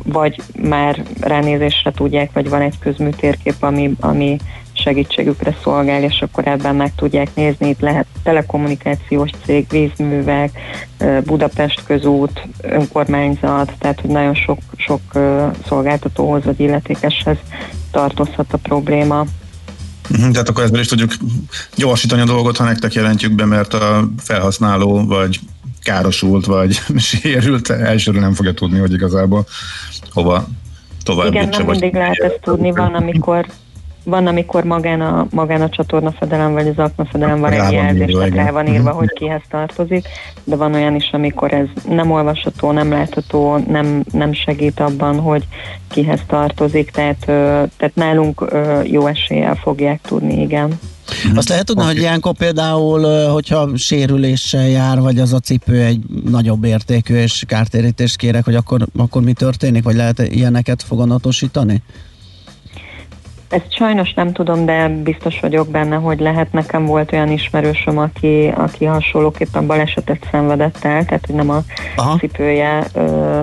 vagy 0.04 0.42
már 0.62 1.04
ránézésre 1.20 1.92
tudják, 1.92 2.32
vagy 2.34 2.50
van 2.50 2.62
egy 2.62 2.80
közműtérkép, 2.80 3.56
ami, 3.60 3.96
ami 4.00 4.38
segítségükre 4.74 5.58
szolgál, 5.64 6.04
és 6.04 6.22
akkor 6.22 6.48
ebben 6.48 6.76
meg 6.76 6.96
tudják 6.96 7.36
nézni, 7.36 7.70
itt 7.70 7.80
lehet 7.80 8.06
telekommunikációs 8.24 9.30
cég, 9.46 9.66
vízművek, 9.70 10.60
Budapest 11.24 11.84
közút, 11.86 12.48
önkormányzat, 12.62 13.74
tehát 13.80 14.00
hogy 14.02 14.10
nagyon 14.10 14.36
sok, 14.36 14.60
sok 14.78 15.02
szolgáltatóhoz 15.68 16.44
vagy 16.44 16.60
illetékeshez 16.60 17.38
tartozhat 17.92 18.54
a 18.54 18.58
probléma. 18.58 19.26
Mhm, 20.10 20.32
tehát 20.32 20.50
akkor 20.50 20.64
ezzel 20.64 20.80
is 20.80 20.88
tudjuk 20.88 21.12
gyorsítani 21.76 22.22
a 22.22 22.26
dolgot, 22.26 22.58
ha 22.58 22.64
nektek 22.64 22.94
jelentjük 22.94 23.32
be, 23.32 23.46
mert 23.46 23.74
a 23.74 24.10
felhasználó 24.18 25.06
vagy 25.06 25.40
károsult, 25.90 26.46
vagy 26.46 26.80
sérült, 27.12 27.70
elsőre 27.70 28.20
nem 28.20 28.34
fogja 28.34 28.54
tudni, 28.54 28.80
hogy 28.80 28.94
igazából 28.94 29.46
hova 30.12 30.48
tovább 31.04 31.28
Igen, 31.28 31.50
nem 31.50 31.66
mindig 31.66 31.94
lehet 31.94 32.18
ezt 32.18 32.40
tudni, 32.42 32.72
van, 32.72 32.94
amikor 32.94 33.46
van, 34.04 34.28
amikor 34.28 34.64
magán 34.64 35.02
a, 35.02 35.28
magán 35.30 35.62
a 35.62 35.70
csatornafedelem 35.70 36.54
vagy 36.54 36.68
az 36.68 36.78
aknafedelem 36.78 37.40
van 37.40 37.52
egy 37.52 37.72
jelzés, 37.72 38.12
tehát 38.12 38.34
rá 38.34 38.52
van 38.52 38.68
írva, 38.68 38.92
hogy 38.92 39.14
kihez 39.14 39.42
tartozik, 39.50 40.08
de 40.44 40.56
van 40.56 40.74
olyan 40.74 40.96
is, 40.96 41.10
amikor 41.12 41.54
ez 41.54 41.68
nem 41.90 42.12
olvasható, 42.12 42.72
nem 42.72 42.92
látható, 42.92 43.58
nem, 43.58 44.04
nem 44.12 44.34
segít 44.34 44.80
abban, 44.80 45.20
hogy 45.20 45.48
kihez 45.88 46.22
tartozik, 46.28 46.92
tehát, 46.92 47.26
tehát 47.78 47.92
nálunk 47.94 48.46
jó 48.84 49.08
eséllyel 49.08 49.56
fogják 49.56 50.02
tudni, 50.02 50.42
igen. 50.42 50.80
Azt 51.36 51.49
lehet 51.49 51.66
tudni, 51.66 51.82
okay. 51.82 51.93
hogy 51.93 52.03
ilyenkor 52.03 52.34
például, 52.34 53.30
hogyha 53.32 53.70
sérüléssel 53.78 54.68
jár, 54.68 54.99
vagy 54.99 55.20
az 55.20 55.34
a 55.34 55.39
cipő 55.39 55.84
egy 55.84 55.99
nagyobb 56.30 56.64
értékű, 56.64 57.16
és 57.16 57.43
kártérítést 57.47 58.16
kérek, 58.16 58.45
hogy 58.45 58.55
akkor, 58.55 58.88
akkor 58.97 59.22
mi 59.22 59.34
történik, 59.34 59.84
vagy 59.84 59.95
lehet 59.95 60.20
ilyeneket 60.20 60.84
foganatosítani? 60.84 61.84
Ezt 63.49 63.74
sajnos 63.74 64.14
nem 64.14 64.34
tudom, 64.34 64.66
de 64.66 64.88
biztos 64.88 65.39
vagyok 65.39 65.70
benne, 65.70 65.95
hogy 65.95 66.20
lehet. 66.20 66.53
Nekem 66.53 66.86
volt 66.86 67.14
olyan 67.14 67.32
ismerősöm, 67.32 67.97
aki, 67.97 68.53
aki 68.55 68.86
hasonlóképpen 68.86 69.68
balesetet 69.68 70.28
szenvedett 70.32 70.86
el, 70.86 71.05
tehát 71.05 71.26
hogy 71.26 71.36
nem 71.36 71.49
a 71.49 71.64
Aha. 71.95 72.18
cipője 72.18 72.88
ö, 72.93 73.41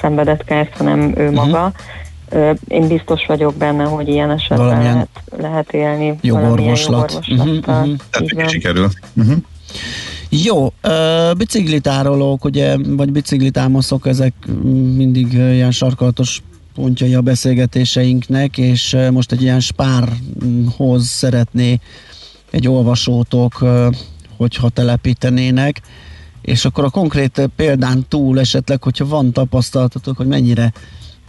szenvedett 0.00 0.44
kárt, 0.44 0.76
hanem 0.76 1.00
ő 1.16 1.28
uh-huh. 1.28 1.34
maga. 1.34 1.72
Én 2.68 2.88
biztos 2.88 3.26
vagyok 3.26 3.54
benne, 3.54 3.84
hogy 3.84 4.08
ilyen 4.08 4.30
esetben 4.30 4.58
Valamilyen 4.58 4.94
lehet, 4.94 5.08
lehet 5.38 5.72
élni. 5.72 6.18
Jogorvoslat. 6.20 7.18
Jogorvoslattal. 7.26 7.88
Uh-huh, 7.88 7.96
uh-huh. 8.12 8.48
sikerül. 8.48 8.88
Uh-huh. 9.16 9.36
Jó, 10.28 10.72
biciklitárolók, 11.36 12.44
ugye, 12.44 12.76
vagy 12.86 13.12
biciklitámaszok, 13.12 14.06
ezek 14.06 14.32
mindig 14.96 15.32
ilyen 15.32 15.70
sarkalatos 15.70 16.42
pontjai 16.74 17.14
a 17.14 17.20
beszélgetéseinknek, 17.20 18.58
és 18.58 18.96
most 19.10 19.32
egy 19.32 19.42
ilyen 19.42 19.60
spárhoz 19.60 21.06
szeretné 21.06 21.80
egy 22.50 22.68
olvasótok, 22.68 23.64
hogyha 24.36 24.68
telepítenének, 24.68 25.80
és 26.42 26.64
akkor 26.64 26.84
a 26.84 26.90
konkrét 26.90 27.50
példán 27.56 28.04
túl 28.08 28.40
esetleg, 28.40 28.82
hogyha 28.82 29.06
van 29.06 29.32
tapasztalatotok, 29.32 30.16
hogy 30.16 30.26
mennyire 30.26 30.72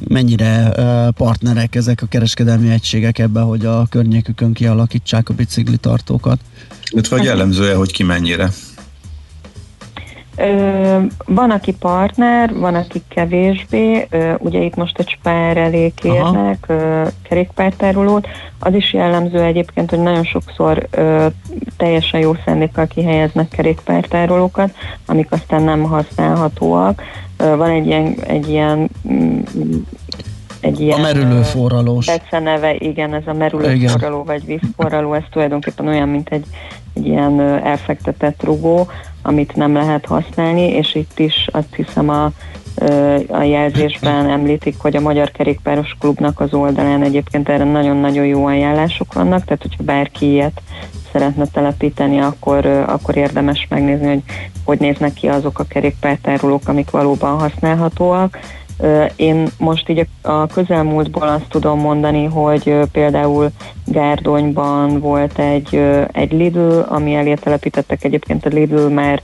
mennyire 0.07 0.71
partnerek 1.17 1.75
ezek 1.75 2.01
a 2.01 2.05
kereskedelmi 2.05 2.71
egységek 2.71 3.19
ebben, 3.19 3.43
hogy 3.43 3.65
a 3.65 3.85
környékükön 3.89 4.53
kialakítsák 4.53 5.29
a 5.29 5.33
biciklitartókat. 5.33 6.39
Illetve 6.91 7.15
vagy 7.15 7.25
jellemzője, 7.25 7.75
hogy 7.75 7.91
ki 7.91 8.03
mennyire? 8.03 8.49
Ö, 10.39 10.99
van, 11.25 11.51
aki 11.51 11.73
partner, 11.73 12.53
van, 12.53 12.75
aki 12.75 13.01
kevésbé. 13.07 14.07
Ö, 14.09 14.33
ugye 14.37 14.59
itt 14.59 14.75
most 14.75 14.99
egy 14.99 15.09
spár 15.09 15.57
elé 15.57 15.91
kérnek 15.95 16.65
ö, 16.67 17.07
kerékpártárolót. 17.21 18.27
Az 18.59 18.73
is 18.73 18.93
jellemző 18.93 19.41
egyébként, 19.41 19.89
hogy 19.89 19.99
nagyon 19.99 20.23
sokszor 20.23 20.87
ö, 20.91 21.27
teljesen 21.77 22.19
jó 22.19 22.35
szándékkal 22.45 22.87
kihelyeznek 22.87 23.47
kerékpártárolókat, 23.47 24.75
amik 25.05 25.31
aztán 25.31 25.63
nem 25.63 25.83
használhatóak. 25.83 27.01
Van 27.37 27.69
egy 27.69 27.85
ilyen, 27.85 28.15
egy 28.27 28.49
ilyen 28.49 28.89
mm, 29.11 29.39
egy 30.59 30.79
ilyen... 30.79 30.99
A 30.99 31.01
merülő 31.01 31.41
forralós. 31.41 32.09
neve, 32.31 32.75
igen, 32.75 33.13
ez 33.13 33.27
a 33.27 33.33
merülő 33.33 33.71
igen. 33.73 33.89
forraló 33.89 34.23
vagy 34.23 34.45
vízforraló, 34.45 35.13
ez 35.13 35.23
tulajdonképpen 35.31 35.87
olyan, 35.87 36.09
mint 36.09 36.29
egy, 36.29 36.45
egy 36.93 37.05
ilyen 37.05 37.39
elfektetett 37.63 38.43
rugó, 38.43 38.87
amit 39.21 39.55
nem 39.55 39.73
lehet 39.73 40.05
használni, 40.05 40.61
és 40.61 40.95
itt 40.95 41.19
is 41.19 41.47
azt 41.51 41.75
hiszem 41.75 42.09
a, 42.09 42.31
a 43.27 43.41
jelzésben 43.41 44.29
említik, 44.29 44.75
hogy 44.77 44.95
a 44.95 45.01
Magyar 45.01 45.31
Kerékpáros 45.31 45.95
Klubnak 45.99 46.39
az 46.39 46.53
oldalán 46.53 47.03
egyébként 47.03 47.49
erre 47.49 47.63
nagyon-nagyon 47.63 48.25
jó 48.25 48.45
ajánlások 48.45 49.13
vannak, 49.13 49.43
tehát 49.43 49.61
hogyha 49.61 49.83
bárki 49.83 50.31
ilyet 50.31 50.61
szeretne 51.11 51.45
telepíteni, 51.45 52.19
akkor, 52.19 52.65
akkor 52.65 53.17
érdemes 53.17 53.65
megnézni, 53.69 54.07
hogy 54.07 54.23
hogy 54.67 54.79
néznek 54.79 55.13
ki 55.13 55.27
azok 55.27 55.59
a 55.59 55.63
kerékpártárolók, 55.63 56.67
amik 56.67 56.89
valóban 56.89 57.39
használhatóak 57.39 58.39
én 59.15 59.47
most 59.57 59.89
így 59.89 60.07
a 60.21 60.47
közelmúltból 60.47 61.27
azt 61.27 61.49
tudom 61.49 61.79
mondani, 61.79 62.25
hogy 62.25 62.75
például 62.91 63.49
Gárdonyban 63.85 64.99
volt 64.99 65.39
egy, 65.39 65.81
egy 66.11 66.31
Lidl, 66.31 66.79
ami 66.87 67.15
elé 67.15 67.33
telepítettek 67.33 68.03
egyébként 68.03 68.45
a 68.45 68.49
Lidl 68.49 68.87
már 68.87 69.21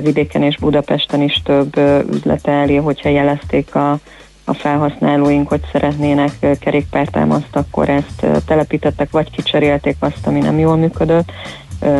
vidéken 0.00 0.42
és 0.42 0.56
Budapesten 0.56 1.22
is 1.22 1.40
több 1.44 1.76
üzlete 2.12 2.52
elé, 2.52 2.76
hogyha 2.76 3.08
jelezték 3.08 3.74
a, 3.74 3.98
a 4.44 4.54
felhasználóink, 4.54 5.48
hogy 5.48 5.60
szeretnének 5.72 6.58
kerékpártámaszt, 6.60 7.56
akkor 7.56 7.88
ezt 7.88 8.26
telepítettek, 8.46 9.10
vagy 9.10 9.30
kicserélték 9.30 9.96
azt, 9.98 10.26
ami 10.26 10.38
nem 10.38 10.58
jól 10.58 10.76
működött. 10.76 11.32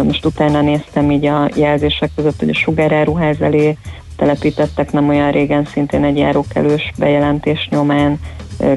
Most 0.03 0.25
utána 0.25 0.61
néztem 0.61 1.11
így 1.11 1.27
a 1.27 1.49
jelzések 1.55 2.11
között, 2.17 2.39
hogy 2.39 2.49
a 2.49 2.55
sugáráruház 2.55 3.41
elé 3.41 3.77
telepítettek 4.23 4.93
nem 4.93 5.09
olyan 5.09 5.31
régen 5.31 5.65
szintén 5.65 6.05
egy 6.05 6.17
járókelős 6.17 6.93
bejelentés 6.99 7.69
nyomán 7.71 8.21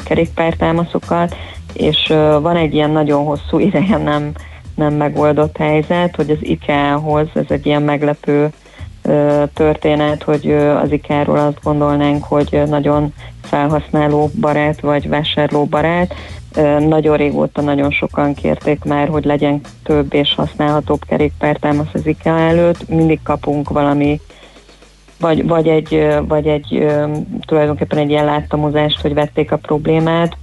kerékpártámaszokat, 0.04 1.36
és 1.74 2.08
van 2.42 2.56
egy 2.56 2.74
ilyen 2.74 2.90
nagyon 2.90 3.26
hosszú 3.26 3.60
ideje 3.60 3.98
nem, 3.98 4.32
nem 4.76 4.94
megoldott 4.94 5.58
helyzet, 5.58 6.16
hogy 6.16 6.30
az 6.30 6.38
IKEA-hoz, 6.42 7.28
ez 7.34 7.46
egy 7.48 7.66
ilyen 7.66 7.82
meglepő 7.82 8.50
történet, 9.54 10.24
hogy 10.24 10.52
az 10.84 10.92
IKEA-ról 10.92 11.38
azt 11.38 11.64
gondolnánk, 11.64 12.24
hogy 12.24 12.62
nagyon 12.68 13.14
felhasználó 13.42 14.30
barát 14.40 14.80
vagy 14.80 15.10
vásárló 15.10 15.66
barát. 15.66 16.14
Nagyon 16.80 17.18
régóta 17.18 17.62
nagyon 17.62 17.92
sokan 17.92 18.34
kérték 18.34 18.84
már, 18.84 19.08
hogy 19.08 19.26
legyen 19.26 19.62
több 19.84 20.14
és 20.14 20.34
használhatóbb 20.36 21.06
kerékpártámasz 21.08 21.94
az 21.94 22.08
IKEA 22.08 22.40
előtt. 22.40 22.90
Mindig 22.90 23.20
kapunk 23.24 23.70
valami 23.70 24.20
vagy, 25.20 25.48
vagy 25.48 25.68
egy, 25.68 26.08
vagy 26.28 26.48
egy 26.48 26.86
tulajdonképpen 27.46 27.98
egy 27.98 28.10
ilyen 28.10 28.26
láttamozást, 28.26 29.02
hogy 29.02 29.14
vették 29.14 29.52
a 29.52 29.58
problémát, 29.58 30.38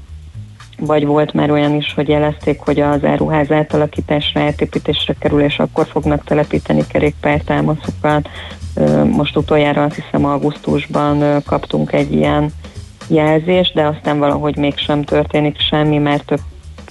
vagy 0.79 1.07
volt 1.07 1.33
már 1.33 1.51
olyan 1.51 1.75
is, 1.75 1.93
hogy 1.95 2.09
jelezték, 2.09 2.61
hogy 2.61 2.81
az 2.81 3.05
áruház 3.05 3.51
átalakításra, 3.51 4.41
átépítésre 4.41 5.15
kerül, 5.19 5.41
és 5.41 5.59
akkor 5.59 5.87
fognak 5.87 6.25
telepíteni 6.25 6.87
kerékpártámaszokat. 6.87 8.29
Most 9.11 9.37
utoljára 9.37 9.83
azt 9.83 9.95
hiszem 9.95 10.25
augusztusban 10.25 11.43
kaptunk 11.47 11.93
egy 11.93 12.13
ilyen 12.13 12.53
jelzést, 13.09 13.75
de 13.75 13.87
aztán 13.87 14.19
valahogy 14.19 14.57
mégsem 14.57 15.05
történik 15.05 15.61
semmi, 15.61 15.99
mert 15.99 16.25
több 16.25 16.41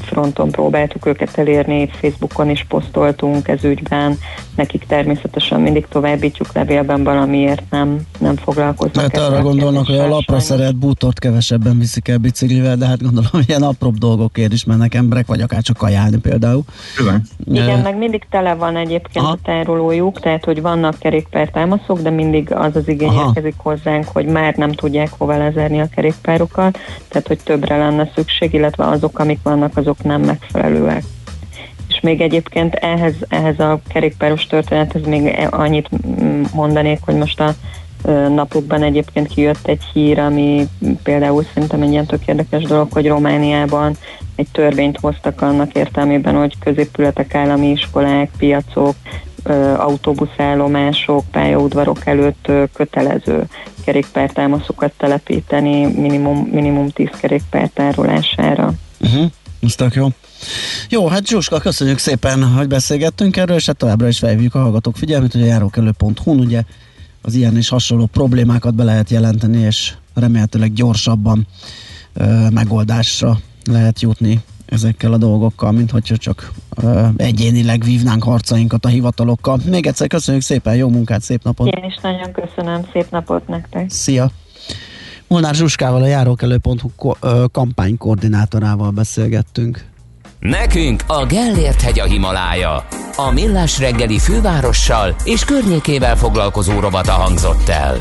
fronton 0.04 0.52
próbáltuk 0.52 1.06
őket 1.06 1.38
elérni, 1.38 1.90
Facebookon 2.02 2.50
is 2.50 2.66
posztoltunk 2.70 3.48
ez 3.48 3.64
ügyben, 3.64 4.18
nekik 4.56 4.86
természetesen 4.88 5.62
mindig 5.62 5.88
továbbítjuk 5.90 6.54
levélben 6.54 7.04
valamiért 7.04 7.64
nem, 7.70 8.00
nem 8.20 8.36
foglalkoznak. 8.36 9.12
Mert 9.12 9.18
arra 9.18 9.42
gondolnak, 9.42 9.86
hogy 9.86 9.98
a 9.98 10.08
lapra 10.08 10.40
szeret 10.40 10.76
bútort 10.76 11.20
kevesebben 11.20 11.80
viszik 11.80 12.08
el 12.08 12.18
biciklivel, 12.18 12.76
de 12.76 12.86
hát 12.86 13.02
gondolom, 13.02 13.30
hogy 13.32 13.46
ilyen 13.48 13.64
apróbb 13.64 13.98
dolgokért 13.98 14.54
is 14.54 14.64
mennek 14.64 14.94
emberek, 14.96 15.28
vagy 15.28 15.42
akár 15.42 15.62
csak 15.62 15.78
kajálni 15.78 16.18
például. 16.18 16.64
Igen, 17.00 17.24
Igen 17.46 17.80
meg 17.80 17.98
mindig 17.98 18.26
tele 18.30 18.54
van 18.54 18.76
egyébként 18.76 19.26
Aha. 19.26 19.34
a 19.34 19.38
tárolójuk, 19.44 20.20
tehát 20.20 20.46
hogy 20.46 20.62
vannak 20.62 21.00
kerékpártámaszok, 21.00 22.02
de 22.02 22.10
mindig 22.10 22.54
az 22.54 22.76
az 22.76 22.88
igény 22.88 23.08
Aha. 23.08 23.28
érkezik 23.28 23.56
hozzánk, 23.58 24.08
hogy 24.08 24.26
már 24.26 24.56
nem 24.56 24.72
tudják 24.72 25.10
hova 25.18 25.38
lezerni 25.38 25.80
a 25.80 25.88
kerékpárokat, 25.96 26.78
tehát 27.08 27.28
hogy 27.28 27.40
többre 27.44 27.78
lenne 27.78 28.12
szükség, 28.16 28.54
illetve 28.54 28.86
azok, 28.88 29.20
amik 29.20 29.40
vannak, 29.44 29.78
azok 29.78 29.91
nem 30.04 30.22
megfelelőek 30.22 31.04
és 31.92 32.00
még 32.00 32.22
egyébként 32.22 32.74
ehhez, 32.76 33.14
ehhez 33.28 33.60
a 33.60 33.82
kerékpáros 33.88 34.48
történethez 34.48 35.06
még 35.06 35.48
annyit 35.50 35.90
mondanék, 36.54 37.00
hogy 37.02 37.16
most 37.16 37.40
a 37.40 37.56
napokban 38.30 38.84
egyébként 38.84 39.28
kijött 39.28 39.68
egy 39.68 39.84
hír, 39.94 40.20
ami 40.20 40.68
például 41.04 41.44
szerintem 41.54 41.82
egy 41.82 41.92
ilyen 41.92 42.06
tök 42.06 42.28
érdekes 42.28 42.64
dolog, 42.64 42.92
hogy 42.92 43.08
Romániában 43.08 43.98
egy 44.36 44.48
törvényt 44.52 45.00
hoztak 45.00 45.42
annak 45.42 45.76
értelmében, 45.76 46.36
hogy 46.36 46.60
középületek, 46.60 47.36
állami 47.36 47.70
iskolák, 47.70 48.30
piacok, 48.38 48.96
autóbuszállomások, 49.78 51.24
pályaudvarok 51.32 52.06
előtt 52.06 52.52
kötelező 52.74 53.44
kerékpártámaszokat 53.86 54.92
telepíteni 54.98 55.86
minimum, 55.86 56.50
minimum 56.52 56.90
10 56.90 57.10
kerékpár 57.20 57.70
tárolására. 57.74 58.72
Uh-huh. 59.00 59.32
Ez 59.62 59.76
tök 59.76 59.94
jó. 59.94 60.08
Jó, 60.90 61.08
hát 61.08 61.28
Zsuska, 61.28 61.60
köszönjük 61.60 61.98
szépen, 61.98 62.44
hogy 62.44 62.68
beszélgettünk 62.68 63.38
erről, 63.38 63.56
és 63.56 63.66
hát 63.66 63.78
továbbra 63.78 64.08
is 64.08 64.20
felhívjuk 64.20 64.56
a 64.56 64.62
hallgatók 64.62 64.98
figyelmét, 64.98 65.32
hogy 65.32 65.42
a 65.42 65.46
járókelő.hu-n 65.46 66.40
ugye 66.40 66.64
az 67.22 67.34
ilyen 67.34 67.58
és 67.58 67.70
hasonló 67.70 68.06
problémákat 68.06 68.76
be 68.76 68.84
lehet 68.84 69.10
jelenteni, 69.10 69.58
és 69.58 69.94
remélhetőleg 70.14 70.74
gyorsabban 70.74 71.48
ö, 72.14 72.48
megoldásra 72.50 73.40
lehet 73.66 74.02
jutni 74.02 74.40
ezekkel 74.66 75.14
a 75.14 75.18
dolgokkal, 75.18 75.72
mint 75.72 75.92
hogyha 75.92 76.18
csak 76.18 76.52
ö, 76.76 77.08
egyénileg 77.18 77.84
vívnánk 77.84 78.24
harcainkat 78.24 78.86
a 78.86 78.90
hivatalokkal. 78.90 79.60
Még 79.66 79.88
egyszer 79.88 80.08
köszönjük 80.08 80.44
szépen, 80.44 80.76
jó 80.76 80.90
munkát, 80.90 81.22
szép 81.22 81.44
napot! 81.44 81.68
Én 81.68 81.84
is 81.84 81.98
nagyon 82.02 82.32
köszönöm, 82.32 82.86
szép 82.94 83.12
napot 83.12 83.48
nektek! 83.48 83.90
Szia! 83.90 84.32
Molnár 85.32 85.56
Zsuskával, 85.56 86.02
a 86.02 86.06
járókelő.hu 86.06 87.12
kampánykoordinátorával 87.52 88.90
beszélgettünk. 88.92 89.86
Nekünk 90.40 91.04
a 91.08 91.26
Gellért 91.26 91.82
hegy 91.82 92.00
a 92.00 92.04
Himalája. 92.04 92.88
A 93.16 93.32
Millás 93.32 93.80
reggeli 93.80 94.20
fővárossal 94.20 95.16
és 95.24 95.46
környékével 95.46 96.16
foglalkozó 96.16 96.80
robata 96.80 97.12
hangzott 97.12 97.70
el. 97.70 97.98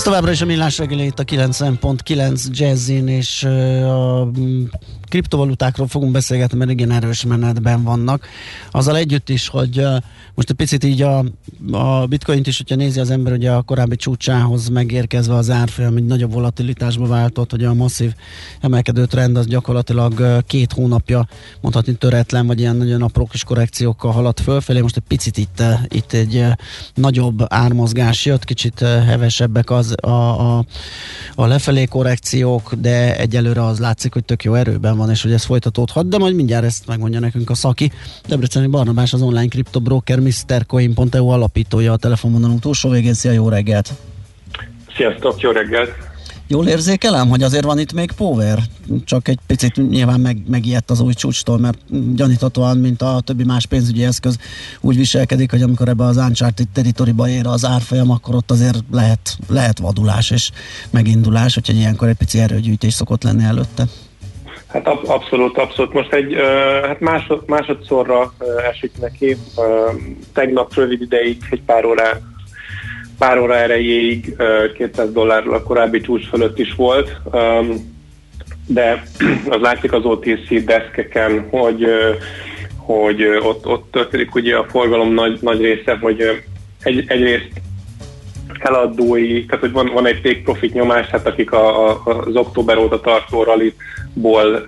Ez 0.00 0.06
továbbra 0.06 0.30
is 0.30 0.40
a 0.40 0.46
millás 0.46 0.78
reggeli 0.78 1.04
itt 1.04 1.18
a 1.18 1.24
90.9 1.24 2.50
Jazzin, 2.50 3.08
és 3.08 3.44
a 3.84 4.24
mm, 4.24 4.64
kriptovalutákról 5.10 5.86
fogunk 5.86 6.12
beszélgetni, 6.12 6.58
mert 6.58 6.70
igen 6.70 6.90
erős 6.90 7.24
menetben 7.24 7.82
vannak. 7.82 8.26
Azzal 8.70 8.96
együtt 8.96 9.28
is, 9.28 9.48
hogy 9.48 9.84
most 10.34 10.50
egy 10.50 10.56
picit 10.56 10.84
így 10.84 11.02
a, 11.02 11.24
a 11.70 12.06
bitcoint 12.06 12.46
is, 12.46 12.56
hogyha 12.56 12.74
nézi 12.74 13.00
az 13.00 13.10
ember, 13.10 13.32
ugye 13.32 13.50
a 13.50 13.62
korábbi 13.62 13.96
csúcsához 13.96 14.68
megérkezve 14.68 15.34
az 15.34 15.50
árfolyam, 15.50 15.96
egy 15.96 16.04
nagyobb 16.04 16.32
volatilitásba 16.32 17.06
váltott, 17.06 17.50
hogy 17.50 17.64
a 17.64 17.74
masszív 17.74 18.14
emelkedő 18.60 19.06
trend 19.06 19.36
az 19.36 19.46
gyakorlatilag 19.46 20.44
két 20.46 20.72
hónapja 20.72 21.28
mondhatni 21.60 21.94
töretlen, 21.94 22.46
vagy 22.46 22.60
ilyen 22.60 22.76
nagyon 22.76 23.02
apró 23.02 23.26
kis 23.26 23.44
korrekciókkal 23.44 24.12
haladt 24.12 24.40
fölfelé. 24.40 24.80
Most 24.80 24.96
egy 24.96 25.02
picit 25.08 25.36
itt, 25.36 25.62
itt 25.88 26.12
egy 26.12 26.44
nagyobb 26.94 27.44
ármozgás 27.48 28.24
jött, 28.24 28.44
kicsit 28.44 28.78
hevesebbek 28.80 29.70
az 29.70 29.94
a, 30.00 30.08
a, 30.08 30.64
a 31.34 31.46
lefelé 31.46 31.84
korrekciók, 31.84 32.74
de 32.74 33.16
egyelőre 33.16 33.64
az 33.64 33.78
látszik, 33.78 34.12
hogy 34.12 34.24
tök 34.24 34.44
jó 34.44 34.54
erőben 34.54 34.96
van 35.00 35.10
és 35.10 35.22
hogy 35.22 35.32
ez 35.32 35.44
folytatódhat, 35.44 36.08
de 36.08 36.18
majd 36.18 36.34
mindjárt 36.34 36.64
ezt 36.64 36.86
megmondja 36.86 37.20
nekünk 37.20 37.50
a 37.50 37.54
szaki. 37.54 37.92
Debreceni 38.28 38.66
Barnabás 38.66 39.12
az 39.12 39.22
online 39.22 39.48
kriptobroker 39.48 40.20
MrCoin.eu 40.20 41.28
alapítója 41.28 41.92
a 41.92 41.96
telefonvonalunk 41.96 42.60
túlsó 42.60 42.88
végén. 42.90 43.14
Szia, 43.14 43.32
jó 43.32 43.48
reggelt! 43.48 43.92
Sziasztok, 44.96 45.40
jó 45.40 45.50
reggelt! 45.50 45.90
Jól 46.52 46.66
érzékelem, 46.66 47.28
hogy 47.28 47.42
azért 47.42 47.64
van 47.64 47.78
itt 47.78 47.92
még 47.92 48.12
power? 48.12 48.58
Csak 49.04 49.28
egy 49.28 49.38
picit 49.46 49.90
nyilván 49.90 50.20
meg, 50.20 50.42
megijedt 50.48 50.90
az 50.90 51.00
új 51.00 51.12
csúcstól, 51.12 51.58
mert 51.58 51.78
gyaníthatóan, 52.14 52.78
mint 52.78 53.02
a 53.02 53.20
többi 53.24 53.44
más 53.44 53.66
pénzügyi 53.66 54.04
eszköz 54.04 54.38
úgy 54.80 54.96
viselkedik, 54.96 55.50
hogy 55.50 55.62
amikor 55.62 55.88
ebbe 55.88 56.04
az 56.04 56.16
Uncharted 56.16 56.68
territoryba 56.68 57.28
ér 57.28 57.46
az 57.46 57.64
árfolyam, 57.64 58.10
akkor 58.10 58.34
ott 58.34 58.50
azért 58.50 58.78
lehet, 58.92 59.36
lehet 59.48 59.78
vadulás 59.78 60.30
és 60.30 60.50
megindulás, 60.90 61.56
úgyhogy 61.56 61.76
ilyenkor 61.76 62.08
egy 62.08 62.16
pici 62.16 62.38
erőgyűjtés 62.38 62.92
szokott 62.92 63.22
lenni 63.22 63.44
előtte. 63.44 63.86
Hát 64.72 64.86
ab, 64.86 65.08
abszolút, 65.08 65.58
abszolút. 65.58 65.92
Most 65.92 66.12
egy 66.12 66.34
hát 66.82 67.00
másod, 67.00 67.42
másodszorra 67.46 68.32
esik 68.70 68.92
neki. 69.00 69.36
Tegnap 70.32 70.74
rövid 70.74 71.00
ideig, 71.00 71.36
egy 71.50 71.62
pár 71.62 71.84
órá, 71.84 72.18
pár 73.18 73.38
óra 73.38 73.56
erejéig 73.56 74.34
uh, 74.38 74.72
200 74.72 75.12
dollárról 75.12 75.54
a 75.54 75.62
korábbi 75.62 76.00
csúcs 76.00 76.28
fölött 76.28 76.58
is 76.58 76.74
volt, 76.74 77.20
de 78.66 79.02
az 79.48 79.60
látszik 79.60 79.92
az 79.92 80.04
OTC 80.04 80.64
deszkeken, 80.64 81.46
hogy, 81.50 81.86
hogy 82.76 83.24
ott, 83.24 83.66
ott 83.66 83.90
történik 83.90 84.34
ugye 84.34 84.56
a 84.56 84.66
forgalom 84.68 85.14
nagy, 85.14 85.38
nagy 85.40 85.60
része, 85.60 85.98
hogy 86.00 86.42
egy, 86.82 87.04
egyrészt 87.06 87.48
eladói, 88.60 89.44
tehát 89.44 89.60
hogy 89.60 89.72
van, 89.72 89.90
van 89.92 90.06
egy 90.06 90.20
take 90.20 90.40
profit 90.44 90.72
nyomás, 90.72 91.06
hát 91.06 91.26
akik 91.26 91.52
a, 91.52 91.88
a, 91.88 92.02
az 92.04 92.36
október 92.36 92.78
óta 92.78 93.00
tartó 93.00 93.42
ralitból 93.42 94.64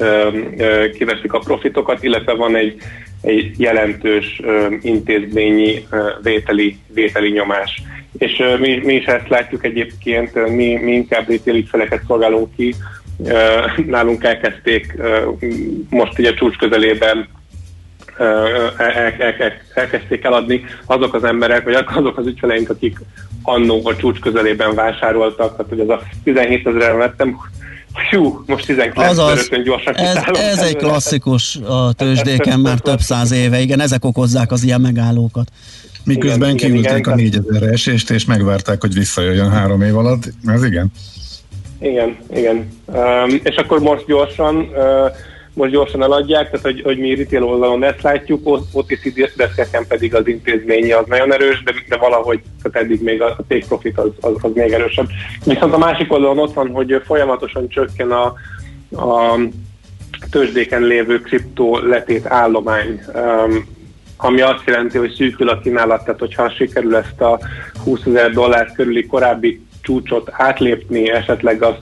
kiveszik 0.92 1.32
a 1.32 1.38
profitokat, 1.38 2.02
illetve 2.02 2.34
van 2.34 2.56
egy, 2.56 2.76
egy 3.22 3.60
jelentős 3.60 4.40
ö, 4.44 4.66
intézményi 4.80 5.86
ö, 5.90 6.08
vételi, 6.22 6.78
vételi 6.94 7.30
nyomás. 7.30 7.82
És 8.18 8.40
ö, 8.40 8.56
mi, 8.58 8.80
mi 8.84 8.94
is 8.94 9.04
ezt 9.04 9.28
látjuk 9.28 9.64
egyébként, 9.64 10.48
mi, 10.48 10.74
mi 10.74 10.92
inkább 10.92 11.28
retail 11.28 11.56
ügyfeleket 11.56 12.02
szolgálunk 12.06 12.56
ki, 12.56 12.74
nálunk 13.86 14.24
elkezdték 14.24 14.94
most 15.88 16.18
ugye 16.18 16.34
csúcs 16.34 16.56
közelében 16.56 17.28
el, 18.18 18.72
el, 18.78 19.34
el, 19.38 19.52
elkezdték 19.74 20.24
eladni 20.24 20.64
azok 20.86 21.14
az 21.14 21.24
emberek, 21.24 21.64
vagy 21.64 21.84
azok 21.94 22.18
az 22.18 22.26
ügyfeleink, 22.26 22.70
akik 22.70 22.98
annó 23.42 23.80
a 23.84 23.96
csúcs 23.96 24.18
közelében 24.18 24.74
vásároltak, 24.74 25.56
tehát 25.56 25.66
hogy 25.68 25.80
az 25.80 25.88
a 25.88 26.02
17 26.24 26.66
ezerre 26.66 26.92
vettem, 26.92 27.36
Hú, 28.10 28.42
most 28.46 28.66
19 28.66 29.08
Azaz, 29.10 29.48
gyorsan 29.64 29.94
ez, 29.94 30.16
ez 30.34 30.58
egy 30.58 30.76
klasszikus 30.76 31.56
a 31.56 31.92
tőzsdéken 31.92 32.60
már 32.60 32.78
több 32.78 32.98
száz 32.98 33.32
éve, 33.32 33.60
igen, 33.60 33.80
ezek 33.80 34.04
okozzák 34.04 34.52
az 34.52 34.62
ilyen 34.62 34.80
megállókat. 34.80 35.50
Miközben 36.04 36.54
Igen, 36.54 36.70
kiülték 36.70 36.98
igen, 36.98 37.12
a 37.12 37.18
igen. 37.18 37.44
4000 37.44 37.72
esést, 37.72 38.10
és 38.10 38.24
megvárták, 38.24 38.80
hogy 38.80 38.94
visszajöjjön 38.94 39.50
három 39.50 39.82
év 39.82 39.96
alatt. 39.96 40.32
Ez 40.46 40.64
igen. 40.64 40.92
Igen, 41.80 42.16
igen. 42.34 42.68
Um, 42.86 43.40
és 43.42 43.56
akkor 43.56 43.80
most 43.80 44.06
gyorsan, 44.06 44.56
uh, 44.56 45.10
most 45.54 45.70
gyorsan 45.70 46.02
eladják, 46.02 46.50
tehát 46.50 46.66
hogy, 46.66 46.82
hogy 46.82 46.98
mi 46.98 47.14
retail 47.14 47.44
oldalon 47.44 47.84
ezt 47.84 48.02
látjuk, 48.02 48.48
OTC 48.72 49.36
deszkeken 49.36 49.86
pedig 49.88 50.14
az 50.14 50.26
intézményi 50.26 50.92
az 50.92 51.04
nagyon 51.06 51.32
erős, 51.32 51.62
de, 51.62 51.72
de 51.88 51.96
valahogy 51.96 52.40
tehát 52.62 52.86
eddig 52.86 53.02
még 53.02 53.22
a, 53.22 53.26
a 53.26 53.44
take 53.48 53.66
profit 53.66 53.98
az, 53.98 54.10
az, 54.20 54.32
az 54.40 54.50
még 54.54 54.72
erősebb. 54.72 55.06
Viszont 55.44 55.72
a 55.72 55.78
másik 55.78 56.12
oldalon 56.12 56.38
ott 56.38 56.54
van, 56.54 56.70
hogy 56.70 57.02
folyamatosan 57.04 57.68
csökken 57.68 58.10
a, 58.10 58.24
a 58.96 59.38
tőzsdéken 60.30 60.82
lévő 60.82 61.20
kriptó 61.20 61.78
letét 61.78 62.26
állomány. 62.26 63.00
Um, 63.14 63.66
ami 64.16 64.40
azt 64.40 64.62
jelenti, 64.66 64.98
hogy 64.98 65.12
szűkül 65.12 65.48
a 65.48 65.58
kínálat, 65.58 66.04
tehát 66.04 66.20
hogyha 66.20 66.50
sikerül 66.50 66.96
ezt 66.96 67.20
a 67.20 67.40
20 67.84 68.00
ezer 68.06 68.30
dollár 68.30 68.72
körüli 68.72 69.06
korábbi 69.06 69.66
csúcsot 69.80 70.28
átlépni, 70.32 71.10
esetleg 71.10 71.62
az 71.62 71.74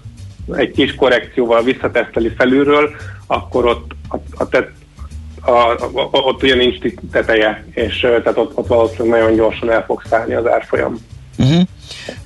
egy 0.57 0.71
kis 0.71 0.95
korrekcióval 0.95 1.63
visszateszteli 1.63 2.29
felülről, 2.37 2.91
akkor 3.31 3.67
ott, 3.67 3.91
a, 4.09 4.17
a, 4.35 4.49
tet, 4.49 4.71
a, 5.41 5.51
a, 5.51 6.09
ott 6.11 6.43
ugye 6.43 6.55
nincs 6.55 6.77
teteje, 7.13 7.65
és 7.71 8.01
tehát 8.01 8.37
ott, 8.37 8.57
ott 8.57 8.67
valószínűleg 8.67 9.21
nagyon 9.21 9.37
gyorsan 9.37 9.71
el 9.71 9.85
fog 9.85 10.03
szállni 10.09 10.35
az 10.35 10.47
árfolyam. 10.47 10.99
Uh-huh. 11.39 11.63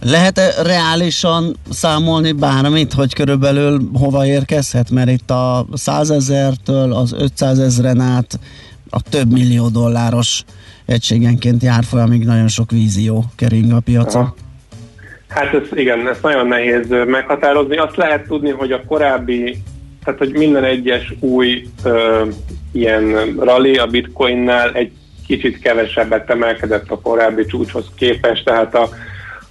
Lehet-e 0.02 0.62
reálisan 0.62 1.56
számolni 1.70 2.32
bármit, 2.32 2.92
hogy 2.92 3.14
körülbelül 3.14 3.80
hova 3.98 4.26
érkezhet? 4.26 4.90
Mert 4.90 5.10
itt 5.10 5.30
a 5.30 5.66
100 5.72 6.10
ezertől 6.10 6.92
az 6.92 7.12
500 7.18 7.58
ezeren 7.58 8.00
át 8.00 8.38
a 8.90 9.02
több 9.02 9.32
millió 9.32 9.68
dolláros 9.68 10.44
egységenként 10.86 11.62
járfolyamig 11.62 12.24
nagyon 12.24 12.48
sok 12.48 12.70
vízió 12.70 13.24
kering 13.36 13.72
a 13.72 13.80
piacon. 13.80 14.22
Aha. 14.22 14.34
Hát 15.28 15.54
ez 15.54 15.78
igen, 15.78 16.08
ez 16.08 16.18
nagyon 16.22 16.46
nehéz 16.46 16.86
meghatározni. 17.06 17.76
Azt 17.76 17.96
lehet 17.96 18.26
tudni, 18.26 18.50
hogy 18.50 18.72
a 18.72 18.84
korábbi, 18.84 19.62
tehát 20.04 20.18
hogy 20.18 20.32
minden 20.32 20.64
egyes 20.64 21.14
új 21.20 21.66
ö, 21.84 22.26
ilyen 22.72 23.34
rally 23.38 23.76
a 23.76 23.86
bitcoinnál 23.86 24.72
egy 24.72 24.92
kicsit 25.26 25.58
kevesebbet 25.58 26.30
emelkedett 26.30 26.90
a 26.90 27.00
korábbi 27.00 27.46
csúcshoz 27.46 27.86
képest, 27.96 28.44
tehát 28.44 28.74
a, 28.74 28.88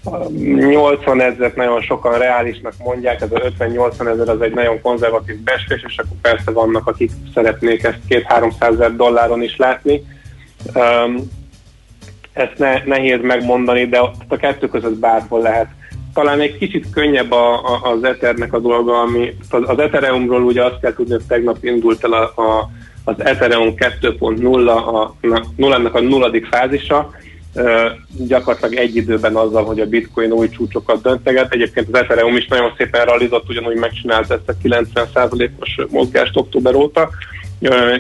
a 0.04 0.30
80 0.30 1.22
ezeret 1.22 1.56
nagyon 1.56 1.82
sokan 1.82 2.18
reálisnak 2.18 2.74
mondják, 2.78 3.22
ez 3.22 3.32
a 3.32 3.54
50-80 3.60 4.08
ezer 4.08 4.30
az 4.30 4.42
egy 4.42 4.54
nagyon 4.54 4.82
konzervatív 4.82 5.38
beszélés, 5.38 5.84
és 5.88 5.98
akkor 5.98 6.18
persze 6.22 6.52
vannak, 6.52 6.88
akik 6.88 7.12
szeretnék 7.34 7.84
ezt 7.84 8.00
2-300 8.10 8.72
ezer 8.74 8.96
dolláron 8.96 9.44
is 9.44 9.58
látni. 9.58 10.04
Um, 10.74 11.32
ezt 12.34 12.58
ne, 12.58 12.84
nehéz 12.86 13.22
megmondani, 13.22 13.86
de 13.86 14.00
a 14.28 14.38
kettő 14.38 14.68
között 14.68 14.98
bárhol 14.98 15.42
lehet. 15.42 15.68
Talán 16.14 16.40
egy 16.40 16.58
kicsit 16.58 16.90
könnyebb 16.94 17.32
a, 17.32 17.54
a, 17.54 17.92
az 17.92 18.04
Ethernek 18.04 18.54
a 18.54 18.60
dolga, 18.60 19.00
ami 19.00 19.36
az, 19.50 19.62
az 19.66 19.80
Ethereumról 19.80 20.44
ugye 20.44 20.64
azt 20.64 20.80
kell 20.82 20.94
tudni, 20.94 21.14
hogy 21.14 21.26
tegnap 21.28 21.64
indult 21.64 22.04
el 22.04 22.14
a, 22.14 22.42
a, 22.42 22.70
az 23.04 23.16
Ethereum 23.18 23.74
2.0, 23.78 24.68
a, 24.68 25.16
na, 25.28 25.44
nullának 25.56 25.96
a 25.96 26.02
nulladik 26.02 26.46
fázisa, 26.46 27.12
gyakorlatilag 28.18 28.74
egy 28.74 28.96
időben 28.96 29.36
azzal, 29.36 29.64
hogy 29.64 29.80
a 29.80 29.86
bitcoin 29.86 30.32
új 30.32 30.50
csúcsokat 30.50 31.02
dönteget. 31.02 31.54
Egyébként 31.54 31.88
az 31.92 32.00
Ethereum 32.00 32.36
is 32.36 32.48
nagyon 32.48 32.74
szépen 32.78 33.06
realizott, 33.06 33.50
ugyanúgy 33.50 33.76
megcsinált 33.76 34.32
ezt 34.32 34.50
a 34.50 34.54
90%-os 34.64 35.80
mozgást 35.90 36.38
október 36.38 36.76
óta, 36.76 37.10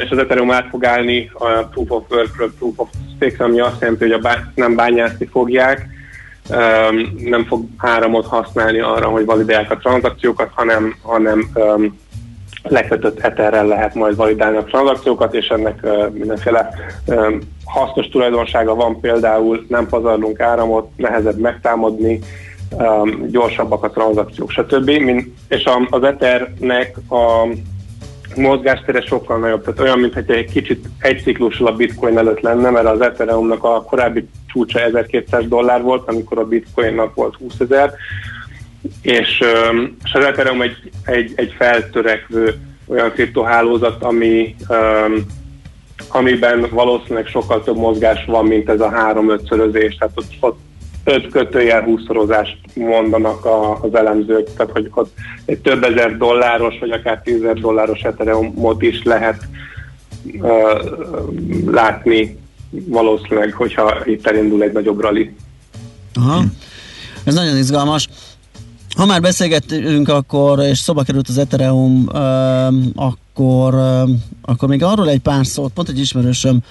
és 0.03 0.09
az 0.09 0.17
Ethereum 0.17 0.51
át 0.51 0.67
fog 0.69 0.85
állni 0.85 1.31
a 1.33 1.47
Proof 1.47 1.89
of 1.89 2.03
Work-ről 2.09 2.53
Proof 2.57 2.73
of 2.75 2.89
Stake, 3.15 3.43
ami 3.43 3.59
azt 3.59 3.81
jelenti, 3.81 4.03
hogy 4.03 4.13
a 4.13 4.19
bá- 4.19 4.45
nem 4.55 4.75
bányászni 4.75 5.25
fogják, 5.25 5.92
nem 7.23 7.45
fog 7.47 7.65
áramot 7.77 8.25
használni 8.25 8.79
arra, 8.79 9.07
hogy 9.07 9.25
validálják 9.25 9.71
a 9.71 9.77
tranzakciókat, 9.77 10.49
hanem, 10.53 10.95
hanem 11.01 11.49
um, 11.55 11.99
lekötött 12.63 13.19
etherrel 13.19 13.67
lehet 13.67 13.93
majd 13.93 14.15
validálni 14.15 14.57
a 14.57 14.63
tranzakciókat, 14.63 15.33
és 15.33 15.47
ennek 15.47 15.79
uh, 15.83 16.09
mindenféle 16.11 16.69
um, 17.05 17.39
hasznos 17.65 18.07
tulajdonsága 18.07 18.75
van 18.75 18.99
például, 18.99 19.65
nem 19.67 19.87
pazarlunk 19.87 20.39
áramot, 20.39 20.89
nehezebb 20.95 21.37
megtámadni, 21.37 22.19
um, 22.71 23.27
gyorsabbak 23.29 23.83
a 23.83 23.89
tranzakciók, 23.89 24.51
stb. 24.51 24.89
Mint, 24.89 25.27
és 25.47 25.65
a, 25.65 25.87
az 25.89 26.03
Ethernek 26.03 26.97
a 27.09 27.47
mozgástere 28.35 29.01
sokkal 29.01 29.39
nagyobb, 29.39 29.63
tehát 29.63 29.79
olyan, 29.79 29.99
mintha 29.99 30.33
egy 30.33 30.51
kicsit 30.51 30.85
egy 30.99 31.21
ciklussal 31.21 31.67
a 31.67 31.75
bitcoin 31.75 32.17
előtt 32.17 32.39
lenne, 32.39 32.69
mert 32.69 32.87
az 32.87 33.01
Ethereumnak 33.01 33.63
a 33.63 33.83
korábbi 33.83 34.27
csúcsa 34.47 34.79
1200 34.79 35.47
dollár 35.47 35.81
volt, 35.81 36.09
amikor 36.09 36.37
a 36.37 36.47
bitcoinnak 36.47 37.15
volt 37.15 37.35
20 37.35 37.59
ezer, 37.59 37.93
és, 39.01 39.43
és 40.03 40.13
az 40.13 40.25
Ethereum 40.25 40.61
egy, 40.61 40.91
egy, 41.05 41.31
egy 41.35 41.53
feltörekvő 41.57 42.55
olyan 42.87 43.11
kriptohálózat, 43.11 44.03
ami 44.03 44.55
öm, 44.69 45.25
amiben 46.07 46.67
valószínűleg 46.69 47.27
sokkal 47.27 47.63
több 47.63 47.77
mozgás 47.77 48.25
van, 48.25 48.45
mint 48.45 48.69
ez 48.69 48.79
a 48.79 48.89
három-ötszörözés, 48.89 49.95
tehát 49.95 50.17
ott, 50.17 50.31
ott 50.39 50.59
öt 51.03 51.29
kötőjel 51.29 51.81
húszszorozást 51.81 52.57
mondanak 52.75 53.45
a, 53.45 53.79
az 53.81 53.95
elemzők, 53.95 54.53
tehát 54.53 54.71
hogy 54.71 54.89
ott 54.93 55.13
egy 55.45 55.59
több 55.59 55.83
ezer 55.83 56.17
dolláros, 56.17 56.79
vagy 56.79 56.91
akár 56.91 57.21
tízezer 57.21 57.55
dolláros 57.55 58.01
Ethereumot 58.01 58.81
is 58.81 59.03
lehet 59.03 59.47
uh, 60.41 60.51
látni 61.71 62.37
valószínűleg, 62.69 63.53
hogyha 63.53 64.01
itt 64.05 64.27
elindul 64.27 64.63
egy 64.63 64.71
nagyobb 64.71 64.99
rally. 64.99 65.35
Aha. 66.13 66.43
Ez 67.23 67.33
nagyon 67.33 67.57
izgalmas. 67.57 68.07
Ha 68.97 69.05
már 69.05 69.21
beszélgettünk 69.21 70.09
akkor, 70.09 70.59
és 70.59 70.77
szoba 70.77 71.03
került 71.03 71.27
az 71.27 71.37
Ethereum, 71.37 72.07
akkor, 72.95 73.17
ö, 73.39 74.03
akkor 74.41 74.69
még 74.69 74.83
arról 74.83 75.09
egy 75.09 75.19
pár 75.19 75.45
szót, 75.45 75.71
pont 75.71 75.89
egy 75.89 75.99
ismerősöm 75.99 76.63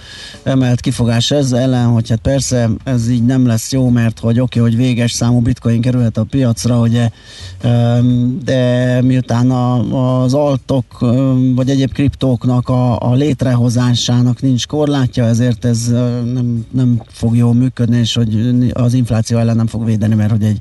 emelt 0.43 0.81
kifogás 0.81 1.31
ez 1.31 1.53
ellen, 1.53 1.87
hogy 1.87 2.09
hát 2.09 2.19
persze 2.19 2.71
ez 2.85 3.09
így 3.09 3.25
nem 3.25 3.47
lesz 3.47 3.73
jó, 3.73 3.89
mert 3.89 4.19
hogy 4.19 4.41
oké, 4.41 4.59
okay, 4.59 4.71
hogy 4.71 4.81
véges 4.81 5.13
számú 5.13 5.41
bitcoin 5.41 5.81
kerülhet 5.81 6.17
a 6.17 6.25
piacra, 6.25 6.81
ugye, 6.81 7.11
de 8.45 9.01
miután 9.03 9.51
a, 9.51 10.23
az 10.23 10.35
altok 10.35 10.99
vagy 11.55 11.71
egyéb 11.71 11.93
kriptóknak 11.93 12.69
a, 12.69 13.01
a 13.01 13.15
létrehozásának 13.15 14.41
nincs 14.41 14.67
korlátja, 14.67 15.25
ezért 15.25 15.65
ez 15.65 15.87
nem, 16.33 16.67
nem 16.71 17.03
fog 17.09 17.37
jól 17.37 17.55
működni, 17.55 17.99
és 17.99 18.15
hogy 18.15 18.71
az 18.73 18.95
infláció 18.95 19.39
ellen 19.39 19.57
nem 19.57 19.67
fog 19.67 19.85
védeni, 19.85 20.15
mert 20.15 20.31
hogy 20.31 20.43
egy, 20.43 20.59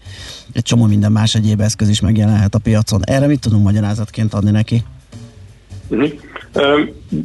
egy 0.52 0.64
csomó 0.64 0.86
minden 0.86 1.12
más 1.12 1.36
egyéb 1.36 1.62
eszköz 1.62 1.89
is 1.89 1.99
megjelenhet 1.99 2.56
a 2.56 2.60
piacon. 2.60 3.02
Erre 3.04 3.28
mit 3.28 3.39
tudunk 3.39 3.64
magyarázatként 3.64 4.34
adni 4.34 4.52
neki? 4.52 4.84
Uh-huh. 5.92 6.12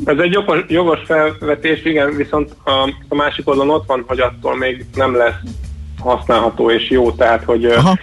Ez 0.04 0.18
egy 0.18 0.32
jogos, 0.32 0.58
jogos 0.68 1.00
felvetés, 1.04 1.84
igen, 1.84 2.16
viszont 2.16 2.50
a, 2.64 2.70
a 3.08 3.14
másik 3.14 3.48
oldalon 3.48 3.74
ott 3.74 3.86
van, 3.86 4.04
hogy 4.06 4.20
attól 4.20 4.56
még 4.56 4.84
nem 4.94 5.16
lesz 5.16 5.40
használható 5.98 6.70
és 6.70 6.90
jó, 6.90 7.10
tehát 7.12 7.44
hogy 7.44 7.64
Öm, 7.64 7.98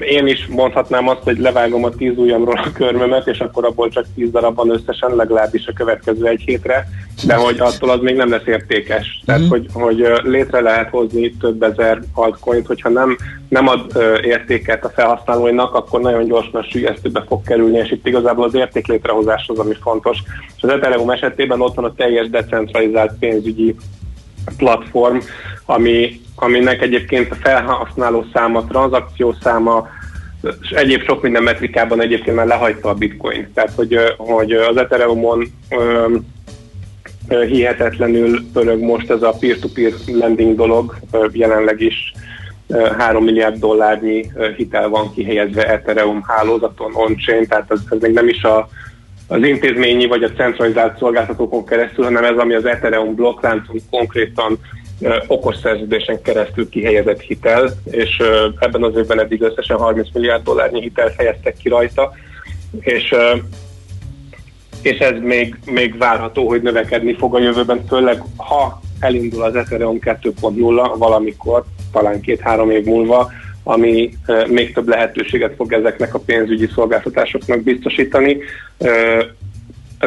Én 0.00 0.26
is 0.26 0.46
mondhatnám 0.46 1.08
azt, 1.08 1.22
hogy 1.22 1.38
levágom 1.38 1.84
a 1.84 1.88
tíz 1.88 2.16
ujjamról 2.16 2.56
a 2.64 2.72
körmömet, 2.72 3.26
és 3.26 3.38
akkor 3.38 3.64
abból 3.64 3.88
csak 3.88 4.04
tíz 4.14 4.30
darab 4.30 4.56
van 4.56 4.70
összesen, 4.70 5.16
legalábbis 5.16 5.66
a 5.66 5.72
következő 5.72 6.26
egy 6.26 6.42
hétre, 6.46 6.88
de 7.26 7.34
hogy 7.34 7.58
attól 7.58 7.90
az 7.90 8.00
még 8.00 8.16
nem 8.16 8.30
lesz 8.30 8.46
értékes. 8.46 9.22
Tehát, 9.26 9.46
hogy, 9.48 9.66
hogy 9.72 10.00
ö, 10.00 10.18
létre 10.22 10.60
lehet 10.60 10.90
hozni 10.90 11.30
több 11.30 11.62
ezer 11.62 12.02
altcoint, 12.14 12.66
hogyha 12.66 12.88
nem, 12.88 13.16
nem 13.48 13.68
ad 13.68 13.96
értéket 14.22 14.84
a 14.84 14.90
felhasználóinak, 14.90 15.74
akkor 15.74 16.00
nagyon 16.00 16.26
gyorsan 16.26 16.62
sülyeztőbe 16.62 17.24
fog 17.28 17.42
kerülni, 17.42 17.78
és 17.78 17.90
itt 17.90 18.06
igazából 18.06 18.44
az 18.44 18.54
érték 18.54 18.86
létrehozás 18.86 19.48
az, 19.48 19.58
ami 19.58 19.74
fontos. 19.82 20.18
És 20.56 20.62
az 20.62 20.70
Ethereum 20.70 21.10
esetében 21.10 21.60
ott 21.60 21.74
van 21.74 21.84
a 21.84 21.94
teljes 21.94 22.30
decentralizált 22.30 23.12
pénzügyi 23.18 23.76
platform, 24.56 25.18
ami, 25.64 26.20
aminek 26.34 26.82
egyébként 26.82 27.30
a 27.30 27.34
felhasználó 27.34 28.24
száma, 28.32 28.64
tranzakció 28.64 29.34
száma, 29.42 29.88
és 30.60 30.70
egyéb 30.70 31.02
sok 31.02 31.22
minden 31.22 31.42
metrikában 31.42 32.02
egyébként 32.02 32.36
már 32.36 32.46
lehagyta 32.46 32.88
a 32.88 32.94
bitcoin. 32.94 33.48
Tehát, 33.54 33.72
hogy, 33.74 33.98
hogy 34.16 34.52
az 34.52 34.76
Ethereumon 34.76 35.52
hihetetlenül 37.28 38.50
pörög 38.52 38.80
most 38.80 39.10
ez 39.10 39.22
a 39.22 39.36
peer-to-peer 39.40 39.92
lending 40.06 40.56
dolog, 40.56 40.96
jelenleg 41.32 41.80
is 41.80 42.12
3 42.98 43.24
milliárd 43.24 43.58
dollárnyi 43.58 44.30
hitel 44.56 44.88
van 44.88 45.14
kihelyezve 45.14 45.66
Ethereum 45.72 46.22
hálózaton 46.26 46.94
on-chain, 46.94 47.46
tehát 47.46 47.70
ez, 47.70 47.80
ez 47.90 48.00
még 48.00 48.12
nem 48.12 48.28
is 48.28 48.42
a, 48.42 48.68
az 49.30 49.42
intézményi 49.42 50.06
vagy 50.06 50.22
a 50.22 50.30
centralizált 50.30 50.98
szolgáltatókon 50.98 51.64
keresztül, 51.64 52.04
hanem 52.04 52.24
ez, 52.24 52.36
ami 52.36 52.54
az 52.54 52.64
Ethereum 52.64 53.14
blokkláncon 53.14 53.76
konkrétan 53.90 54.58
okos 55.26 55.56
szerződésen 55.56 56.22
keresztül 56.22 56.68
kihelyezett 56.68 57.20
hitel, 57.20 57.70
és 57.90 58.22
ebben 58.58 58.82
az 58.82 58.96
évben 58.96 59.20
eddig 59.20 59.42
összesen 59.42 59.76
30 59.76 60.08
milliárd 60.12 60.42
dollárnyi 60.42 60.80
hitelt 60.80 61.14
helyeztek 61.16 61.56
ki 61.56 61.68
rajta, 61.68 62.12
és 62.80 63.14
és 64.82 64.98
ez 64.98 65.14
még, 65.20 65.58
még 65.64 65.98
várható, 65.98 66.48
hogy 66.48 66.62
növekedni 66.62 67.14
fog 67.14 67.34
a 67.34 67.40
jövőben, 67.40 67.86
főleg 67.88 68.22
ha 68.36 68.80
elindul 69.00 69.42
az 69.42 69.54
Ethereum 69.54 69.98
2.0 70.00 70.94
valamikor, 70.98 71.64
talán 71.92 72.20
két-három 72.20 72.70
év 72.70 72.84
múlva, 72.84 73.30
ami 73.62 74.10
még 74.48 74.72
több 74.72 74.88
lehetőséget 74.88 75.54
fog 75.56 75.72
ezeknek 75.72 76.14
a 76.14 76.18
pénzügyi 76.18 76.68
szolgáltatásoknak 76.74 77.62
biztosítani. 77.62 78.36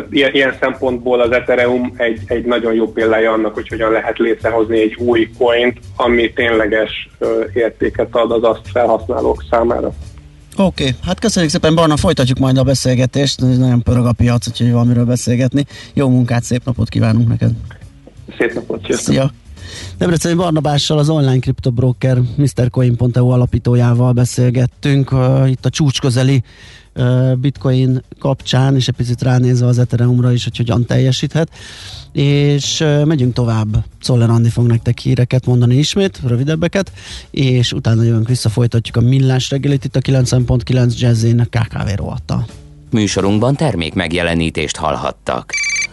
Ilyen, 0.10 0.34
ilyen 0.34 0.56
szempontból 0.60 1.22
az 1.22 1.32
Ethereum 1.32 1.94
egy, 1.98 2.20
egy 2.26 2.46
nagyon 2.46 2.74
jó 2.74 2.92
példája 2.92 3.32
annak, 3.32 3.54
hogy 3.54 3.68
hogyan 3.68 3.92
lehet 3.92 4.18
létrehozni 4.18 4.82
egy 4.82 4.96
új 4.96 5.30
coint, 5.38 5.80
ami 5.96 6.34
tényleges 6.34 7.10
értéket 7.54 8.16
ad 8.16 8.32
az 8.32 8.44
azt 8.44 8.68
felhasználók 8.72 9.44
számára. 9.50 9.94
Oké, 10.58 10.84
okay. 10.84 10.96
hát 11.06 11.20
köszönjük 11.20 11.52
szépen, 11.52 11.76
Barna, 11.76 11.98
folytatjuk 11.98 12.38
majd 12.38 12.58
a 12.58 12.64
beszélgetést, 12.64 13.40
nagyon 13.40 13.82
pörög 13.82 14.06
a 14.06 14.14
piac, 14.14 14.48
úgyhogy 14.48 14.72
van 14.72 14.88
miről 14.88 15.06
beszélgetni. 15.06 15.66
Jó 15.94 16.10
munkát, 16.10 16.44
szép 16.44 16.62
napot 16.66 16.90
kívánunk 16.90 17.28
neked! 17.28 17.52
Szép 18.38 18.54
napot, 18.54 18.86
sziasztok! 18.86 19.14
Szia! 19.14 19.32
Debreceni 19.98 20.36
Barnabással, 20.36 20.98
az 20.98 21.10
online 21.10 21.40
kriptobroker 21.40 22.22
MrCoin.eu 22.36 23.30
alapítójával 23.30 24.12
beszélgettünk 24.12 25.12
uh, 25.12 25.50
itt 25.50 25.66
a 25.66 25.70
csúcs 25.70 26.00
közeli 26.00 26.44
uh, 26.96 27.36
bitcoin 27.36 28.04
kapcsán, 28.20 28.76
és 28.76 28.88
egy 28.88 28.96
picit 28.96 29.22
ránézve 29.22 29.68
az 29.68 29.80
Ethereumra 29.80 30.32
is, 30.32 30.44
hogy 30.44 30.58
hogyan 30.58 30.86
teljesíthet. 30.86 31.50
És 32.12 32.80
uh, 32.80 33.06
megyünk 33.06 33.34
tovább. 33.34 33.84
Szoller 34.02 34.30
Andi 34.30 34.50
fog 34.50 34.68
nektek 34.68 35.00
híreket 35.00 35.46
mondani 35.46 35.76
ismét, 35.76 36.20
rövidebbeket, 36.26 36.92
és 37.32 37.74
utána 37.74 38.04
jövünk 38.04 38.28
vissza, 38.28 38.50
folytatjuk 38.50 38.96
a 38.96 39.02
millás 39.02 39.50
reggelit 39.50 39.86
itt 39.86 39.96
a 39.96 40.00
90.9 40.00 40.98
Jazzin 40.98 41.48
KKV 41.50 41.96
rovattal. 41.96 42.46
Műsorunkban 42.92 43.56
termék 43.56 43.94
megjelenítést 43.94 44.76
hallhattak. 44.76 45.54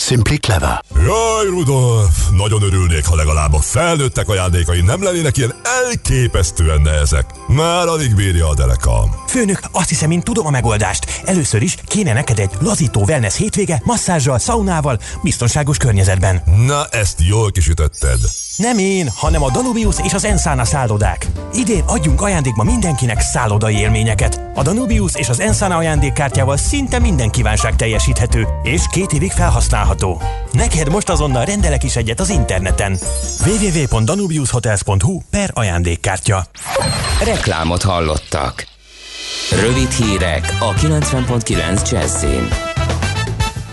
Simply 0.00 0.36
clever. 0.36 0.80
Jaj, 0.94 1.46
Rudolf! 1.48 2.28
Nagyon 2.36 2.62
örülnék, 2.62 3.06
ha 3.06 3.14
legalább 3.14 3.52
a 3.52 3.60
felnőttek 3.60 4.28
ajándékai 4.28 4.80
nem 4.80 5.02
lennének 5.02 5.36
ilyen 5.36 5.54
elképesztően 5.62 6.80
nehezek. 6.80 7.24
Már 7.48 7.86
alig 7.86 8.14
bírja 8.14 8.48
a 8.48 8.54
derekam. 8.54 9.14
Főnök, 9.28 9.60
azt 9.72 9.88
hiszem, 9.88 10.10
én 10.10 10.20
tudom 10.20 10.46
a 10.46 10.50
megoldást. 10.50 11.22
Először 11.24 11.62
is 11.62 11.76
kéne 11.86 12.12
neked 12.12 12.38
egy 12.38 12.50
lazító 12.60 13.04
wellness 13.04 13.36
hétvége, 13.36 13.82
masszázsal, 13.84 14.38
szaunával, 14.38 14.98
biztonságos 15.22 15.76
környezetben. 15.76 16.42
Na, 16.66 16.86
ezt 16.86 17.18
jól 17.28 17.50
kisütötted. 17.50 18.18
Nem 18.60 18.78
én, 18.78 19.10
hanem 19.14 19.42
a 19.42 19.50
Danubius 19.50 19.96
és 20.02 20.12
az 20.12 20.24
Ensana 20.24 20.64
szállodák. 20.64 21.26
Idén 21.52 21.82
adjunk 21.86 22.22
ajándékba 22.22 22.64
mindenkinek 22.64 23.20
szállodai 23.20 23.76
élményeket. 23.76 24.40
A 24.54 24.62
Danubius 24.62 25.14
és 25.14 25.28
az 25.28 25.40
Ensana 25.40 25.76
ajándékkártyával 25.76 26.56
szinte 26.56 26.98
minden 26.98 27.30
kívánság 27.30 27.76
teljesíthető, 27.76 28.46
és 28.62 28.82
két 28.90 29.12
évig 29.12 29.30
felhasználható. 29.30 30.20
Neked 30.52 30.90
most 30.90 31.08
azonnal 31.08 31.44
rendelek 31.44 31.84
is 31.84 31.96
egyet 31.96 32.20
az 32.20 32.30
interneten. 32.30 32.98
www.danubiushotels.hu 33.46 35.20
per 35.30 35.50
ajándékkártya. 35.54 36.46
Reklámot 37.24 37.82
hallottak. 37.82 38.66
Rövid 39.60 39.90
hírek 39.90 40.56
a 40.58 40.74
90.9 40.74 41.90
Jazzin. 41.90 42.69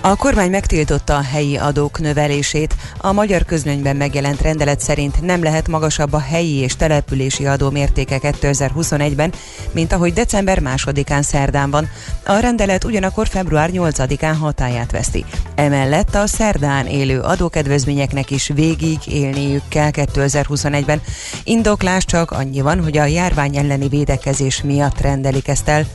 A 0.07 0.15
kormány 0.15 0.49
megtiltotta 0.49 1.15
a 1.15 1.21
helyi 1.21 1.57
adók 1.57 1.99
növelését. 1.99 2.75
A 2.97 3.11
magyar 3.11 3.45
közlönyben 3.45 3.95
megjelent 3.95 4.41
rendelet 4.41 4.79
szerint 4.79 5.21
nem 5.21 5.43
lehet 5.43 5.67
magasabb 5.67 6.13
a 6.13 6.19
helyi 6.19 6.55
és 6.55 6.75
települési 6.75 7.45
adó 7.45 7.69
mértéke 7.69 8.19
2021-ben, 8.21 9.33
mint 9.71 9.93
ahogy 9.93 10.13
december 10.13 10.59
másodikán 10.59 11.21
szerdán 11.21 11.71
van. 11.71 11.89
A 12.25 12.39
rendelet 12.39 12.83
ugyanakkor 12.83 13.27
február 13.27 13.69
8-án 13.73 14.35
hatáját 14.39 14.91
veszti. 14.91 15.25
Emellett 15.55 16.15
a 16.15 16.27
szerdán 16.27 16.85
élő 16.85 17.19
adókedvezményeknek 17.19 18.31
is 18.31 18.47
végig 18.47 18.99
élniük 19.07 19.63
kell 19.69 19.89
2021-ben. 19.93 21.01
Indoklás 21.43 22.05
csak 22.05 22.31
annyi 22.31 22.61
van, 22.61 22.83
hogy 22.83 22.97
a 22.97 23.05
járvány 23.05 23.57
elleni 23.57 23.87
védekezés 23.87 24.61
miatt 24.63 25.01
rendelik 25.01 25.47
ezt 25.47 25.67
el. 25.69 25.85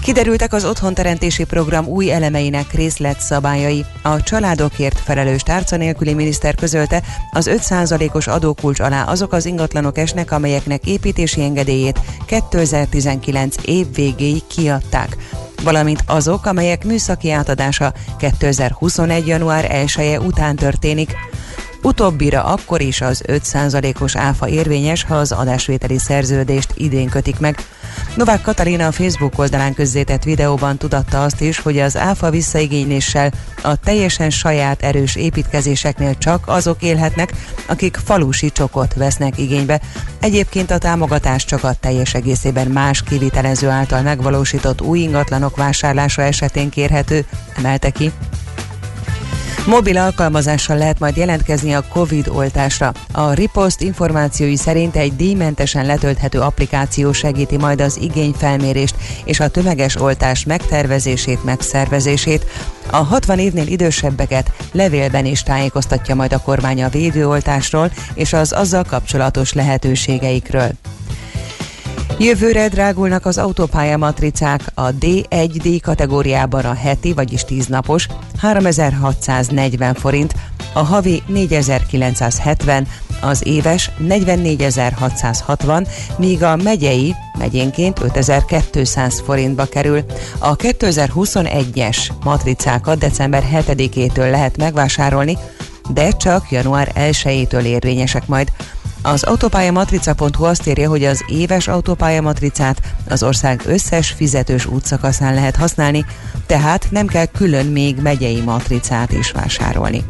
Kiderültek 0.00 0.52
az 0.52 0.64
otthonteremtési 0.64 1.44
program 1.44 1.86
új 1.86 2.12
elemeinek 2.12 2.72
részletszabályai. 2.72 3.84
A 4.02 4.22
családokért 4.22 4.98
felelős 4.98 5.42
tárca 5.42 5.76
nélküli 5.76 6.14
miniszter 6.14 6.54
közölte, 6.54 7.02
az 7.30 7.50
5%-os 7.52 8.26
adókulcs 8.26 8.80
alá 8.80 9.04
azok 9.04 9.32
az 9.32 9.46
ingatlanok 9.46 9.98
esnek, 9.98 10.30
amelyeknek 10.30 10.86
építési 10.86 11.42
engedélyét 11.42 12.00
2019 12.26 13.56
év 13.64 13.94
végéig 13.94 14.46
kiadták 14.46 15.16
valamint 15.62 16.02
azok, 16.06 16.46
amelyek 16.46 16.84
műszaki 16.84 17.30
átadása 17.30 17.92
2021. 18.18 19.26
január 19.26 19.64
1 19.70 19.92
-e 19.96 20.20
után 20.20 20.56
történik. 20.56 21.14
Utóbbira 21.82 22.44
akkor 22.44 22.80
is 22.80 23.00
az 23.00 23.22
5%-os 23.26 24.16
áfa 24.16 24.48
érvényes, 24.48 25.04
ha 25.04 25.14
az 25.14 25.32
adásvételi 25.32 25.98
szerződést 25.98 26.72
idén 26.74 27.08
kötik 27.08 27.38
meg. 27.38 27.58
Novák 28.16 28.40
Katalina 28.42 28.86
a 28.86 28.92
Facebook 28.92 29.38
oldalán 29.38 29.74
közzétett 29.74 30.22
videóban 30.22 30.76
tudatta 30.76 31.22
azt 31.22 31.40
is, 31.40 31.58
hogy 31.58 31.78
az 31.78 31.96
áfa 31.96 32.30
visszaigényléssel 32.30 33.32
a 33.62 33.76
teljesen 33.76 34.30
saját 34.30 34.82
erős 34.82 35.16
építkezéseknél 35.16 36.18
csak 36.18 36.48
azok 36.48 36.82
élhetnek, 36.82 37.32
akik 37.66 37.98
falusi 38.04 38.50
csokot 38.50 38.94
vesznek 38.94 39.38
igénybe. 39.38 39.80
Egyébként 40.20 40.70
a 40.70 40.78
támogatás 40.78 41.44
csak 41.44 41.64
a 41.64 41.74
teljes 41.80 42.14
egészében 42.14 42.66
más 42.66 43.02
kivitelező 43.02 43.68
által 43.68 44.02
megvalósított 44.02 44.80
új 44.80 44.98
ingatlanok 44.98 45.56
vásárlása 45.56 46.22
esetén 46.22 46.70
kérhető, 46.70 47.24
emelte 47.56 47.90
ki. 47.90 48.12
Mobil 49.66 49.98
alkalmazással 49.98 50.76
lehet 50.76 50.98
majd 50.98 51.16
jelentkezni 51.16 51.72
a 51.72 51.84
COVID 51.88 52.28
oltásra. 52.28 52.92
A 53.12 53.32
Ripost 53.32 53.80
információi 53.80 54.56
szerint 54.56 54.96
egy 54.96 55.16
díjmentesen 55.16 55.86
letölthető 55.86 56.40
applikáció 56.40 57.12
segíti 57.12 57.56
majd 57.56 57.80
az 57.80 57.98
igényfelmérést 58.00 58.94
és 59.24 59.40
a 59.40 59.48
tömeges 59.48 60.00
oltás 60.00 60.44
megtervezését, 60.44 61.44
megszervezését. 61.44 62.46
A 62.90 62.96
60 62.96 63.38
évnél 63.38 63.66
idősebbeket 63.66 64.52
levélben 64.72 65.24
is 65.24 65.42
tájékoztatja 65.42 66.14
majd 66.14 66.32
a 66.32 66.38
kormány 66.38 66.82
a 66.82 66.88
védőoltásról 66.88 67.92
és 68.14 68.32
az 68.32 68.52
azzal 68.52 68.84
kapcsolatos 68.84 69.52
lehetőségeikről. 69.52 70.70
Jövőre 72.18 72.68
drágulnak 72.68 73.26
az 73.26 73.38
autópálya 73.38 73.96
matricák 73.96 74.60
a 74.74 74.94
D1D 74.94 75.78
kategóriában 75.82 76.64
a 76.64 76.74
heti, 76.74 77.12
vagyis 77.12 77.44
10 77.44 77.66
napos 77.66 78.06
3640 78.36 79.94
forint, 79.94 80.34
a 80.72 80.78
havi 80.78 81.22
4970, 81.26 82.86
az 83.20 83.46
éves 83.46 83.90
44660, 83.98 85.86
míg 86.16 86.42
a 86.42 86.56
megyei 86.56 87.14
megyénként 87.38 88.00
5200 88.00 89.20
forintba 89.20 89.64
kerül. 89.64 90.04
A 90.38 90.56
2021-es 90.56 91.98
matricákat 92.24 92.98
december 92.98 93.44
7-től 93.52 94.30
lehet 94.30 94.56
megvásárolni, 94.56 95.38
de 95.90 96.10
csak 96.10 96.50
január 96.50 96.92
1-től 96.94 97.62
érvényesek 97.62 98.26
majd. 98.26 98.52
Az 99.02 99.22
autópályamatrica.hu 99.22 100.44
azt 100.44 100.66
írja, 100.66 100.88
hogy 100.88 101.04
az 101.04 101.24
éves 101.26 101.68
autópályamatricát 101.68 102.80
az 103.08 103.22
ország 103.22 103.62
összes 103.66 104.10
fizetős 104.10 104.66
útszakaszán 104.66 105.34
lehet 105.34 105.56
használni, 105.56 106.04
tehát 106.46 106.86
nem 106.90 107.06
kell 107.06 107.26
külön 107.26 107.66
még 107.66 108.00
megyei 108.00 108.40
matricát 108.40 109.12
is 109.12 109.30
vásárolni. 109.30 110.04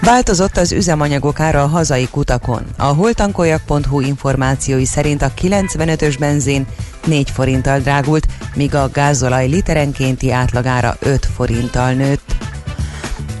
Változott 0.00 0.56
az 0.56 0.72
üzemanyagok 0.72 1.40
ára 1.40 1.62
a 1.62 1.66
hazai 1.66 2.08
kutakon. 2.08 2.62
A 2.76 2.84
holtankoljak.hu 2.84 4.00
információi 4.00 4.84
szerint 4.84 5.22
a 5.22 5.32
95-ös 5.42 6.16
benzin 6.18 6.66
4 7.06 7.30
forinttal 7.30 7.78
drágult, 7.78 8.26
míg 8.54 8.74
a 8.74 8.90
gázolaj 8.92 9.46
literenkénti 9.46 10.32
átlagára 10.32 10.96
5 11.00 11.28
forinttal 11.34 11.92
nőtt. 11.92 12.35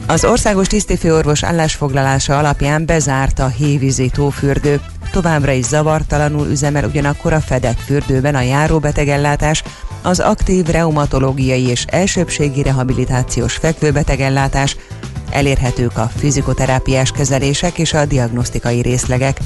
Az 0.08 0.24
országos 0.24 0.66
tisztifőorvos 0.66 1.42
állásfoglalása 1.42 2.38
alapján 2.38 2.86
bezárt 2.86 3.38
a 3.38 3.46
hévízi 3.46 4.10
tófürdő. 4.10 4.80
Továbbra 5.10 5.52
is 5.52 5.64
zavartalanul 5.64 6.46
üzemel 6.46 6.84
ugyanakkor 6.84 7.32
a 7.32 7.40
fedett 7.40 7.80
fürdőben 7.80 8.34
a 8.34 8.40
járóbetegellátás, 8.40 9.62
az 10.02 10.20
aktív 10.20 10.66
reumatológiai 10.66 11.68
és 11.68 11.84
elsőbségi 11.88 12.62
rehabilitációs 12.62 13.54
fekvőbetegellátás, 13.54 14.76
elérhetők 15.30 15.98
a 15.98 16.10
fizikoterápiás 16.16 17.10
kezelések 17.10 17.78
és 17.78 17.92
a 17.92 18.04
diagnosztikai 18.04 18.82
részlegek. 18.82 19.38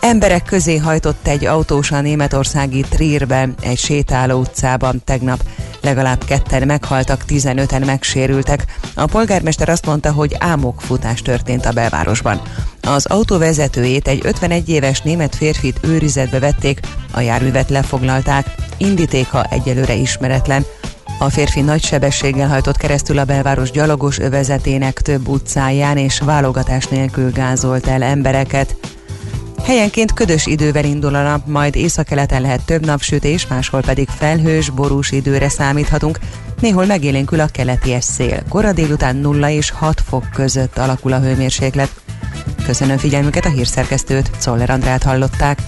Emberek 0.00 0.44
közé 0.44 0.76
hajtott 0.76 1.26
egy 1.26 1.44
autós 1.44 1.90
a 1.90 2.00
németországi 2.00 2.80
Trierben, 2.80 3.54
egy 3.62 3.78
sétáló 3.78 4.38
utcában 4.38 5.02
tegnap. 5.04 5.42
Legalább 5.84 6.24
ketten 6.24 6.66
meghaltak, 6.66 7.24
15-en 7.28 7.86
megsérültek. 7.86 8.64
A 8.94 9.04
polgármester 9.04 9.68
azt 9.68 9.86
mondta, 9.86 10.12
hogy 10.12 10.36
ámokfutás 10.38 11.22
történt 11.22 11.66
a 11.66 11.72
belvárosban. 11.72 12.40
Az 12.82 13.06
autó 13.06 13.38
vezetőjét, 13.38 14.08
egy 14.08 14.20
51 14.22 14.68
éves 14.68 15.00
német 15.00 15.34
férfit 15.34 15.78
őrizetbe 15.82 16.38
vették, 16.38 16.80
a 17.12 17.20
járművet 17.20 17.70
lefoglalták, 17.70 18.54
indítéka 18.76 19.44
egyelőre 19.50 19.94
ismeretlen. 19.94 20.64
A 21.18 21.30
férfi 21.30 21.60
nagy 21.60 21.82
sebességgel 21.84 22.48
hajtott 22.48 22.76
keresztül 22.76 23.18
a 23.18 23.24
belváros 23.24 23.70
gyalogos 23.70 24.18
övezetének 24.18 25.00
több 25.00 25.28
utcáján 25.28 25.96
és 25.96 26.18
válogatás 26.18 26.86
nélkül 26.86 27.32
gázolt 27.32 27.86
el 27.86 28.02
embereket. 28.02 28.76
Helyenként 29.64 30.12
ködös 30.12 30.46
idővel 30.46 30.84
indul 30.84 31.14
a 31.14 31.22
nap, 31.22 31.46
majd 31.46 31.76
északkeleten 31.76 32.42
lehet 32.42 32.64
több 32.64 32.86
napsütés, 32.86 33.46
máshol 33.46 33.80
pedig 33.80 34.08
felhős, 34.08 34.70
borús 34.70 35.10
időre 35.10 35.48
számíthatunk. 35.48 36.18
Néhol 36.60 36.86
megélénkül 36.86 37.40
a 37.40 37.46
keleti 37.46 37.96
szél. 38.00 38.42
Kora 38.48 38.72
délután 38.72 39.16
0 39.16 39.50
és 39.50 39.70
6 39.70 40.00
fok 40.08 40.30
között 40.34 40.78
alakul 40.78 41.12
a 41.12 41.20
hőmérséklet. 41.20 41.90
Köszönöm 42.66 42.96
figyelmüket 42.96 43.44
a 43.44 43.48
hírszerkesztőt, 43.48 44.30
Czoller 44.38 44.70
Andrát 44.70 45.02
hallották. 45.02 45.58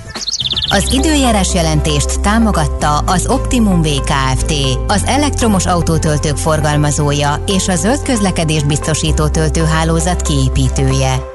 Az 0.71 0.93
időjárás 0.93 1.55
jelentést 1.55 2.21
támogatta 2.21 2.99
az 2.99 3.27
Optimum 3.27 3.83
VKFT, 3.83 4.53
az 4.87 5.03
elektromos 5.07 5.67
autótöltők 5.67 6.37
forgalmazója 6.37 7.43
és 7.47 7.69
a 7.69 7.77
zöld 7.77 8.03
közlekedés 8.03 8.63
biztosító 8.63 9.29
töltőhálózat 9.29 10.23
kiépítője. 10.23 11.35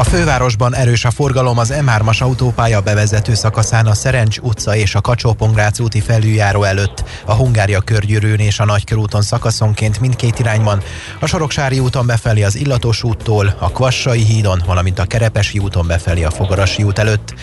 a 0.00 0.04
fővárosban 0.04 0.74
erős 0.74 1.04
a 1.04 1.10
forgalom 1.10 1.58
az 1.58 1.72
M3-as 1.76 2.22
autópálya 2.22 2.80
bevezető 2.80 3.34
szakaszán 3.34 3.86
a 3.86 3.94
Szerencs 3.94 4.38
utca 4.38 4.76
és 4.76 4.94
a 4.94 5.00
kacsó 5.00 5.36
úti 5.78 6.00
felüljáró 6.00 6.62
előtt, 6.62 7.04
a 7.24 7.34
Hungária 7.34 7.80
körgyűrűn 7.80 8.38
és 8.38 8.58
a 8.58 8.64
Nagykörúton 8.64 9.22
szakaszonként 9.22 10.00
mindkét 10.00 10.38
irányban, 10.38 10.82
a 11.20 11.26
Soroksári 11.26 11.78
úton 11.78 12.06
befelé 12.06 12.42
az 12.42 12.56
Illatos 12.56 13.02
úttól, 13.02 13.56
a 13.58 13.70
Kvassai 13.70 14.22
hídon, 14.24 14.62
valamint 14.66 14.98
a 14.98 15.04
Kerepesi 15.04 15.58
úton 15.58 15.86
befelé 15.86 16.22
a 16.22 16.30
Fogarasi 16.30 16.82
út 16.82 16.98
előtt. 16.98 17.34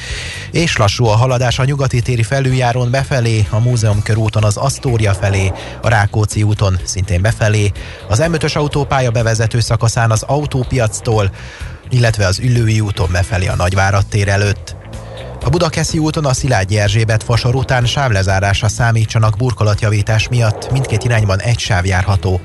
És 0.51 0.77
lassú 0.77 1.05
a 1.05 1.15
haladás 1.15 1.59
a 1.59 1.65
nyugati 1.65 2.01
téri 2.01 2.23
felüljárón 2.23 2.91
befelé, 2.91 3.47
a 3.49 3.59
Múzeum 3.59 4.01
körúton 4.03 4.43
az 4.43 4.57
Asztória 4.57 5.13
felé, 5.13 5.51
a 5.81 5.89
Rákóczi 5.89 6.43
úton 6.43 6.79
szintén 6.83 7.21
befelé, 7.21 7.71
az 8.09 8.23
M5-ös 8.23 8.55
autópálya 8.55 9.11
bevezető 9.11 9.59
szakaszán 9.59 10.11
az 10.11 10.23
autópiactól, 10.23 11.31
illetve 11.89 12.25
az 12.25 12.39
Üllői 12.39 12.79
úton 12.79 13.09
befelé 13.11 13.47
a 13.47 13.55
Nagyvárad 13.55 14.05
tér 14.05 14.27
előtt. 14.27 14.75
A 15.43 15.49
Budakeszi 15.49 15.97
úton 15.97 16.25
a 16.25 16.33
Szilágyi 16.33 16.79
Erzsébet 16.79 17.23
fasor 17.23 17.55
után 17.55 17.85
sávlezárásra 17.85 18.67
számítsanak 18.67 19.37
burkolatjavítás 19.37 20.27
miatt, 20.27 20.71
mindkét 20.71 21.03
irányban 21.03 21.41
egy 21.41 21.59
sáv 21.59 21.85
járható. 21.85 22.41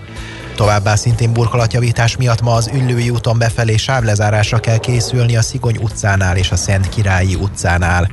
Továbbá 0.57 0.95
szintén 0.95 1.33
burkolatjavítás 1.33 2.17
miatt 2.17 2.41
ma 2.41 2.55
az 2.55 2.71
Üllői 2.75 3.11
úton 3.11 3.39
befelé 3.39 3.77
sávlezárásra 3.77 4.59
kell 4.59 4.79
készülni 4.79 5.37
a 5.37 5.43
Szigony 5.43 5.77
utcánál 5.77 6.37
és 6.37 6.51
a 6.51 6.57
Szent 6.57 6.89
Királyi 6.89 7.35
utcánál. 7.35 8.11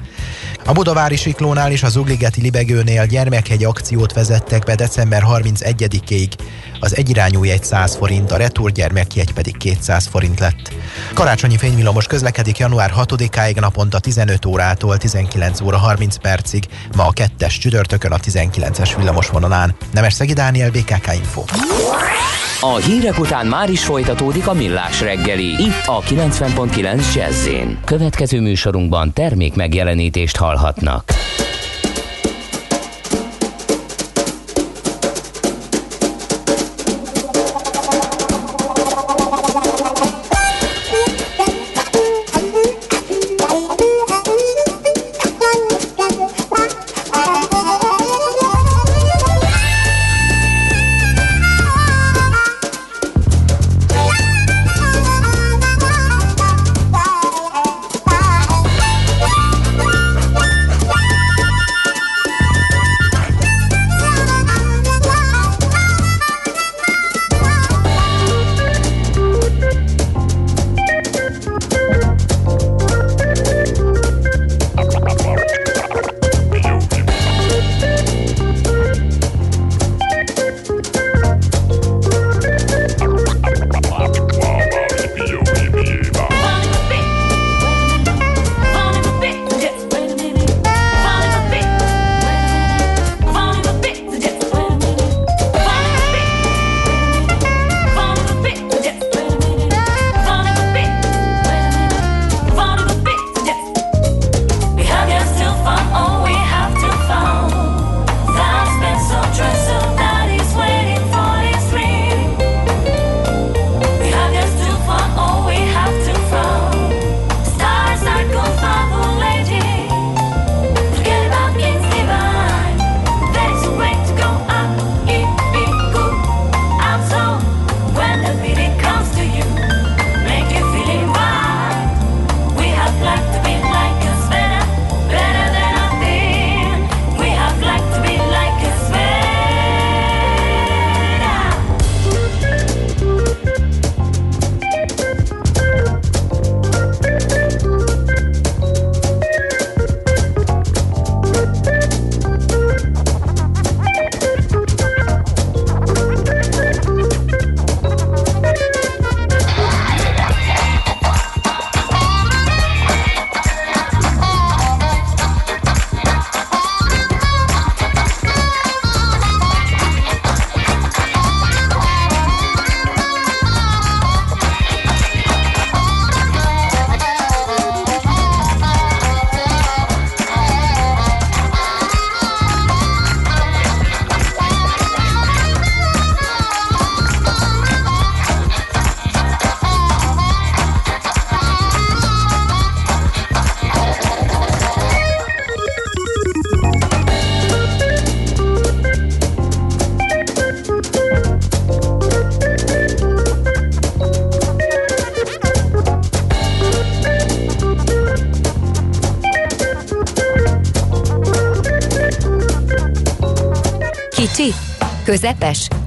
A 0.65 0.71
Budavári 0.71 1.15
Siklónál 1.15 1.71
és 1.71 1.83
az 1.83 1.95
Ugligeti 1.95 2.41
Libegőnél 2.41 3.05
gyermekhegy 3.05 3.63
akciót 3.63 4.13
vezettek 4.13 4.63
be 4.63 4.75
december 4.75 5.23
31-ig. 5.27 6.31
Az 6.79 6.95
egyirányú 6.95 7.43
jegy 7.43 7.63
100 7.63 7.95
forint, 7.95 8.31
a 8.31 8.37
retur 8.37 8.71
gyermekjegy 8.71 9.33
pedig 9.33 9.57
200 9.57 10.07
forint 10.07 10.39
lett. 10.39 10.73
Karácsonyi 11.13 11.57
fényvillamos 11.57 12.07
közlekedik 12.07 12.57
január 12.57 12.93
6-áig 12.97 13.59
naponta 13.59 13.99
15 13.99 14.45
órától 14.45 14.97
19 14.97 15.61
óra 15.61 15.77
30 15.77 16.15
percig, 16.15 16.63
ma 16.95 17.05
a 17.05 17.11
kettes 17.11 17.57
csütörtökön 17.57 18.11
a 18.11 18.17
19-es 18.17 18.93
villamos 18.97 19.29
vonalán. 19.29 19.75
Nemes 19.93 20.13
Szegi 20.13 20.33
Dániel, 20.33 20.71
BKK 20.71 21.13
Info. 21.13 21.43
A 22.61 22.75
hírek 22.75 23.19
után 23.19 23.47
már 23.47 23.69
is 23.69 23.83
folytatódik 23.83 24.47
a 24.47 24.53
millás 24.53 25.01
reggeli, 25.01 25.45
itt 25.45 25.85
a 25.85 26.01
90.9 26.01 27.15
jazz 27.15 27.47
Következő 27.85 28.41
műsorunkban 28.41 29.13
termék 29.13 29.55
megjelenítést 29.55 30.37
hallhatnak. 30.37 31.03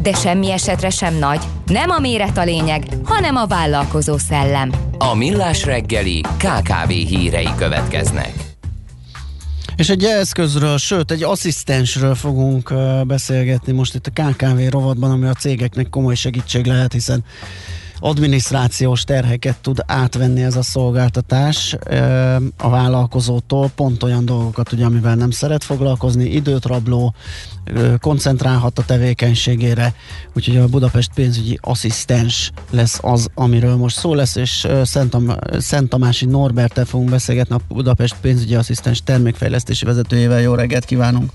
De 0.03 0.13
semmi 0.13 0.51
esetre 0.51 0.91
sem 0.91 1.15
nagy. 1.15 1.41
Nem 1.67 1.91
a 1.91 1.99
méret 1.99 2.39
a 2.39 2.45
lényeg, 2.45 2.87
hanem 3.05 3.37
a 3.37 3.47
vállalkozó 3.47 4.19
szellem. 4.19 4.73
A 4.99 5.15
Millás 5.15 5.65
reggeli 5.65 6.21
KKV 6.21 6.89
hírei 6.89 7.49
következnek. 7.57 8.33
És 9.77 9.89
egy 9.89 10.05
eszközről, 10.05 10.79
sőt 10.79 11.11
egy 11.11 11.23
asszisztensről 11.23 12.15
fogunk 12.15 12.73
beszélgetni 13.07 13.73
most 13.73 13.95
itt 13.95 14.07
a 14.07 14.23
KKV 14.23 14.61
rovatban, 14.71 15.11
ami 15.11 15.27
a 15.27 15.33
cégeknek 15.33 15.89
komoly 15.89 16.15
segítség 16.15 16.67
lehet, 16.67 16.93
hiszen 16.93 17.25
adminisztrációs 18.03 19.05
terheket 19.05 19.57
tud 19.61 19.83
átvenni 19.87 20.43
ez 20.43 20.57
a 20.57 20.63
szolgáltatás 20.63 21.77
a 22.57 22.69
vállalkozótól, 22.69 23.71
pont 23.75 24.03
olyan 24.03 24.25
dolgokat, 24.25 24.73
ugye, 24.73 24.85
amivel 24.85 25.15
nem 25.15 25.31
szeret 25.31 25.65
foglalkozni, 25.65 26.25
időt 26.25 26.65
rabló, 26.65 27.15
koncentrálhat 28.01 28.79
a 28.79 28.85
tevékenységére, 28.85 29.95
úgyhogy 30.35 30.57
a 30.57 30.67
Budapest 30.67 31.11
pénzügyi 31.15 31.59
asszisztens 31.61 32.51
lesz 32.71 32.99
az, 33.03 33.29
amiről 33.35 33.77
most 33.77 33.97
szó 33.97 34.15
lesz, 34.15 34.37
és 34.37 34.67
Szent, 34.83 35.11
Tam- 35.11 35.39
Szent 35.59 35.89
Tamási 35.89 36.27
Norbertel 36.27 36.85
fogunk 36.85 37.11
beszélgetni, 37.11 37.55
a 37.55 37.75
Budapest 37.75 38.17
pénzügyi 38.21 38.55
asszisztens 38.55 39.03
termékfejlesztési 39.03 39.85
vezetőjével. 39.85 40.41
Jó 40.41 40.55
reggelt 40.55 40.85
kívánunk! 40.85 41.31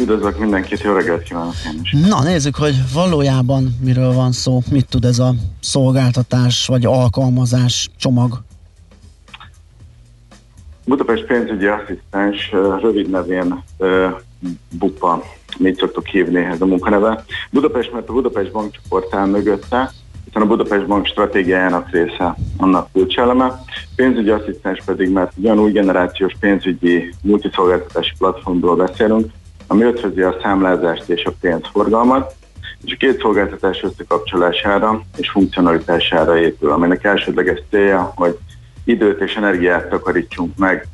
Üdvözlök 0.00 0.38
mindenkit, 0.38 0.80
jó 0.80 0.92
reggelt 0.92 1.22
kívánok 1.22 1.54
én 1.66 1.80
is. 1.82 1.92
Na 2.08 2.22
nézzük, 2.22 2.56
hogy 2.56 2.74
valójában 2.94 3.76
miről 3.80 4.12
van 4.12 4.32
szó, 4.32 4.62
mit 4.70 4.88
tud 4.88 5.04
ez 5.04 5.18
a 5.18 5.34
szolgáltatás 5.60 6.66
vagy 6.66 6.84
alkalmazás 6.84 7.90
csomag. 7.96 8.42
Budapest 10.86 11.24
pénzügyi 11.24 11.66
asszisztens, 11.66 12.50
rövid 12.80 13.10
nevén 13.10 13.62
BUPA, 14.70 15.22
mit 15.58 15.78
szoktuk 15.78 16.06
hívni 16.06 16.44
ez 16.44 16.60
a 16.60 16.66
munkaneve. 16.66 17.24
Budapest, 17.50 17.92
mert 17.92 18.08
a 18.08 18.12
Budapest 18.12 18.52
bankcsoport 18.52 19.14
áll 19.14 19.26
mögötte, 19.26 19.92
hiszen 20.24 20.42
a 20.42 20.46
Budapest 20.46 20.86
bank 20.86 21.06
stratégiájának 21.06 21.90
része 21.90 22.36
annak 22.56 22.88
kulcseleme. 22.92 23.64
Pénzügyi 23.96 24.30
asszisztens 24.30 24.82
pedig, 24.84 25.10
mert 25.10 25.32
egy 25.36 25.44
olyan 25.44 25.58
új 25.58 25.72
generációs 25.72 26.36
pénzügyi 26.40 27.14
multiszolgáltatási 27.22 28.12
platformról 28.18 28.76
beszélünk, 28.76 29.32
ami 29.74 29.84
ötvözi 29.84 30.20
a 30.20 30.36
számlázást 30.42 31.08
és 31.08 31.24
a 31.24 31.32
pénzforgalmat, 31.40 32.34
és 32.84 32.92
a 32.92 32.96
két 32.98 33.20
szolgáltatás 33.20 33.82
összekapcsolására 33.82 35.00
és 35.16 35.30
funkcionalitására 35.30 36.38
épül, 36.38 36.70
aminek 36.70 37.04
elsődleges 37.04 37.62
célja, 37.70 38.12
hogy 38.16 38.38
időt 38.84 39.20
és 39.20 39.34
energiát 39.34 39.88
takarítsunk 39.88 40.56
meg 40.56 40.86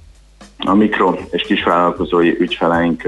a 0.59 0.74
mikro- 0.74 1.35
és 1.35 1.43
kisvállalkozói 1.43 2.36
ügyfeleink 2.39 3.02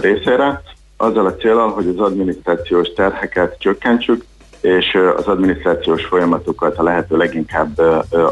részére, 0.00 0.62
azzal 0.96 1.26
a 1.26 1.36
célral, 1.36 1.70
hogy 1.70 1.88
az 1.88 1.98
adminisztrációs 1.98 2.88
terheket 2.88 3.58
csökkentsük, 3.58 4.24
és 4.60 4.98
az 5.16 5.26
adminisztrációs 5.26 6.04
folyamatokat 6.04 6.78
a 6.78 6.82
lehető 6.82 7.16
leginkább 7.16 7.78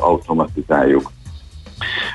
automatizáljuk. 0.01 1.11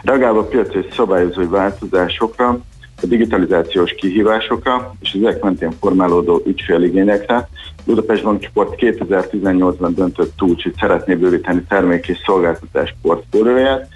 Reagálva 0.03 0.39
a 0.39 0.45
piaci 0.45 0.85
szabályozói 0.95 1.45
változásokra, 1.45 2.59
a 3.03 3.05
digitalizációs 3.05 3.91
kihívásokra 3.91 4.93
és 5.01 5.13
ezek 5.13 5.43
mentén 5.43 5.71
formálódó 5.79 6.41
ügyféligényekre 6.45 7.49
Budapest 7.85 8.23
Bankcsoport 8.23 8.73
2018-ban 8.77 9.91
döntött 9.95 10.41
úgy, 10.41 10.61
hogy 10.61 10.73
szeretné 10.79 11.15
bővíteni 11.15 11.63
termék 11.67 12.07
és 12.07 12.17
szolgáltatás 12.25 12.95
portfólióját, 13.01 13.87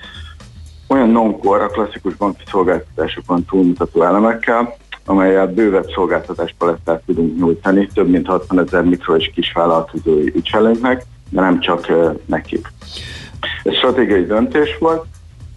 olyan 0.87 1.09
non-core, 1.09 1.63
a 1.63 1.67
klasszikus 1.67 2.15
banki 2.15 2.43
szolgáltatásokon 2.51 3.45
túlmutató 3.45 4.03
elemekkel, 4.03 4.75
amelyel 5.05 5.47
bővebb 5.47 5.89
szolgáltatás 5.95 6.55
palettát 6.57 7.01
tudunk 7.05 7.37
nyújtani 7.39 7.89
több 7.93 8.09
mint 8.09 8.27
60 8.27 8.59
ezer 8.59 8.83
mikro- 8.83 9.21
és 9.21 9.31
kisvállalkozói 9.33 10.31
ügyfeleinknek, 10.35 11.05
de 11.29 11.41
nem 11.41 11.59
csak 11.59 11.85
uh, 11.89 12.19
nekik. 12.25 12.67
Ez 13.63 13.73
stratégiai 13.73 14.25
döntés 14.25 14.77
volt. 14.79 15.05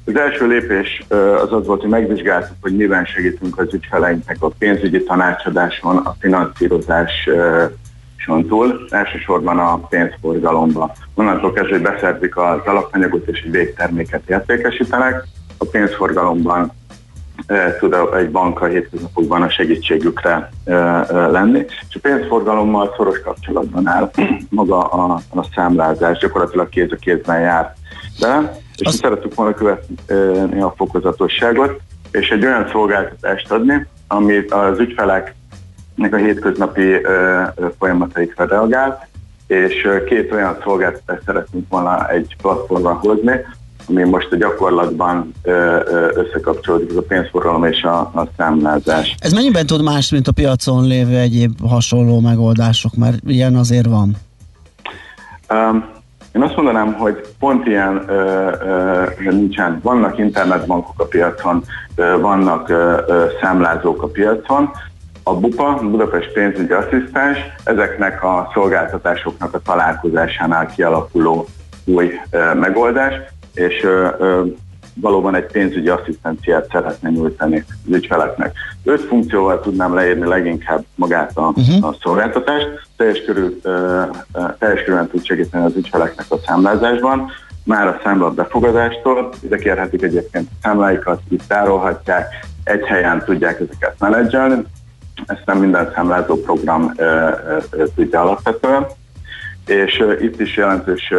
Az 0.09 0.17
első 0.17 0.47
lépés 0.47 1.03
az 1.43 1.53
az 1.53 1.67
volt, 1.67 1.81
hogy 1.81 1.91
megvizsgáltuk, 1.91 2.57
hogy 2.61 2.77
miben 2.77 3.05
segítünk 3.05 3.59
az 3.59 3.75
ügyfeleinknek 3.75 4.37
a 4.41 4.51
pénzügyi 4.59 5.03
tanácsadáson, 5.03 5.97
a 5.97 6.15
finanszírozáson 6.21 8.47
túl, 8.49 8.87
elsősorban 8.91 9.59
a 9.59 9.77
pénzforgalomban. 9.77 10.91
Onnantól 11.15 11.53
kezdve, 11.53 11.73
hogy 11.73 11.83
beszerzik 11.83 12.37
az 12.37 12.61
alapanyagot 12.65 13.29
és 13.29 13.43
egy 13.43 13.51
végterméket 13.51 14.31
értékesítenek, 14.31 15.25
a 15.59 15.65
pénzforgalomban 15.65 16.73
tud 17.79 17.97
egy 18.17 18.31
bank 18.31 18.61
a 18.61 18.67
hétköznapokban 18.67 19.43
a 19.43 19.51
segítségükre 19.51 20.51
lenni, 21.09 21.65
és 21.89 21.95
a 21.95 21.99
pénzforgalommal 22.03 22.95
szoros 22.97 23.21
kapcsolatban 23.21 23.89
áll 23.89 24.11
maga 24.51 24.79
a, 24.79 25.21
a 25.35 25.45
számlázás, 25.55 26.19
gyakorlatilag 26.19 26.69
kéz 26.69 26.93
a 26.93 26.97
kézben 26.97 27.41
jár 27.41 27.75
be, 28.21 28.59
és 28.79 28.87
mi 28.87 28.93
szerettük 28.93 29.35
volna 29.35 29.55
követni 29.55 30.61
a 30.61 30.75
fokozatosságot, 30.77 31.81
és 32.11 32.29
egy 32.29 32.45
olyan 32.45 32.69
szolgáltatást 32.71 33.51
adni, 33.51 33.87
amit 34.07 34.53
az 34.53 34.79
ügyfeleknek 34.79 36.13
a 36.13 36.17
hétköznapi 36.17 37.01
folyamataikra 37.79 38.47
reagál, 38.47 39.09
és 39.47 39.89
két 40.07 40.33
olyan 40.33 40.57
szolgáltatást 40.63 41.23
szeretnénk 41.25 41.69
volna 41.69 42.09
egy 42.09 42.37
platformra 42.41 42.93
hozni, 42.93 43.41
ami 43.89 44.05
most 44.05 44.33
a 44.33 44.37
gyakorlatban 44.37 45.33
összekapcsolódik, 46.15 46.91
ez 46.91 46.97
a 46.97 47.03
pénzforgalom 47.03 47.65
és 47.65 47.83
a, 47.83 47.99
a 47.99 48.29
számlázás. 48.37 49.15
Ez 49.19 49.33
mennyiben 49.33 49.67
tud 49.67 49.83
más, 49.83 50.11
mint 50.11 50.29
a 50.29 50.33
piacon 50.33 50.87
lévő 50.87 51.17
egyéb 51.17 51.69
hasonló 51.69 52.21
megoldások, 52.21 52.97
mert 52.97 53.19
ilyen 53.27 53.55
azért 53.55 53.87
van. 53.87 54.17
Um, 55.51 55.97
én 56.39 56.45
azt 56.45 56.57
mondanám, 56.57 56.93
hogy 56.93 57.21
pont 57.39 57.67
ilyen 57.67 58.05
ö, 58.09 58.51
ö, 59.25 59.31
nincsen. 59.31 59.81
Vannak 59.83 60.19
internetbankok 60.19 61.01
a 61.01 61.05
piacon, 61.05 61.63
ö, 61.95 62.19
vannak 62.21 62.69
ö, 62.69 63.25
számlázók 63.41 64.03
a 64.03 64.07
piacon. 64.07 64.71
A 65.23 65.35
BUPA, 65.35 65.79
Budapest 65.83 66.33
pénzügyi 66.33 66.73
asszisztens, 66.73 67.39
ezeknek 67.65 68.25
a 68.25 68.51
szolgáltatásoknak 68.55 69.55
a 69.55 69.59
találkozásánál 69.59 70.67
kialakuló 70.67 71.47
új 71.85 72.11
ö, 72.31 72.55
megoldás, 72.55 73.15
és 73.55 73.83
ö, 73.83 74.09
ö, 74.19 74.43
valóban 75.01 75.35
egy 75.35 75.47
pénzügyi 75.47 75.89
asszisztenciát 75.89 76.69
szeretne 76.71 77.11
nyújtani 77.11 77.65
az 77.69 77.95
ügyfeleknek. 77.95 78.57
Öt 78.85 79.01
funkcióval 79.01 79.61
tudnám 79.61 79.95
leírni 79.95 80.27
leginkább 80.27 80.85
magát 80.95 81.31
a, 81.35 81.53
uh-huh. 81.57 81.89
a 81.89 81.97
szolgáltatást. 82.03 82.69
Teljes, 82.97 83.23
körül, 83.25 83.61
teljes 84.59 84.83
körülön 84.83 85.09
tud 85.09 85.25
segíteni 85.25 85.65
az 85.65 85.77
ügyfeleknek 85.77 86.27
a 86.29 86.39
számlázásban, 86.47 87.31
már 87.65 87.87
a 87.87 88.01
számla 88.03 88.31
befogadástól, 88.31 89.29
ide 89.41 89.57
kérhetik 89.57 90.03
egyébként 90.03 90.49
a 90.51 90.55
számláikat, 90.63 91.21
itt 91.29 91.43
tárolhatják, 91.47 92.47
egy 92.65 92.85
helyen 92.87 93.25
tudják 93.25 93.61
ezeket 93.61 93.95
menedzselni, 93.99 94.65
ezt 95.27 95.43
nem 95.45 95.59
minden 95.59 95.93
számlázó 95.95 96.37
program 96.37 96.93
ö, 96.97 97.03
ö, 97.03 97.57
ö, 97.71 97.85
tudja 97.95 98.21
alapvetően 98.21 98.87
és 99.69 100.05
itt 100.21 100.41
is 100.41 100.57
jelentős 100.57 101.13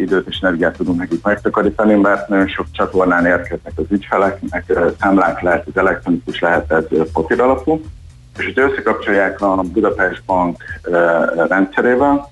időt 0.00 0.28
és 0.28 0.38
energiát 0.38 0.76
tudunk 0.76 0.98
nekik 0.98 1.24
megtakarítani, 1.24 1.94
mert 1.94 2.28
nagyon 2.28 2.48
sok 2.48 2.66
csatornán 2.72 3.26
érkeznek 3.26 3.72
az 3.76 3.84
ügyfeleknek, 3.88 4.72
számlák 5.00 5.40
lehet, 5.40 5.66
az 5.66 5.76
elektronikus 5.76 6.40
lehet, 6.40 6.72
ez 6.72 6.84
papír 7.12 7.40
alapú, 7.40 7.80
és 8.38 8.44
hogyha 8.44 8.70
összekapcsolják 8.70 9.40
a 9.40 9.62
Budapest 9.72 10.22
Bank 10.26 10.62
rendszerével, 11.48 12.30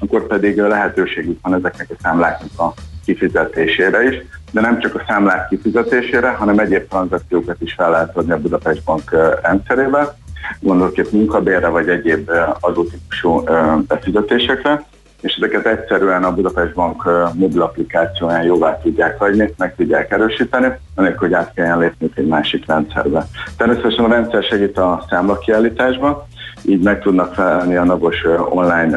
akkor 0.00 0.26
pedig 0.26 0.56
lehetőségük 0.56 1.38
van 1.42 1.54
ezeknek 1.54 1.90
a 1.90 1.98
számláknak 2.02 2.60
a 2.60 2.74
kifizetésére 3.04 4.02
is, 4.02 4.22
de 4.50 4.60
nem 4.60 4.80
csak 4.80 4.94
a 4.94 5.04
számlák 5.08 5.48
kifizetésére, 5.48 6.30
hanem 6.30 6.58
egyéb 6.58 6.88
tranzakciókat 6.88 7.60
is 7.60 7.72
fel 7.72 7.90
lehet 7.90 8.16
adni 8.16 8.32
a 8.32 8.38
Budapest 8.38 8.84
Bank 8.84 9.10
rendszerébe, 9.42 10.16
gondolok 10.60 10.98
itt 10.98 11.12
munkabérre 11.12 11.68
vagy 11.68 11.88
egyéb 11.88 12.30
adótípusú 12.60 13.44
befizetésekre, 13.86 14.84
és 15.20 15.34
ezeket 15.34 15.66
egyszerűen 15.66 16.24
a 16.24 16.34
Budapest 16.34 16.74
Bank 16.74 17.04
mobil 17.34 17.62
applikációján 17.62 18.42
jóvá 18.42 18.78
tudják 18.78 19.18
hagyni, 19.18 19.54
meg 19.56 19.74
tudják 19.74 20.10
erősíteni, 20.10 20.72
anélkül, 20.94 21.18
hogy 21.18 21.32
át 21.32 21.52
kelljen 21.54 21.78
lépni 21.78 22.10
egy 22.14 22.26
másik 22.26 22.66
rendszerbe. 22.66 23.26
Természetesen 23.56 24.04
a 24.04 24.08
rendszer 24.08 24.42
segít 24.42 24.78
a 24.78 25.04
számlakiállításban, 25.08 26.22
így 26.62 26.82
meg 26.82 27.00
tudnak 27.00 27.34
felelni 27.34 27.76
a 27.76 27.84
napos 27.84 28.24
online 28.48 28.96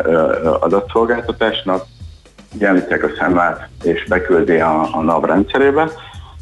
adatszolgáltatásnak, 0.60 1.86
kiállítják 2.58 3.04
a 3.04 3.10
számlát 3.20 3.68
és 3.84 4.06
beküldi 4.08 4.60
a, 4.60 4.88
a 4.91 5.02
NAV 5.02 5.24
rendszerébe. 5.24 5.90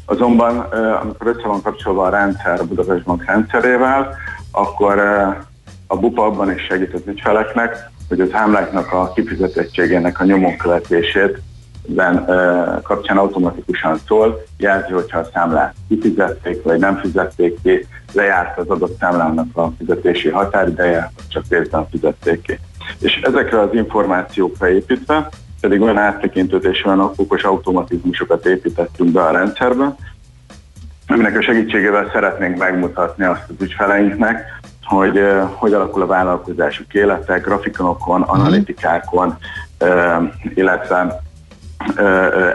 Azonban, 0.06 0.58
amikor 1.02 1.26
össze 1.26 1.46
van 1.46 1.62
kapcsolva 1.62 2.06
a 2.06 2.10
rendszer 2.10 2.60
a 2.60 2.64
Budapest 2.64 3.04
Bank 3.04 3.24
rendszerével, 3.24 4.14
akkor 4.52 4.98
a 5.86 5.96
BUPA 5.96 6.24
abban 6.24 6.52
is 6.52 6.62
segít 6.62 6.94
az 6.94 7.00
ügyfeleknek, 7.06 7.90
hogy 8.12 8.20
az 8.20 8.28
számláknak 8.32 8.92
a 8.92 9.12
kifizetettségének 9.14 10.20
a 10.20 10.24
nyomon 10.24 10.56
követését 10.56 11.40
ben 11.86 12.24
kapcsán 12.82 13.18
automatikusan 13.18 13.98
szól, 14.06 14.44
jelzi, 14.58 14.92
hogyha 14.92 15.18
a 15.18 15.28
számlát 15.34 15.74
kifizették, 15.88 16.62
vagy 16.62 16.78
nem 16.78 16.96
fizették 16.96 17.58
ki, 17.62 17.86
lejárt 18.12 18.58
az 18.58 18.68
adott 18.68 18.98
számlának 18.98 19.56
a 19.56 19.72
fizetési 19.78 20.28
határideje, 20.28 21.12
csak 21.28 21.44
részben 21.48 21.88
fizették 21.90 22.42
ki. 22.42 22.58
És 22.98 23.20
ezekre 23.22 23.60
az 23.60 23.74
információkra 23.74 24.68
építve 24.68 25.28
pedig 25.60 25.80
olyan 25.80 25.98
áttekintőt 25.98 26.64
és 26.64 26.84
olyan 26.84 27.12
okos 27.16 27.42
automatizmusokat 27.42 28.46
építettünk 28.46 29.12
be 29.12 29.22
a 29.22 29.30
rendszerbe, 29.30 29.96
aminek 31.06 31.38
a 31.38 31.42
segítségével 31.42 32.10
szeretnénk 32.12 32.58
megmutatni 32.58 33.24
azt 33.24 33.48
az 33.48 33.54
ügyfeleinknek, 33.60 34.60
hogy 34.84 35.20
hogy 35.54 35.72
alakul 35.72 36.02
a 36.02 36.06
vállalkozásuk 36.06 36.94
élete, 36.94 37.38
grafikonokon, 37.38 38.20
Mhm. 38.20 38.30
analitikákon, 38.30 39.36
illetve 40.54 41.20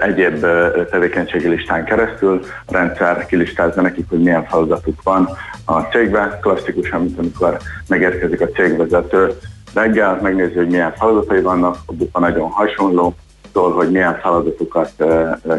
egyéb 0.01 0.45
tevékenységi 0.89 1.47
listán 1.47 1.85
keresztül 1.85 2.41
a 2.65 2.71
rendszer 2.71 3.25
kilistázza 3.25 3.81
nekik, 3.81 4.05
hogy 4.09 4.19
milyen 4.21 4.45
feladatuk 4.45 5.03
van 5.03 5.29
a 5.65 5.79
cégben. 5.79 6.37
Klasszikusan, 6.41 7.01
mint 7.01 7.19
amikor 7.19 7.57
megérkezik 7.87 8.41
a 8.41 8.47
cégvezető 8.47 9.37
reggel, 9.73 10.19
megnézi, 10.21 10.55
hogy 10.55 10.67
milyen 10.69 10.93
feladatai 10.93 11.41
vannak, 11.41 11.77
a 11.85 11.93
bupa 11.93 12.19
nagyon 12.19 12.49
hasonló, 12.49 13.15
szól, 13.53 13.71
hogy 13.73 13.91
milyen 13.91 14.19
feladatokat 14.21 14.91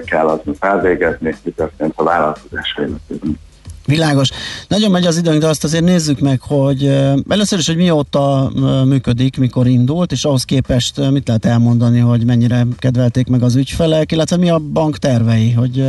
kell 0.05 0.27
aznap 0.27 0.57
elvégezni, 0.59 1.37
mi 1.43 1.51
történt 1.51 1.93
a 1.97 2.03
vállalkozás 2.03 2.77
életében. 2.79 3.39
Világos. 3.89 4.31
Nagyon 4.69 4.91
megy 4.91 5.07
az 5.07 5.17
időnk, 5.17 5.41
de 5.41 5.47
azt 5.47 5.65
azért 5.65 5.85
nézzük 5.85 6.21
meg, 6.21 6.41
hogy 6.41 6.85
először 7.29 7.59
is, 7.59 7.67
hogy 7.67 7.77
mióta 7.77 8.51
működik, 8.85 9.39
mikor 9.39 9.67
indult, 9.67 10.13
és 10.13 10.25
ahhoz 10.25 10.45
képest 10.45 11.11
mit 11.11 11.29
lehet 11.29 11.45
elmondani, 11.45 11.99
hogy 11.99 12.25
mennyire 12.25 12.67
kedvelték 12.79 13.29
meg 13.29 13.43
az 13.43 13.57
ügyfelek, 13.57 14.13
illetve 14.13 14.37
mi 14.37 14.51
a 14.51 14.59
bank 14.59 14.97
tervei, 14.97 15.53
hogy 15.53 15.85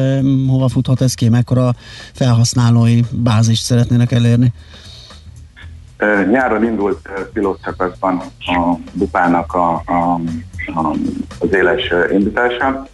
hova 0.48 0.68
futhat 0.68 1.02
ez 1.02 1.14
ki, 1.14 1.30
mekkora 1.30 1.72
felhasználói 2.14 3.00
bázist 3.12 3.64
szeretnének 3.64 4.12
elérni. 4.12 4.54
Nyáron 6.32 6.64
indult 6.64 7.00
ö, 7.18 7.30
pilótszakaszban 7.32 8.22
a 8.40 8.76
bupának 8.94 9.54
a, 9.54 9.84
a, 9.86 10.20
a, 10.76 10.96
az 11.40 11.54
éles 11.54 11.94
indítása. 12.12 12.88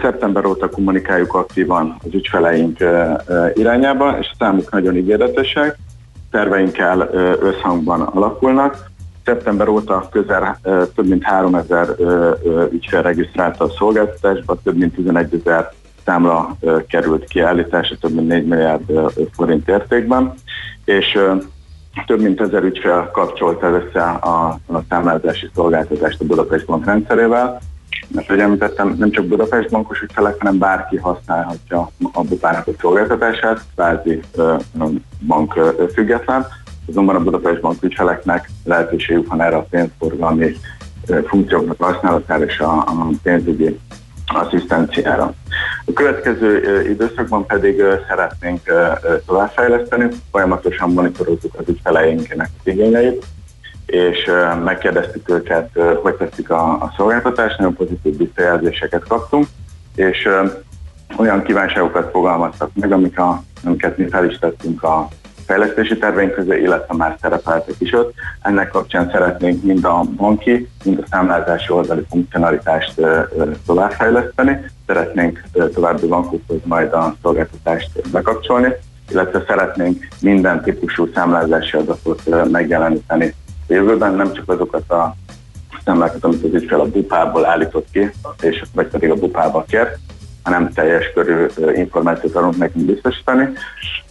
Szeptember 0.00 0.44
óta 0.46 0.68
kommunikáljuk 0.68 1.34
aktívan 1.34 1.96
az 2.04 2.14
ügyfeleink 2.14 2.78
irányába, 3.54 4.18
és 4.20 4.28
a 4.32 4.34
számuk 4.38 4.70
nagyon 4.70 4.96
ígéretesek, 4.96 5.76
terveinkkel 6.30 7.08
összhangban 7.40 8.00
alakulnak. 8.00 8.90
Szeptember 9.24 9.68
óta 9.68 10.08
közel 10.10 10.58
több 10.94 11.06
mint 11.06 11.24
3000 11.24 11.88
ö, 11.96 12.30
ö, 12.44 12.64
ügyfél 12.70 13.02
regisztrálta 13.02 13.64
a 13.64 13.70
szolgáltatásba, 13.78 14.58
több 14.62 14.76
mint 14.76 14.94
11 14.94 15.34
ezer 15.40 15.72
számla 16.04 16.56
került 16.88 17.24
kiállításra, 17.24 17.96
több 18.00 18.14
mint 18.14 18.28
4 18.28 18.46
milliárd 18.46 18.92
forint 19.32 19.68
értékben, 19.68 20.34
és 20.84 21.18
több 22.06 22.20
mint 22.20 22.40
ezer 22.40 22.62
ügyfél 22.62 23.10
kapcsolta 23.12 23.66
össze 23.68 24.02
a, 24.02 24.58
a 24.66 24.82
számlázási 24.88 25.50
szolgáltatást 25.54 26.20
a 26.20 26.24
Budapest 26.24 26.66
Bank 26.66 26.84
rendszerével, 26.84 27.60
mert 28.08 28.28
ahogy 28.28 28.40
említettem, 28.40 28.94
nem 28.98 29.10
csak 29.10 29.26
Budapest 29.26 29.70
bankos 29.70 30.00
ügyfelek, 30.00 30.34
hanem 30.38 30.58
bárki 30.58 30.96
használhatja 30.96 31.90
a 32.12 32.22
bupának 32.22 32.66
szolgáltatását, 32.80 33.60
kvázi 33.74 34.20
bank 35.26 35.74
független, 35.94 36.46
azonban 36.88 37.16
a 37.16 37.22
Budapest 37.22 37.60
bank 37.60 37.82
ügyfeleknek 37.82 38.50
lehetőségük 38.64 39.28
van 39.28 39.42
erre 39.42 39.56
a 39.56 39.66
pénzforgalmi 39.70 40.56
funkcióknak 41.26 41.82
használatára 41.82 42.44
és 42.44 42.58
a, 42.58 42.76
a 42.76 43.08
pénzügyi 43.22 43.78
asszisztenciára. 44.26 45.34
A 45.84 45.92
következő 45.92 46.80
időszakban 46.90 47.46
pedig 47.46 47.82
szeretnénk 48.08 48.60
továbbfejleszteni, 49.26 50.08
folyamatosan 50.30 50.92
monitorozzuk 50.92 51.54
az 51.58 51.68
ügyfeleinknek 51.68 52.50
az 52.58 52.72
igényeit, 52.72 53.26
és 53.86 54.30
megkérdeztük 54.64 55.30
őket, 55.30 55.70
hogy 56.02 56.14
teszik 56.14 56.50
a, 56.50 56.72
a 56.72 56.92
szolgáltatást, 56.96 57.58
nagyon 57.58 57.74
pozitív 57.74 58.16
visszajelzéseket 58.16 59.04
kaptunk, 59.08 59.46
és 59.94 60.28
olyan 61.16 61.42
kívánságokat 61.42 62.10
fogalmaztak 62.10 62.70
meg, 62.74 62.92
amik 62.92 63.18
a, 63.18 63.42
amiket 63.64 63.96
mi 63.96 64.08
fel 64.08 64.24
is 64.24 64.38
tettünk 64.38 64.82
a 64.82 65.08
fejlesztési 65.46 65.98
terveink 65.98 66.32
közé, 66.32 66.60
illetve 66.60 66.94
már 66.94 67.16
szerepeltek 67.20 67.74
is 67.78 67.92
ott. 67.92 68.14
Ennek 68.42 68.70
kapcsán 68.70 69.10
szeretnénk 69.10 69.62
mind 69.62 69.84
a 69.84 70.04
banki, 70.16 70.68
mind 70.84 70.98
a 70.98 71.06
számlázási 71.10 71.72
oldali 71.72 72.04
funkcionalitást 72.10 73.00
továbbfejleszteni. 73.66 74.64
Szeretnénk 74.86 75.42
további 75.74 76.06
bankokhoz 76.06 76.60
majd 76.64 76.92
a 76.92 77.14
szolgáltatást 77.22 78.10
bekapcsolni, 78.10 78.68
illetve 79.10 79.44
szeretnénk 79.46 80.08
minden 80.20 80.62
típusú 80.62 81.08
számlázási 81.14 81.76
adatot 81.76 82.50
megjeleníteni 82.50 83.34
jövőben, 83.68 84.14
nem 84.14 84.32
csak 84.32 84.48
azokat 84.48 84.90
a 84.90 85.16
számlákat, 85.84 86.24
amit 86.24 86.44
az 86.44 86.52
ügyfél 86.52 86.80
a 86.80 86.84
bupából 86.84 87.46
állított 87.46 87.86
ki, 87.92 88.10
és 88.40 88.62
vagy 88.72 88.86
pedig 88.86 89.10
a 89.10 89.14
bupába 89.14 89.64
kért, 89.68 89.98
hanem 90.42 90.72
teljes 90.72 91.12
körű 91.14 91.46
információt 91.74 92.34
akarunk 92.34 92.56
nekünk 92.56 92.84
biztosítani, 92.84 93.48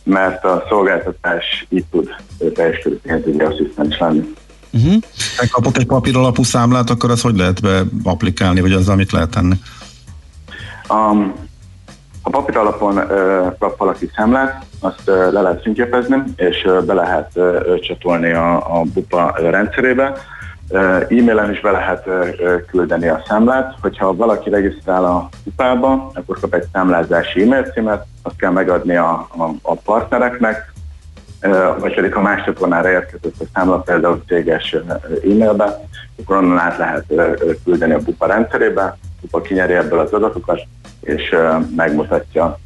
mert 0.04 0.44
a 0.44 0.64
szolgáltatás 0.70 1.66
itt 1.70 1.92
tud 1.92 2.10
teljes 2.54 2.80
körű 2.80 2.96
pénzügyi 2.96 3.40
asszisztens 3.42 3.98
lenni. 3.98 4.34
Uh-huh. 4.74 5.02
Megkapok 5.40 5.78
egy 5.78 5.86
papír 5.86 6.16
alapú 6.16 6.44
számlát, 6.44 6.90
akkor 6.90 7.12
azt 7.12 7.22
hogy 7.22 7.38
lehet 7.38 7.60
beapplikálni, 8.04 8.62
vagy 8.62 8.72
azzal 8.72 8.96
mit 8.96 9.12
lehet 9.12 9.30
tenni? 9.30 9.56
A, 10.88 11.16
a 12.24 12.30
papír 12.30 12.58
alapon 12.58 12.96
kap 13.60 13.78
valaki 13.78 14.10
számlát, 14.16 14.66
azt 14.80 15.02
le 15.06 15.42
lehet 15.42 15.62
fényképezni, 15.62 16.24
és 16.36 16.68
be 16.86 16.94
lehet 16.94 17.40
csatolni 17.82 18.32
a, 18.32 18.56
a 18.56 18.82
BUPA 18.94 19.36
rendszerébe. 19.38 20.14
E-mailen 21.10 21.52
is 21.52 21.62
be 21.62 21.72
lehet 21.72 22.10
küldeni 22.68 23.08
a 23.08 23.24
számlát. 23.28 23.76
Hogyha 23.82 24.16
valaki 24.16 24.50
regisztrál 24.50 25.06
a 25.06 25.30
BUPA-ba, 25.44 26.12
akkor 26.14 26.40
kap 26.40 26.54
egy 26.54 26.66
számlázási 26.74 27.42
e-mail 27.42 27.64
címet, 27.64 28.06
azt 28.22 28.36
kell 28.36 28.52
megadni 28.52 28.96
a, 28.96 29.28
a, 29.38 29.44
a 29.62 29.76
partnereknek, 29.76 30.74
vagy 31.80 31.94
pedig 31.94 32.14
ha 32.14 32.22
más 32.22 32.44
csatornára 32.44 32.92
érkezett 32.92 33.40
a 33.40 33.44
számla, 33.54 33.78
például 33.78 34.24
céges 34.28 34.76
e-mailbe, 35.24 35.80
akkor 36.22 36.38
onnan 36.38 36.60
át 36.60 36.78
lehet 36.78 37.06
küldeni 37.64 37.94
a 37.94 38.00
BUPA 38.00 38.26
rendszerébe, 38.26 38.98
BUPA 39.22 39.42
kinyeri 39.42 39.74
ebből 39.74 40.00
az 40.00 40.14
adatokat, 40.14 40.62
és 41.04 41.36
megmutatja 41.76 42.60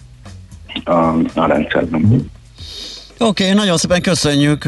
a, 0.84 0.92
a 1.34 1.46
rendszerben. 1.46 2.30
Oké, 3.20 3.44
okay, 3.44 3.56
nagyon 3.56 3.78
szépen 3.78 4.02
köszönjük, 4.02 4.64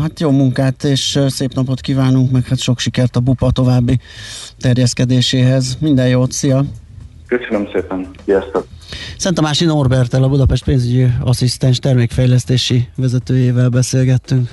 hát 0.00 0.20
jó 0.20 0.30
munkát 0.30 0.84
és 0.84 1.18
szép 1.28 1.54
napot 1.54 1.80
kívánunk, 1.80 2.30
meg 2.30 2.46
hát 2.46 2.58
sok 2.58 2.78
sikert 2.78 3.16
a 3.16 3.20
bupa 3.20 3.50
további 3.50 3.98
terjeszkedéséhez. 4.58 5.76
Minden 5.80 6.08
jót, 6.08 6.32
szia! 6.32 6.64
Köszönöm 7.26 7.68
szépen, 7.72 8.08
sziasztok! 8.24 8.66
Szent 9.16 9.34
Tamási 9.36 9.64
Norbertel, 9.64 10.22
a 10.22 10.28
Budapest 10.28 10.64
pénzügyi 10.64 11.06
asszisztens 11.20 11.78
termékfejlesztési 11.78 12.88
vezetőjével 12.96 13.68
beszélgettünk. 13.68 14.50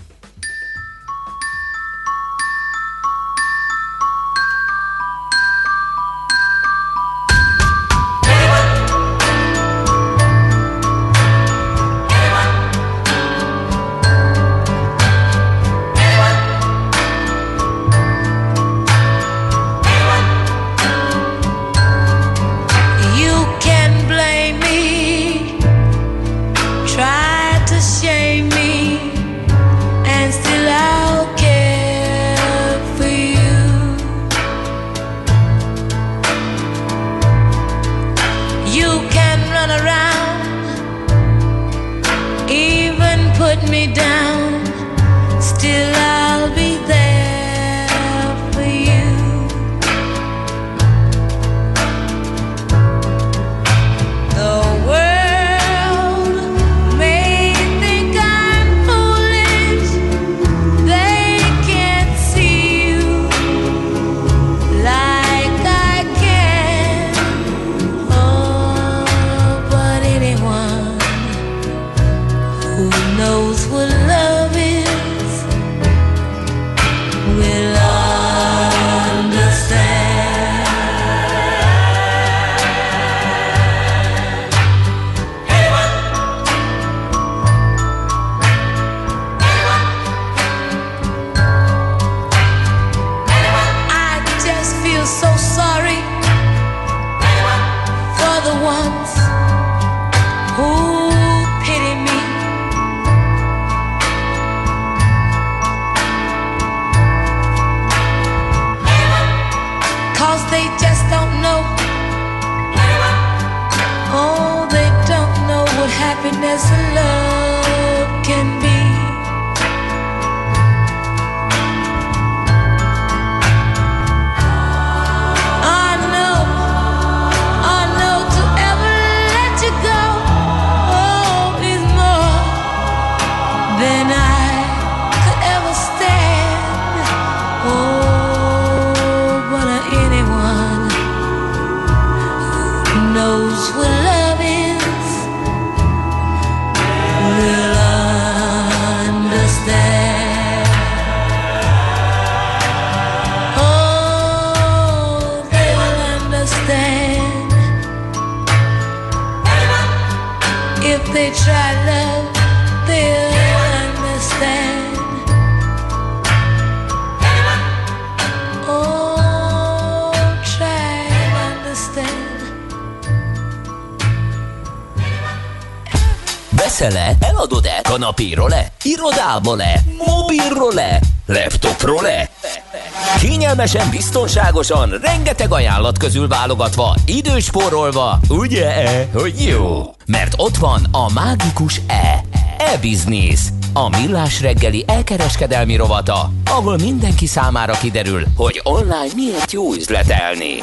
Biztonságosan, 184.59 184.99
rengeteg 185.01 185.51
ajánlat 185.51 185.97
közül 185.97 186.27
válogatva, 186.27 186.95
időspórolva, 187.05 188.19
ugye-e, 188.29 189.09
hogy 189.13 189.33
jó? 189.47 189.81
Mert 190.05 190.33
ott 190.37 190.57
van 190.57 190.85
a 190.91 191.13
mágikus 191.13 191.81
E. 191.87 192.23
E-Business. 192.57 193.39
A 193.73 193.89
millás 193.89 194.41
reggeli 194.41 194.83
elkereskedelmi 194.87 195.75
rovata, 195.75 196.31
ahol 196.45 196.77
mindenki 196.77 197.25
számára 197.25 197.73
kiderül, 197.73 198.23
hogy 198.35 198.61
online 198.63 199.13
miért 199.15 199.51
jó 199.51 199.73
üzletelni. 199.73 200.53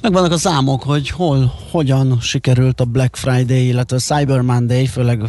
Megvannak 0.00 0.32
a 0.32 0.36
számok, 0.36 0.82
hogy 0.82 1.10
hol, 1.10 1.52
hogyan 1.70 2.18
sikerült 2.20 2.80
a 2.80 2.84
Black 2.84 3.16
Friday, 3.16 3.66
illetve 3.66 3.96
a 3.96 3.98
Cyber 3.98 4.40
Monday, 4.40 4.86
főleg 4.86 5.22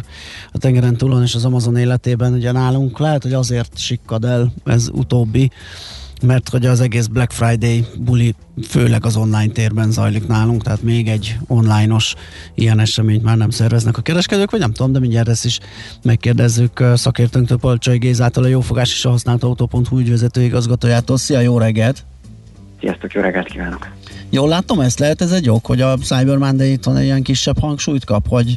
a 0.52 0.58
tengeren 0.58 0.96
túlon 0.96 1.22
és 1.22 1.34
az 1.34 1.44
Amazon 1.44 1.76
életében 1.76 2.32
ugye 2.32 2.52
nálunk. 2.52 2.98
Lehet, 2.98 3.22
hogy 3.22 3.32
azért 3.32 3.78
sikkad 3.78 4.24
el 4.24 4.52
ez 4.64 4.88
utóbbi, 4.92 5.50
mert 6.26 6.48
hogy 6.48 6.66
az 6.66 6.80
egész 6.80 7.06
Black 7.06 7.32
Friday 7.32 7.84
buli 7.98 8.34
főleg 8.68 9.04
az 9.04 9.16
online 9.16 9.52
térben 9.52 9.90
zajlik 9.90 10.26
nálunk, 10.26 10.62
tehát 10.62 10.82
még 10.82 11.08
egy 11.08 11.36
online-os 11.46 12.14
ilyen 12.54 12.78
eseményt 12.78 13.22
már 13.22 13.36
nem 13.36 13.50
szerveznek 13.50 13.98
a 13.98 14.02
kereskedők, 14.02 14.50
vagy 14.50 14.60
nem 14.60 14.72
tudom, 14.72 14.92
de 14.92 14.98
mindjárt 14.98 15.28
ezt 15.28 15.44
is 15.44 15.60
megkérdezzük 16.02 16.84
szakértőnktől, 16.94 17.58
Palcsai 17.58 17.98
Gézától, 17.98 18.44
a 18.44 18.46
Jófogás 18.46 18.90
és 18.90 19.04
a 19.04 19.10
Használt 19.10 19.42
Autó.hu 19.42 19.98
ügyvezető 19.98 20.42
igazgatójától. 20.42 21.16
Szia, 21.16 21.40
jó 21.40 21.58
reggelt! 21.58 22.04
Sziasztok, 22.80 23.12
jó 23.12 23.20
reggelt 23.20 23.46
kívánok! 23.46 23.88
Jól 24.30 24.48
látom 24.48 24.80
ezt? 24.80 24.98
Lehet 24.98 25.20
ez 25.20 25.32
egy 25.32 25.50
ok, 25.50 25.66
hogy 25.66 25.80
a 25.80 25.96
Cyber 25.96 26.36
Monday 26.36 26.72
itthon 26.72 26.96
egy 26.96 27.04
ilyen 27.04 27.22
kisebb 27.22 27.58
hangsúlyt 27.58 28.04
kap, 28.04 28.28
hogy 28.28 28.56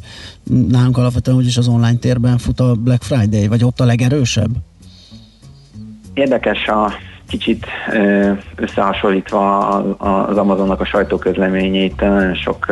nálunk 0.68 0.98
alapvetően 0.98 1.38
úgyis 1.38 1.58
az 1.58 1.68
online 1.68 1.98
térben 1.98 2.38
fut 2.38 2.60
a 2.60 2.74
Black 2.74 3.04
Friday, 3.04 3.48
vagy 3.48 3.64
ott 3.64 3.80
a 3.80 3.86
legerősebb? 3.86 4.50
Érdekes 6.14 6.68
a 6.68 6.94
kicsit 7.28 7.66
összehasonlítva 8.56 9.68
az 9.98 10.38
Amazonnak 10.38 10.82
a 10.82 10.86
sajtóközleményeit, 10.86 12.00
nagyon 12.00 12.36
sok 12.36 12.66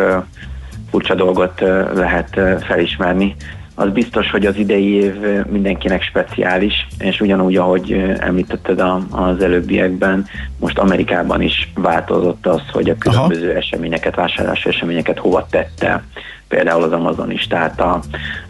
furcsa 0.90 1.15
dolgot 1.15 1.60
lehet 1.94 2.40
felismerni. 2.61 3.36
Az 3.77 3.90
biztos, 3.90 4.32
hogy 4.32 4.45
az 4.45 4.56
idei 4.56 4.94
év 4.94 5.15
mindenkinek 5.49 6.02
speciális, 6.02 6.88
és 6.99 7.22
ugyanúgy, 7.22 7.56
ahogy 7.56 8.15
említetted 8.19 8.80
az 9.11 9.41
előbbiekben, 9.41 10.26
most 10.60 10.80
Amerikában 10.80 11.41
is 11.41 11.72
változott 11.76 12.48
az, 12.48 12.61
hogy 12.72 12.90
a 12.90 12.98
különböző 12.98 13.49
Aha. 13.49 13.57
eseményeket, 13.57 14.15
vásárlási 14.15 14.69
eseményeket 14.69 15.19
hova 15.19 15.48
tette, 15.49 16.03
például 16.48 16.84
az 16.84 16.91
Amazon 16.91 17.32
is. 17.32 17.48
Tehát 17.48 17.82
a, 17.82 17.99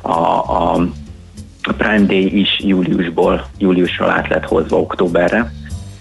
a, 0.01 0.11
a 0.11 0.87
a 1.67 1.73
Prime 1.73 2.05
Day 2.05 2.39
is 2.39 2.59
júliusból, 2.59 3.45
júliusról 3.57 4.09
át 4.09 4.27
lett 4.27 4.45
hozva 4.45 4.79
októberre, 4.79 5.51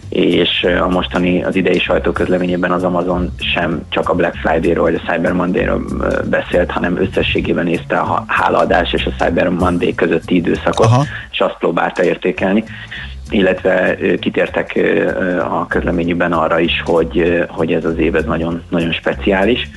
és 0.08 0.66
a 0.80 0.88
mostani, 0.88 1.44
az 1.44 1.56
idei 1.56 1.78
sajtóközleményében 1.78 2.70
az 2.70 2.84
Amazon 2.84 3.34
sem 3.54 3.82
csak 3.88 4.08
a 4.08 4.14
Black 4.14 4.36
Friday-ről 4.36 4.82
vagy 4.82 5.00
a 5.04 5.12
Cyber 5.12 5.32
Monday-ről 5.32 5.84
ö, 6.00 6.20
beszélt, 6.28 6.70
hanem 6.70 6.98
összességében 6.98 7.64
nézte 7.64 7.96
a 7.96 8.24
hálaadás 8.26 8.92
és 8.92 9.04
a 9.04 9.24
Cyber 9.24 9.48
Monday 9.48 9.94
közötti 9.94 10.34
időszakot, 10.34 10.86
Aha. 10.86 11.04
és 11.30 11.40
azt 11.40 11.58
próbálta 11.58 12.04
értékelni 12.04 12.64
illetve 13.30 13.96
kitértek 14.20 14.80
a 15.50 15.66
közleményükben 15.66 16.32
arra 16.32 16.58
is, 16.58 16.82
hogy, 16.84 17.44
hogy 17.48 17.72
ez 17.72 17.84
az 17.84 17.98
év 17.98 18.14
ez 18.14 18.24
nagyon, 18.24 18.62
nagyon 18.68 18.92
speciális, 18.92 19.68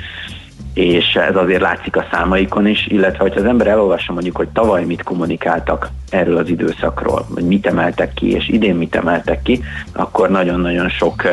és 0.77 1.15
ez 1.15 1.35
azért 1.35 1.61
látszik 1.61 1.95
a 1.95 2.05
számaikon 2.11 2.67
is, 2.67 2.87
illetve 2.87 3.17
hogyha 3.17 3.39
az 3.39 3.45
ember 3.45 3.67
elolvassa 3.67 4.13
mondjuk, 4.13 4.35
hogy 4.35 4.47
tavaly 4.47 4.85
mit 4.85 5.03
kommunikáltak 5.03 5.89
erről 6.09 6.37
az 6.37 6.49
időszakról, 6.49 7.25
vagy 7.29 7.43
mit 7.43 7.67
emeltek 7.67 8.13
ki, 8.13 8.31
és 8.31 8.49
idén 8.49 8.75
mit 8.75 8.95
emeltek 8.95 9.41
ki, 9.41 9.63
akkor 9.93 10.29
nagyon-nagyon 10.29 10.89
sok 10.89 11.23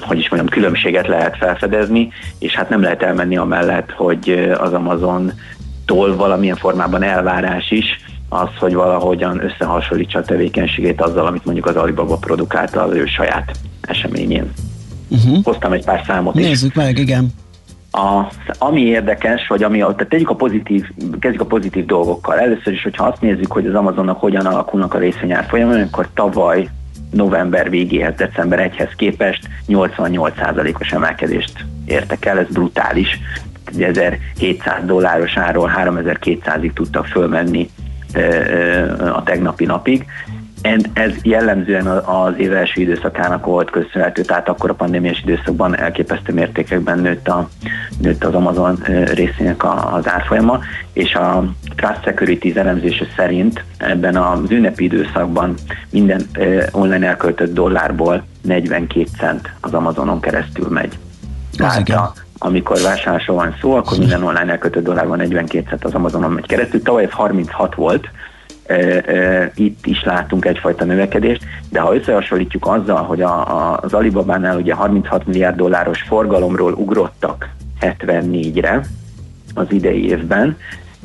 hogy 0.00 0.18
is 0.18 0.28
mondjam, 0.28 0.52
különbséget 0.52 1.06
lehet 1.06 1.36
felfedezni, 1.36 2.08
és 2.38 2.54
hát 2.54 2.68
nem 2.68 2.82
lehet 2.82 3.02
elmenni 3.02 3.36
amellett, 3.36 3.90
hogy 3.90 4.50
az 4.58 4.72
Amazon-tól 4.72 6.16
valamilyen 6.16 6.56
formában 6.56 7.02
elvárás 7.02 7.70
is, 7.70 7.86
az, 8.28 8.48
hogy 8.58 8.74
valahogyan 8.74 9.44
összehasonlítsa 9.44 10.18
a 10.18 10.22
tevékenységét 10.22 11.00
azzal, 11.00 11.26
amit 11.26 11.44
mondjuk 11.44 11.66
az 11.66 11.76
Alibaba 11.76 12.16
produkálta 12.16 12.82
az 12.82 12.94
ő 12.94 13.06
saját 13.06 13.50
eseményén. 13.80 14.52
Uh-huh. 15.08 15.44
Hoztam 15.44 15.72
egy 15.72 15.84
pár 15.84 16.02
számot 16.06 16.34
is. 16.34 16.46
Nézzük 16.46 16.74
meg, 16.74 16.98
igen. 16.98 17.32
A, 17.90 18.32
ami 18.58 18.80
érdekes, 18.80 19.46
vagy 19.46 19.62
ami, 19.62 19.78
tehát 19.78 20.08
tegyük 20.08 20.30
a 20.30 20.34
pozitív, 20.34 20.86
kezdjük 21.18 21.42
a 21.42 21.46
pozitív 21.46 21.84
dolgokkal. 21.86 22.38
Először 22.38 22.72
is, 22.72 22.82
hogyha 22.82 23.06
azt 23.06 23.20
nézzük, 23.20 23.52
hogy 23.52 23.66
az 23.66 23.74
Amazonnak 23.74 24.20
hogyan 24.20 24.46
alakulnak 24.46 24.94
a 24.94 24.98
részvényárfolyamon, 24.98 25.80
akkor 25.80 26.08
tavaly 26.14 26.68
november 27.10 27.70
végéhez, 27.70 28.14
december 28.14 28.70
1-hez 28.72 28.90
képest 28.96 29.48
88%-os 29.68 30.92
emelkedést 30.92 31.64
értek 31.84 32.24
el, 32.24 32.38
ez 32.38 32.46
brutális. 32.52 33.20
Ugye 33.74 33.86
1700 33.86 34.84
dolláros 34.84 35.36
áról 35.36 35.72
3200-ig 35.76 36.72
tudtak 36.72 37.06
fölmenni 37.06 37.70
a 39.12 39.22
tegnapi 39.22 39.64
napig. 39.64 40.06
Ez 40.92 41.12
jellemzően 41.22 41.86
az 41.86 42.32
év 42.36 42.52
első 42.52 42.80
időszakának 42.80 43.46
volt 43.46 43.70
köszönhető, 43.70 44.22
tehát 44.22 44.48
akkor 44.48 44.70
a 44.70 44.74
pandémiás 44.74 45.20
időszakban 45.22 45.76
elképesztő 45.76 46.32
mértékekben 46.32 46.98
nőtt, 46.98 47.28
a, 47.28 47.48
nőtt 48.00 48.24
az 48.24 48.34
Amazon 48.34 48.82
részének 49.14 49.64
a- 49.64 49.94
az 49.94 50.08
árfolyama, 50.08 50.60
és 50.92 51.14
a 51.14 51.44
Trust 51.76 52.02
Securities 52.04 52.54
elemzése 52.54 53.06
szerint 53.16 53.64
ebben 53.76 54.16
az 54.16 54.50
ünnepi 54.50 54.84
időszakban 54.84 55.54
minden 55.90 56.20
online 56.70 57.06
elköltött 57.06 57.54
dollárból 57.54 58.24
42 58.42 59.06
cent 59.18 59.52
az 59.60 59.74
Amazonon 59.74 60.20
keresztül 60.20 60.68
megy. 60.68 60.98
Tehát 61.56 61.88
a, 61.88 62.12
amikor 62.38 62.80
vásárlásról 62.80 63.36
van 63.36 63.56
szó, 63.60 63.74
akkor 63.74 63.98
minden 63.98 64.22
online 64.22 64.50
elköltött 64.50 64.84
dollárban 64.84 65.18
42 65.18 65.66
cent 65.68 65.84
az 65.84 65.94
Amazonon 65.94 66.30
megy 66.30 66.46
keresztül. 66.46 66.82
Tavaly 66.82 67.04
ez 67.04 67.10
36 67.10 67.74
volt, 67.74 68.08
itt 69.54 69.86
is 69.86 70.04
látunk 70.04 70.44
egyfajta 70.44 70.84
növekedést, 70.84 71.44
de 71.70 71.80
ha 71.80 71.94
összehasonlítjuk 71.94 72.66
azzal, 72.66 73.02
hogy 73.02 73.22
a, 73.22 73.56
a, 73.56 73.78
az 73.82 73.92
Alibabánál 73.92 74.56
ugye 74.56 74.74
36 74.74 75.26
milliárd 75.26 75.56
dolláros 75.56 76.02
forgalomról 76.02 76.72
ugrottak 76.72 77.48
74-re 77.80 78.80
az 79.54 79.66
idei 79.68 80.08
évben, 80.08 80.56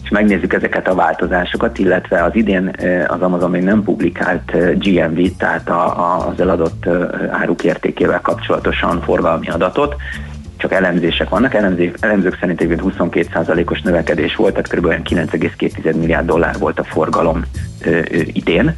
és 0.03 0.10
megnézzük 0.10 0.53
ezeket 0.53 0.88
a 0.88 0.95
változásokat, 0.95 1.77
illetve 1.80 2.23
az 2.23 2.35
idén 2.35 2.76
az 3.07 3.22
Amazon 3.22 3.49
még 3.49 3.64
nem 3.64 3.84
publikált 3.84 4.52
GMV, 4.77 5.19
tehát 5.38 5.69
a, 5.69 5.99
a, 5.99 6.27
az 6.27 6.40
eladott 6.40 6.88
áruk 7.31 7.64
értékével 7.64 8.22
kapcsolatosan 8.22 9.02
forgalmi 9.02 9.48
adatot, 9.49 9.95
csak 10.64 10.73
elemzések 10.73 11.30
vannak. 11.30 11.53
Elemzők, 11.53 11.98
elemzők 11.99 12.38
szerint 12.40 12.61
egy 12.61 12.80
22%-os 12.81 13.81
növekedés 13.81 14.35
volt, 14.35 14.53
tehát 14.53 14.69
kb. 14.69 15.10
9,2 15.10 15.95
milliárd 15.95 16.26
dollár 16.26 16.57
volt 16.57 16.80
a 16.80 16.84
forgalom 16.84 17.44
ö, 17.81 17.90
ö, 17.90 18.02
idén 18.11 18.76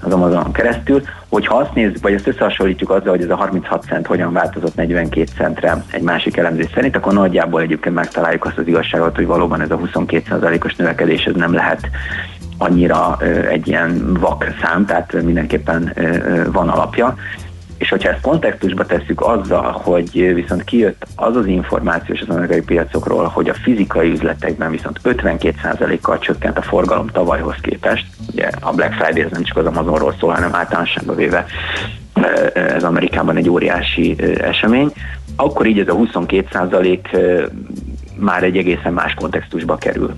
az 0.00 0.12
Amazonon 0.12 0.52
keresztül. 0.52 1.02
Hogyha 1.28 1.56
azt 1.56 1.74
nézzük, 1.74 2.02
vagy 2.02 2.12
ezt 2.12 2.26
összehasonlítjuk 2.26 2.90
azzal, 2.90 3.10
hogy 3.10 3.22
ez 3.22 3.30
a 3.30 3.36
36 3.36 3.84
cent 3.84 4.06
hogyan 4.06 4.32
változott 4.32 4.74
42 4.74 5.28
centre 5.36 5.84
egy 5.90 6.02
másik 6.02 6.36
elemzés 6.36 6.70
szerint, 6.74 6.96
akkor 6.96 7.12
nagyjából 7.12 7.60
egyébként 7.60 7.94
megtaláljuk 7.94 8.44
azt 8.44 8.58
az 8.58 8.66
igazságot, 8.66 9.16
hogy 9.16 9.26
valóban 9.26 9.60
ez 9.60 9.70
a 9.70 9.78
22%-os 9.78 10.74
növekedés 10.74 11.24
ez 11.24 11.34
nem 11.34 11.52
lehet 11.52 11.90
annyira 12.58 13.18
egy 13.50 13.68
ilyen 13.68 14.16
vak 14.20 14.46
szám, 14.62 14.86
tehát 14.86 15.22
mindenképpen 15.22 15.94
van 16.52 16.68
alapja. 16.68 17.16
És 17.82 17.88
hogyha 17.88 18.10
ezt 18.10 18.20
kontextusba 18.20 18.86
tesszük 18.86 19.20
azzal, 19.20 19.70
hogy 19.82 20.34
viszont 20.34 20.64
kijött 20.64 21.06
az 21.16 21.36
az 21.36 21.46
információs 21.46 22.20
az 22.20 22.28
amerikai 22.28 22.60
piacokról, 22.60 23.24
hogy 23.24 23.48
a 23.48 23.54
fizikai 23.54 24.10
üzletekben 24.10 24.70
viszont 24.70 25.00
52%-kal 25.04 26.18
csökkent 26.18 26.58
a 26.58 26.62
forgalom 26.62 27.06
tavalyhoz 27.06 27.54
képest, 27.60 28.06
ugye 28.32 28.48
a 28.60 28.72
Black 28.72 28.92
Friday 28.92 29.22
ez 29.22 29.30
nem 29.30 29.42
csak 29.42 29.56
az 29.56 29.66
Amazonról 29.66 30.14
szól, 30.18 30.32
hanem 30.32 30.54
általánosságban 30.54 31.16
véve 31.16 31.46
ez 32.54 32.84
Amerikában 32.84 33.36
egy 33.36 33.48
óriási 33.48 34.16
esemény, 34.38 34.92
akkor 35.36 35.66
így 35.66 35.78
ez 35.78 35.88
a 35.88 35.96
22% 35.96 37.50
már 38.16 38.42
egy 38.42 38.56
egészen 38.56 38.92
más 38.92 39.14
kontextusba 39.14 39.76
kerül. 39.76 40.14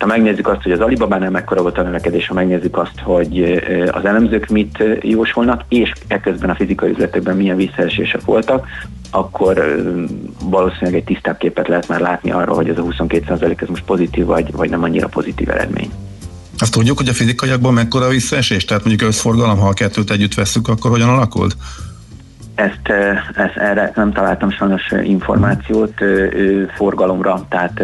Ha 0.00 0.06
megnézzük 0.06 0.48
azt, 0.48 0.62
hogy 0.62 0.72
az 0.72 0.80
Alibabánál 0.80 1.30
mekkora 1.30 1.62
volt 1.62 1.78
a 1.78 1.82
növekedés, 1.82 2.26
ha 2.26 2.34
megnézzük 2.34 2.76
azt, 2.76 3.00
hogy 3.02 3.62
az 3.90 4.04
elemzők 4.04 4.48
mit 4.48 4.84
jósolnak, 5.00 5.64
és 5.68 5.92
ekközben 6.06 6.50
a 6.50 6.54
fizikai 6.54 6.90
üzletekben 6.90 7.36
milyen 7.36 7.56
visszaesések 7.56 8.24
voltak, 8.24 8.66
akkor 9.10 9.82
valószínűleg 10.44 10.94
egy 10.94 11.04
tisztább 11.04 11.38
képet 11.38 11.68
lehet 11.68 11.88
már 11.88 12.00
látni 12.00 12.30
arról, 12.30 12.56
hogy 12.56 12.68
ez 12.68 12.78
a 12.78 12.82
22% 12.82 13.62
ez 13.62 13.68
most 13.68 13.84
pozitív, 13.84 14.24
vagy, 14.24 14.52
vagy 14.52 14.70
nem 14.70 14.82
annyira 14.82 15.08
pozitív 15.08 15.50
eredmény. 15.50 15.90
Azt 16.58 16.72
tudjuk, 16.72 16.96
hogy 16.96 17.08
a 17.08 17.12
fizikaiakban 17.12 17.72
mekkora 17.72 18.08
visszaesés? 18.08 18.64
Tehát 18.64 18.84
mondjuk 18.84 19.08
összforgalom, 19.08 19.58
ha 19.58 19.68
a 19.68 19.72
kettőt 19.72 20.10
együtt 20.10 20.34
veszük, 20.34 20.68
akkor 20.68 20.90
hogyan 20.90 21.08
alakult? 21.08 21.56
Ezt, 22.60 22.88
ezt 23.34 23.56
erre 23.56 23.92
nem 23.94 24.12
találtam 24.12 24.50
sajnos 24.50 24.90
információt 25.02 25.94
forgalomra, 26.74 27.46
tehát 27.48 27.82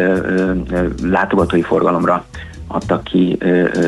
látogatói 1.02 1.62
forgalomra 1.62 2.24
adtak 2.66 3.04
ki 3.04 3.38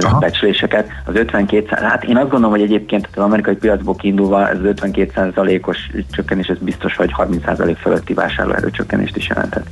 Aha. 0.01 0.19
becsléseket. 0.19 0.91
Az 1.05 1.15
52, 1.15 1.67
hát 1.71 2.05
én 2.05 2.17
azt 2.17 2.29
gondolom, 2.29 2.51
hogy 2.51 2.63
egyébként 2.63 3.09
az 3.15 3.23
amerikai 3.23 3.57
piacból 3.57 3.97
kiindulva 3.97 4.49
ez 4.49 4.59
az 4.59 4.65
52 4.65 5.61
os 5.67 5.91
csökkenés, 6.11 6.47
ez 6.47 6.59
biztos, 6.61 6.97
hogy 6.97 7.11
30% 7.17 7.77
fölötti 7.81 8.15
vásárlóerő 8.15 8.71
csökkenést 8.71 9.17
is 9.17 9.29
jelentett. 9.29 9.67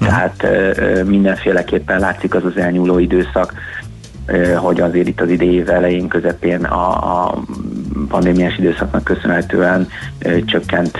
Uh-huh. 0.00 0.08
Tehát 0.08 0.46
mindenféleképpen 1.06 2.00
látszik 2.00 2.34
az 2.34 2.44
az 2.44 2.56
elnyúló 2.56 2.98
időszak, 2.98 3.52
hogy 4.56 4.80
azért 4.80 5.08
itt 5.08 5.20
az 5.20 5.30
idei 5.30 5.54
év 5.54 5.70
elején, 5.70 6.08
közepén 6.08 6.64
a, 6.64 7.24
a 7.24 7.42
pandémiás 8.08 8.58
időszaknak 8.58 9.04
köszönhetően 9.04 9.88
csökkent 10.44 10.98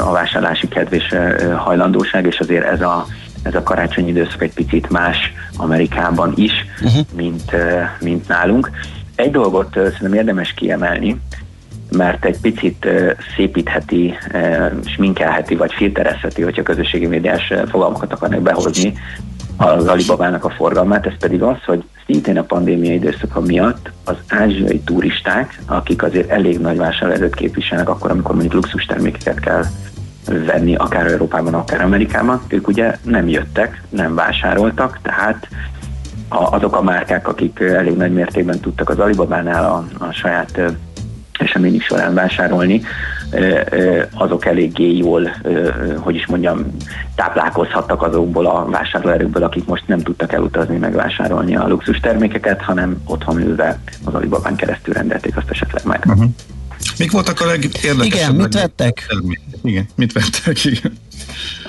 a 0.00 0.12
vásárlási 0.12 0.68
kedv 0.68 0.92
és 0.92 1.14
hajlandóság, 1.56 2.26
és 2.26 2.38
azért 2.38 2.64
ez 2.64 2.80
a, 2.80 3.06
ez 3.42 3.54
a 3.54 3.62
karácsonyi 3.62 4.08
időszak 4.08 4.42
egy 4.42 4.52
picit 4.52 4.90
más 4.90 5.16
Amerikában 5.56 6.32
is, 6.36 6.52
uh-huh. 6.82 7.06
mint, 7.16 7.52
mint 8.00 8.28
nálunk. 8.28 8.70
Egy 9.14 9.30
dolgot 9.30 9.72
szerintem 9.72 10.14
érdemes 10.14 10.54
kiemelni, 10.54 11.20
mert 11.90 12.24
egy 12.24 12.40
picit 12.40 12.88
szépítheti, 13.36 14.14
sminkelheti, 14.84 15.54
vagy 15.54 15.72
filterezheti, 15.72 16.42
hogyha 16.42 16.62
közösségi 16.62 17.06
médiás 17.06 17.52
fogalmakat 17.68 18.12
akarnak 18.12 18.40
behozni 18.40 18.94
az 19.58 19.86
Alibabának 19.86 20.44
a 20.44 20.50
forgalmát, 20.50 21.06
ez 21.06 21.16
pedig 21.18 21.42
az, 21.42 21.64
hogy 21.64 21.84
szintén 22.06 22.38
a 22.38 22.42
pandémia 22.42 22.92
időszaka 22.92 23.40
miatt 23.40 23.90
az 24.04 24.16
ázsiai 24.28 24.80
turisták, 24.80 25.60
akik 25.66 26.02
azért 26.02 26.30
elég 26.30 26.60
nagy 26.60 26.76
vásárlóerőt 26.76 27.34
képviselnek 27.34 27.88
akkor, 27.88 28.10
amikor 28.10 28.34
mondjuk 28.34 28.54
luxus 28.54 28.84
termékeket 28.84 29.40
kell 29.40 29.64
venni, 30.26 30.74
akár 30.74 31.06
Európában, 31.06 31.54
akár 31.54 31.80
Amerikában, 31.80 32.42
ők 32.48 32.68
ugye 32.68 32.96
nem 33.02 33.28
jöttek, 33.28 33.82
nem 33.88 34.14
vásároltak, 34.14 34.98
tehát 35.02 35.48
azok 36.28 36.76
a 36.76 36.82
márkák, 36.82 37.28
akik 37.28 37.60
elég 37.60 37.96
nagy 37.96 38.12
mértékben 38.12 38.60
tudtak 38.60 38.88
az 38.88 38.98
Alibabánál 38.98 39.64
a, 39.64 40.04
a 40.04 40.12
saját 40.12 40.62
eseményük 41.40 41.82
során 41.82 42.14
vásárolni, 42.14 42.82
azok 44.14 44.46
eléggé 44.46 44.96
jól, 44.96 45.30
hogy 45.96 46.14
is 46.14 46.26
mondjam, 46.26 46.76
táplálkozhattak 47.14 48.02
azokból 48.02 48.46
a 48.46 48.64
vásárlóerőkből, 48.70 49.42
akik 49.42 49.64
most 49.64 49.82
nem 49.86 49.98
tudtak 49.98 50.32
elutazni 50.32 50.76
megvásárolni 50.76 51.56
a 51.56 51.68
luxus 51.68 52.00
termékeket, 52.00 52.62
hanem 52.62 53.02
otthon 53.04 53.40
ülve 53.40 53.78
az 54.04 54.14
Alibabán 54.14 54.56
keresztül 54.56 54.94
rendelték 54.94 55.36
azt 55.36 55.50
esetleg 55.50 55.84
meg. 55.84 56.04
Uh-huh. 56.06 56.30
Mik 56.98 57.10
voltak 57.10 57.40
a 57.40 57.46
legérdekesebb? 57.46 58.04
Igen, 58.04 58.34
mit 58.34 58.54
vettek? 58.54 59.06
Igen, 59.62 59.88
mit 59.94 60.12
vettek, 60.12 60.64
igen. 60.64 60.92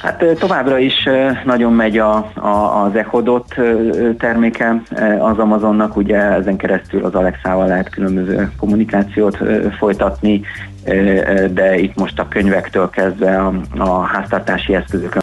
Hát 0.01 0.25
továbbra 0.39 0.77
is 0.77 1.09
nagyon 1.45 1.73
megy 1.73 1.97
a, 1.97 2.31
a, 2.33 2.83
az 2.83 2.95
Echodot 2.95 3.55
terméke 4.17 4.81
az 5.19 5.37
Amazonnak, 5.39 5.95
ugye 5.95 6.17
ezen 6.17 6.57
keresztül 6.57 7.05
az 7.05 7.15
Alexával 7.15 7.67
lehet 7.67 7.89
különböző 7.89 8.51
kommunikációt 8.57 9.37
folytatni, 9.77 10.41
de 11.49 11.77
itt 11.77 11.95
most 11.95 12.19
a 12.19 12.27
könyvektől 12.27 12.89
kezdve 12.89 13.37
a, 13.37 13.53
a 13.77 13.99
háztartási 14.01 14.75
eszközök 14.75 15.15